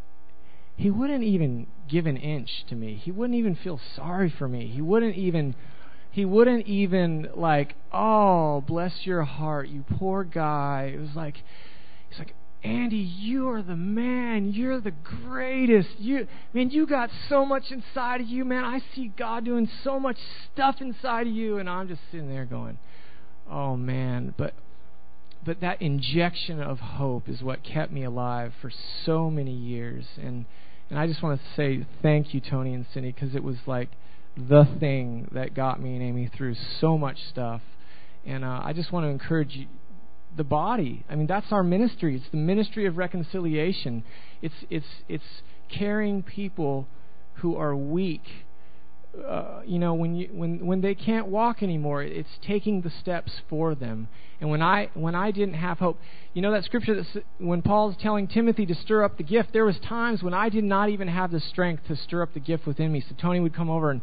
he 0.77 0.91
wouldn't 0.91 1.25
even 1.25 1.67
give 1.89 2.07
an 2.07 2.17
inch 2.17 2.65
to 2.69 2.75
me. 2.75 2.95
He 2.97 3.11
wouldn't 3.11 3.39
even 3.39 3.57
feel 3.57 3.81
sorry 3.95 4.31
for 4.31 4.47
me. 4.47 4.67
He 4.67 4.83
wouldn't 4.83 5.17
even 5.17 5.55
he 6.17 6.25
wouldn't 6.25 6.67
even 6.67 7.29
like, 7.35 7.75
oh, 7.93 8.65
bless 8.67 9.05
your 9.05 9.25
heart, 9.25 9.69
you 9.69 9.85
poor 9.99 10.25
guy. 10.25 10.93
It 10.95 10.99
was 10.99 11.15
like, 11.15 11.35
he's 12.09 12.19
like, 12.19 12.35
Andy, 12.65 12.97
you 12.97 13.51
are 13.51 13.61
the 13.61 13.77
man. 13.77 14.51
You're 14.55 14.81
the 14.81 14.95
greatest. 15.27 15.91
You, 15.99 16.27
man, 16.55 16.71
you 16.71 16.87
got 16.87 17.11
so 17.29 17.45
much 17.45 17.65
inside 17.71 18.23
of 18.23 18.29
you, 18.29 18.47
man. 18.47 18.65
I 18.65 18.81
see 18.95 19.09
God 19.09 19.45
doing 19.45 19.69
so 19.85 20.01
much 20.01 20.17
stuff 20.55 20.77
inside 20.81 21.27
of 21.27 21.35
you, 21.35 21.59
and 21.59 21.69
I'm 21.69 21.87
just 21.87 22.01
sitting 22.11 22.31
there 22.31 22.47
going, 22.47 22.79
oh 23.51 23.77
man. 23.77 24.33
But, 24.39 24.55
but 25.45 25.61
that 25.61 25.83
injection 25.83 26.63
of 26.63 26.79
hope 26.79 27.29
is 27.29 27.43
what 27.43 27.63
kept 27.63 27.93
me 27.93 28.05
alive 28.05 28.55
for 28.63 28.73
so 29.05 29.29
many 29.29 29.53
years, 29.53 30.07
and 30.17 30.47
and 30.89 30.99
I 30.99 31.07
just 31.07 31.23
want 31.23 31.39
to 31.41 31.47
say 31.57 31.87
thank 32.01 32.33
you, 32.33 32.41
Tony 32.41 32.73
and 32.73 32.87
Cindy, 32.95 33.13
because 33.13 33.35
it 33.35 33.45
was 33.45 33.57
like 33.67 33.91
the 34.37 34.65
thing 34.79 35.29
that 35.33 35.55
got 35.55 35.81
me 35.81 35.95
and 35.95 36.03
Amy 36.03 36.31
through 36.37 36.57
so 36.81 36.99
much 36.99 37.19
stuff. 37.31 37.63
And 38.25 38.45
uh, 38.45 38.61
I 38.65 38.73
just 38.73 38.93
want 38.93 39.05
to 39.05 39.09
encourage 39.09 39.55
you, 39.55 39.67
the 40.37 40.45
body. 40.45 41.05
I 41.09 41.15
mean, 41.15 41.27
that's 41.27 41.47
our 41.51 41.63
ministry. 41.63 42.17
It's 42.17 42.31
the 42.31 42.37
ministry 42.37 42.87
of 42.87 42.97
reconciliation. 42.97 44.05
It's 44.43 44.55
it's 44.69 44.87
it's 45.09 45.25
carrying 45.69 46.23
people 46.23 46.87
who 47.37 47.57
are 47.57 47.75
weak 47.75 48.23
Uh, 49.25 49.63
you 49.65 49.79
know, 49.79 49.95
when 49.95 50.15
you 50.15 50.29
when 50.33 50.67
when 50.67 50.81
they 50.81 50.95
can't 50.95 51.29
walk 51.29 51.63
anymore, 51.63 52.03
it's 52.03 52.29
taking 52.47 52.83
the 52.83 52.91
steps 52.91 53.33
for 53.49 53.75
them. 53.75 54.09
And 54.41 54.51
when 54.51 54.61
I 54.61 54.91
when 54.95 55.15
I 55.15 55.31
didn't 55.31 55.55
have 55.55 55.79
hope, 55.79 55.99
you 56.35 56.43
know 56.43 56.53
that 56.53 56.65
scripture 56.65 56.95
that 56.95 57.25
when 57.39 57.63
Paul's 57.63 57.97
telling 57.99 58.29
Timothy 58.29 58.67
to 58.67 58.75
stir 58.75 59.05
up 59.05 59.17
the 59.17 59.25
gift, 59.25 59.53
there 59.53 59.65
was 59.65 59.79
times 59.79 60.23
when 60.23 60.35
I 60.35 60.51
did 60.51 60.65
not 60.65 60.91
even 60.91 61.09
have 61.09 61.31
the 61.31 61.41
strength 61.41 61.85
to 61.89 61.97
stir 61.97 62.23
up 62.23 62.35
the 62.35 62.41
gift 62.41 62.67
within 62.67 62.93
me. 62.93 63.03
So 63.09 63.15
Tony 63.19 63.41
would 63.41 63.55
come 63.55 63.71
over 63.71 63.91
and 63.91 64.03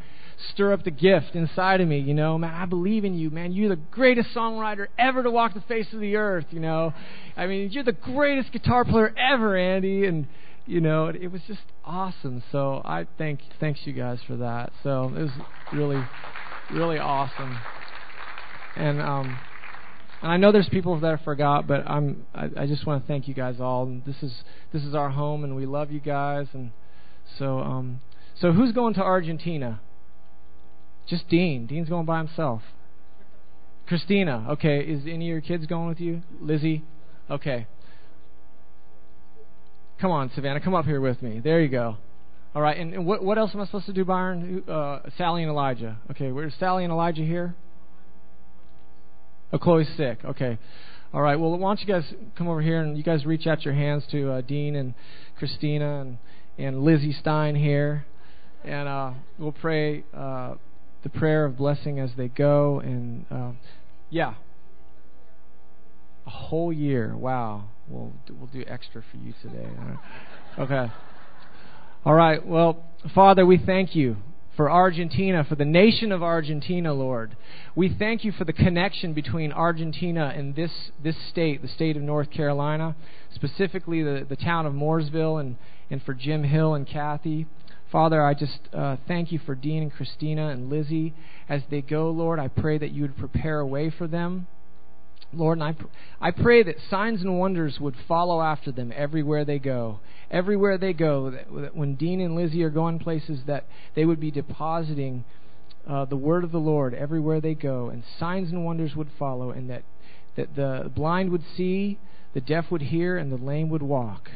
stir 0.53 0.73
up 0.73 0.83
the 0.83 0.91
gift 0.91 1.35
inside 1.35 1.81
of 1.81 1.87
me. 1.87 1.99
You 1.99 2.15
know, 2.15 2.37
man, 2.37 2.53
I 2.53 2.65
believe 2.65 3.05
in 3.05 3.13
you, 3.13 3.29
man. 3.29 3.51
You're 3.51 3.69
the 3.69 3.81
greatest 3.91 4.29
songwriter 4.35 4.87
ever 4.97 5.21
to 5.21 5.29
walk 5.29 5.53
the 5.53 5.61
face 5.61 5.87
of 5.93 5.99
the 5.99 6.15
earth. 6.15 6.45
You 6.49 6.59
know, 6.59 6.93
I 7.37 7.45
mean, 7.45 7.69
you're 7.71 7.83
the 7.83 7.91
greatest 7.91 8.51
guitar 8.51 8.83
player 8.83 9.13
ever, 9.17 9.55
Andy, 9.55 10.05
and 10.05 10.27
you 10.65 10.81
know, 10.81 11.07
it, 11.07 11.17
it 11.17 11.27
was 11.27 11.41
just 11.47 11.61
awesome. 11.83 12.43
So 12.51 12.81
I 12.85 13.05
thank 13.17 13.41
thanks 13.59 13.81
you 13.85 13.93
guys 13.93 14.19
for 14.25 14.37
that. 14.37 14.71
So 14.83 15.11
it 15.15 15.21
was 15.21 15.31
really, 15.71 16.03
really 16.71 16.97
awesome. 16.97 17.57
And 18.75 19.01
um, 19.01 19.37
and 20.21 20.31
I 20.31 20.37
know 20.37 20.51
there's 20.51 20.69
people 20.69 20.99
that 20.99 21.19
I 21.19 21.23
forgot, 21.23 21.67
but 21.67 21.87
I'm 21.87 22.25
I, 22.33 22.49
I 22.61 22.65
just 22.65 22.85
want 22.85 23.03
to 23.03 23.07
thank 23.07 23.27
you 23.27 23.33
guys 23.33 23.55
all. 23.59 23.83
And 23.83 24.05
this 24.05 24.23
is 24.23 24.33
this 24.71 24.83
is 24.83 24.95
our 24.95 25.09
home, 25.09 25.43
and 25.43 25.55
we 25.55 25.65
love 25.65 25.91
you 25.91 25.99
guys. 25.99 26.47
And 26.53 26.71
so 27.37 27.59
um, 27.59 28.01
so 28.39 28.51
who's 28.51 28.71
going 28.71 28.93
to 28.95 29.01
Argentina? 29.01 29.81
Just 31.07 31.27
Dean. 31.27 31.67
Dean's 31.67 31.89
going 31.89 32.05
by 32.05 32.19
himself. 32.19 32.61
Christina. 33.87 34.47
Okay. 34.51 34.79
Is 34.79 35.03
any 35.03 35.29
of 35.29 35.31
your 35.33 35.41
kids 35.41 35.65
going 35.65 35.89
with 35.89 35.99
you? 35.99 36.23
Lizzie. 36.39 36.83
Okay. 37.29 37.67
Come 40.03 40.11
on, 40.11 40.29
Savannah, 40.35 40.59
come 40.59 40.75
up 40.75 40.83
here 40.83 40.99
with 40.99 41.21
me. 41.21 41.39
There 41.41 41.61
you 41.61 41.69
go. 41.69 41.95
All 42.53 42.61
right, 42.61 42.77
and, 42.77 42.93
and 42.93 43.05
what 43.05 43.23
what 43.23 43.37
else 43.37 43.51
am 43.53 43.61
I 43.61 43.65
supposed 43.67 43.85
to 43.85 43.93
do, 43.93 44.03
Byron? 44.03 44.61
Uh, 44.67 44.99
Sally 45.17 45.43
and 45.43 45.49
Elijah. 45.49 45.97
Okay, 46.11 46.29
where's 46.33 46.53
Sally 46.59 46.83
and 46.83 46.91
Elijah 46.91 47.21
here? 47.21 47.55
Oh, 49.53 49.57
Chloe's 49.59 49.87
sick. 49.95 50.19
Okay. 50.25 50.57
All 51.13 51.21
right. 51.21 51.37
Well, 51.37 51.57
why 51.57 51.69
don't 51.69 51.79
you 51.79 51.85
guys 51.85 52.03
come 52.37 52.49
over 52.49 52.61
here 52.61 52.81
and 52.81 52.97
you 52.97 53.03
guys 53.03 53.25
reach 53.25 53.47
out 53.47 53.63
your 53.63 53.75
hands 53.75 54.03
to 54.11 54.29
uh, 54.29 54.41
Dean 54.41 54.75
and 54.75 54.93
Christina 55.39 56.01
and 56.01 56.17
and 56.57 56.83
Lizzie 56.83 57.13
Stein 57.13 57.55
here, 57.55 58.05
and 58.65 58.89
uh, 58.89 59.11
we'll 59.39 59.53
pray 59.53 60.03
uh, 60.13 60.55
the 61.03 61.09
prayer 61.11 61.45
of 61.45 61.55
blessing 61.55 62.01
as 62.01 62.09
they 62.17 62.27
go. 62.27 62.81
And 62.81 63.25
uh, 63.31 63.51
yeah, 64.09 64.33
a 66.25 66.29
whole 66.29 66.71
year. 66.71 67.15
Wow. 67.15 67.65
We'll 67.87 68.13
we'll 68.29 68.47
do 68.47 68.63
extra 68.67 69.03
for 69.11 69.17
you 69.17 69.33
today. 69.41 69.69
Okay. 70.57 70.91
All 72.05 72.13
right. 72.13 72.45
Well, 72.45 72.85
Father, 73.13 73.45
we 73.45 73.57
thank 73.57 73.95
you 73.95 74.17
for 74.55 74.69
Argentina, 74.69 75.43
for 75.43 75.55
the 75.55 75.65
nation 75.65 76.11
of 76.11 76.21
Argentina, 76.21 76.93
Lord. 76.93 77.35
We 77.75 77.93
thank 77.97 78.23
you 78.23 78.31
for 78.31 78.45
the 78.45 78.53
connection 78.53 79.13
between 79.13 79.51
Argentina 79.51 80.33
and 80.35 80.55
this 80.55 80.71
this 81.03 81.15
state, 81.29 81.61
the 81.61 81.67
state 81.67 81.97
of 81.97 82.03
North 82.03 82.29
Carolina, 82.29 82.95
specifically 83.33 84.03
the 84.03 84.25
the 84.27 84.35
town 84.35 84.65
of 84.65 84.73
Mooresville, 84.73 85.39
and 85.39 85.57
and 85.89 86.01
for 86.03 86.13
Jim 86.13 86.43
Hill 86.43 86.73
and 86.73 86.87
Kathy. 86.87 87.47
Father, 87.91 88.23
I 88.25 88.33
just 88.33 88.59
uh, 88.73 88.97
thank 89.07 89.31
you 89.31 89.39
for 89.45 89.53
Dean 89.53 89.83
and 89.83 89.93
Christina 89.93 90.49
and 90.49 90.69
Lizzie 90.69 91.13
as 91.47 91.61
they 91.69 91.81
go, 91.81 92.09
Lord. 92.09 92.39
I 92.39 92.47
pray 92.47 92.77
that 92.79 92.91
you 92.91 93.03
would 93.03 93.17
prepare 93.17 93.59
a 93.59 93.67
way 93.67 93.91
for 93.95 94.07
them. 94.07 94.47
Lord, 95.35 95.57
and 95.57 95.63
I, 95.63 95.71
pr- 95.73 95.85
I 96.21 96.31
pray 96.31 96.63
that 96.63 96.75
signs 96.89 97.21
and 97.21 97.39
wonders 97.39 97.79
would 97.79 97.95
follow 98.07 98.41
after 98.41 98.71
them 98.71 98.91
everywhere 98.95 99.45
they 99.45 99.59
go. 99.59 99.99
Everywhere 100.31 100.77
they 100.77 100.93
go, 100.93 101.31
that, 101.31 101.45
that 101.61 101.75
when 101.75 101.95
Dean 101.95 102.19
and 102.21 102.35
Lizzie 102.35 102.63
are 102.63 102.69
going 102.69 102.99
places, 102.99 103.41
that 103.47 103.65
they 103.95 104.05
would 104.05 104.19
be 104.19 104.31
depositing 104.31 105.23
uh, 105.87 106.05
the 106.05 106.15
word 106.15 106.43
of 106.43 106.51
the 106.51 106.59
Lord 106.59 106.93
everywhere 106.93 107.41
they 107.41 107.53
go, 107.53 107.89
and 107.89 108.03
signs 108.19 108.51
and 108.51 108.65
wonders 108.65 108.95
would 108.95 109.09
follow, 109.19 109.51
and 109.51 109.69
that, 109.69 109.83
that 110.35 110.55
the 110.55 110.91
blind 110.95 111.31
would 111.31 111.43
see, 111.55 111.99
the 112.33 112.41
deaf 112.41 112.71
would 112.71 112.83
hear, 112.83 113.17
and 113.17 113.31
the 113.31 113.37
lame 113.37 113.69
would 113.69 113.83
walk. 113.83 114.31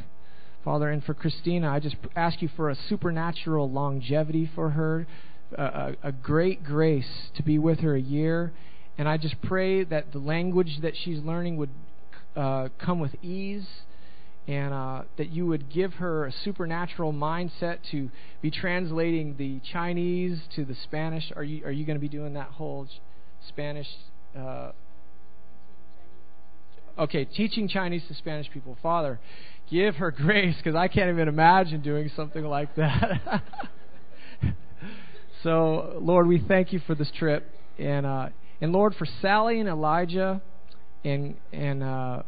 Father, 0.63 0.89
and 0.89 1.03
for 1.03 1.13
Christina, 1.13 1.71
I 1.71 1.79
just 1.79 1.95
ask 2.15 2.41
you 2.41 2.49
for 2.55 2.69
a 2.69 2.75
supernatural 2.75 3.71
longevity 3.71 4.49
for 4.53 4.71
her, 4.71 5.07
a, 5.57 5.93
a 6.03 6.11
great 6.11 6.63
grace 6.63 7.29
to 7.35 7.43
be 7.43 7.57
with 7.57 7.79
her 7.79 7.95
a 7.95 8.01
year 8.01 8.51
and 8.97 9.07
I 9.07 9.17
just 9.17 9.41
pray 9.43 9.83
that 9.83 10.11
the 10.11 10.19
language 10.19 10.79
that 10.81 10.93
she's 10.95 11.19
learning 11.19 11.57
would 11.57 11.69
uh, 12.35 12.69
come 12.79 12.99
with 12.99 13.15
ease 13.23 13.67
and 14.47 14.73
uh, 14.73 15.01
that 15.17 15.29
you 15.29 15.45
would 15.45 15.69
give 15.69 15.95
her 15.95 16.25
a 16.25 16.31
supernatural 16.31 17.11
mindset 17.11 17.79
to 17.91 18.09
be 18.41 18.49
translating 18.49 19.35
the 19.37 19.59
Chinese 19.71 20.39
to 20.55 20.63
the 20.63 20.75
Spanish. 20.83 21.31
Are 21.35 21.43
you 21.43 21.65
are 21.65 21.71
you 21.71 21.85
going 21.85 21.97
to 21.97 22.01
be 22.01 22.07
doing 22.07 22.33
that 22.33 22.49
whole 22.49 22.87
Spanish? 23.49 23.87
Uh, 24.35 24.71
okay, 26.97 27.25
teaching 27.25 27.67
Chinese 27.67 28.03
to 28.07 28.15
Spanish 28.15 28.49
people. 28.49 28.77
Father, 28.81 29.19
give 29.69 29.95
her 29.95 30.11
grace 30.11 30.55
because 30.55 30.75
I 30.75 30.87
can't 30.87 31.09
even 31.09 31.27
imagine 31.27 31.81
doing 31.81 32.09
something 32.15 32.45
like 32.45 32.73
that. 32.77 33.43
so, 35.43 35.99
Lord, 36.01 36.25
we 36.25 36.41
thank 36.47 36.71
you 36.73 36.79
for 36.87 36.95
this 36.95 37.11
trip 37.19 37.45
and. 37.77 38.05
Uh, 38.05 38.29
and 38.59 38.71
Lord, 38.71 38.95
for 38.95 39.05
Sally 39.21 39.59
and 39.59 39.69
Elijah 39.69 40.41
and 41.03 41.35
and 41.53 41.83
uh, 41.83 42.23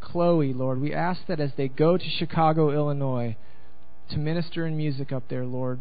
Chloe, 0.00 0.52
Lord, 0.52 0.80
we 0.80 0.94
ask 0.94 1.20
that 1.28 1.40
as 1.40 1.52
they 1.56 1.68
go 1.68 1.96
to 1.96 2.04
Chicago, 2.18 2.70
Illinois, 2.70 3.36
to 4.10 4.18
minister 4.18 4.66
in 4.66 4.76
music 4.76 5.12
up 5.12 5.24
there, 5.28 5.44
Lord, 5.44 5.80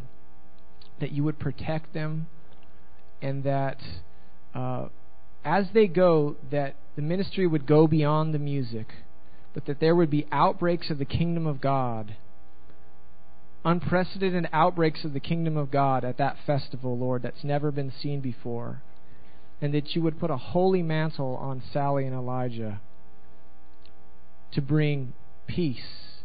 that 0.99 1.12
you 1.12 1.24
would 1.24 1.39
protect 1.39 1.93
them, 1.93 2.28
and 3.22 3.43
that 3.43 3.78
uh, 4.54 4.88
as 5.45 5.68
they 5.74 5.88
go, 5.88 6.36
that 6.51 6.76
the 6.95 7.01
ministry 7.01 7.47
would 7.47 7.66
go 7.66 7.88
beyond 7.88 8.34
the 8.34 8.39
music, 8.39 8.88
but 9.54 9.66
that 9.66 9.80
there 9.80 9.95
would 9.95 10.10
be 10.10 10.28
outbreaks 10.32 10.89
of 10.89 10.99
the 10.99 11.06
kingdom 11.06 11.47
of 11.47 11.62
God 11.62 12.16
unprecedented 13.66 14.49
outbreaks 14.51 15.06
of 15.06 15.14
the 15.14 15.22
kingdom 15.22 15.56
of 15.56 15.72
God 15.72 16.04
at 16.04 16.18
that 16.18 16.36
festival, 16.45 16.97
Lord, 16.97 17.22
that's 17.22 17.45
never 17.45 17.72
been 17.72 17.93
seen 18.01 18.20
before 18.20 18.82
and 19.64 19.74
that 19.74 19.95
you 19.95 20.01
would 20.01 20.20
put 20.20 20.30
a 20.30 20.36
holy 20.36 20.84
mantle 20.84 21.38
on 21.38 21.64
Sally 21.72 22.05
and 22.05 22.14
Elijah 22.14 22.82
to 24.51 24.61
bring 24.61 25.14
peace 25.47 26.18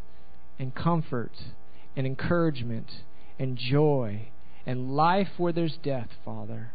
and 0.59 0.75
comfort 0.75 1.31
and 1.97 2.05
encouragement 2.05 2.91
and 3.39 3.57
joy 3.57 4.29
and 4.67 4.91
life 4.91 5.29
where 5.37 5.53
there's 5.53 5.79
death, 5.85 6.09
Father. 6.25 6.73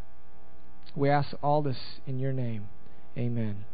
We 0.95 1.09
ask 1.09 1.32
all 1.43 1.61
this 1.61 1.99
in 2.07 2.18
your 2.18 2.32
name. 2.32 2.70
Amen. 3.18 3.66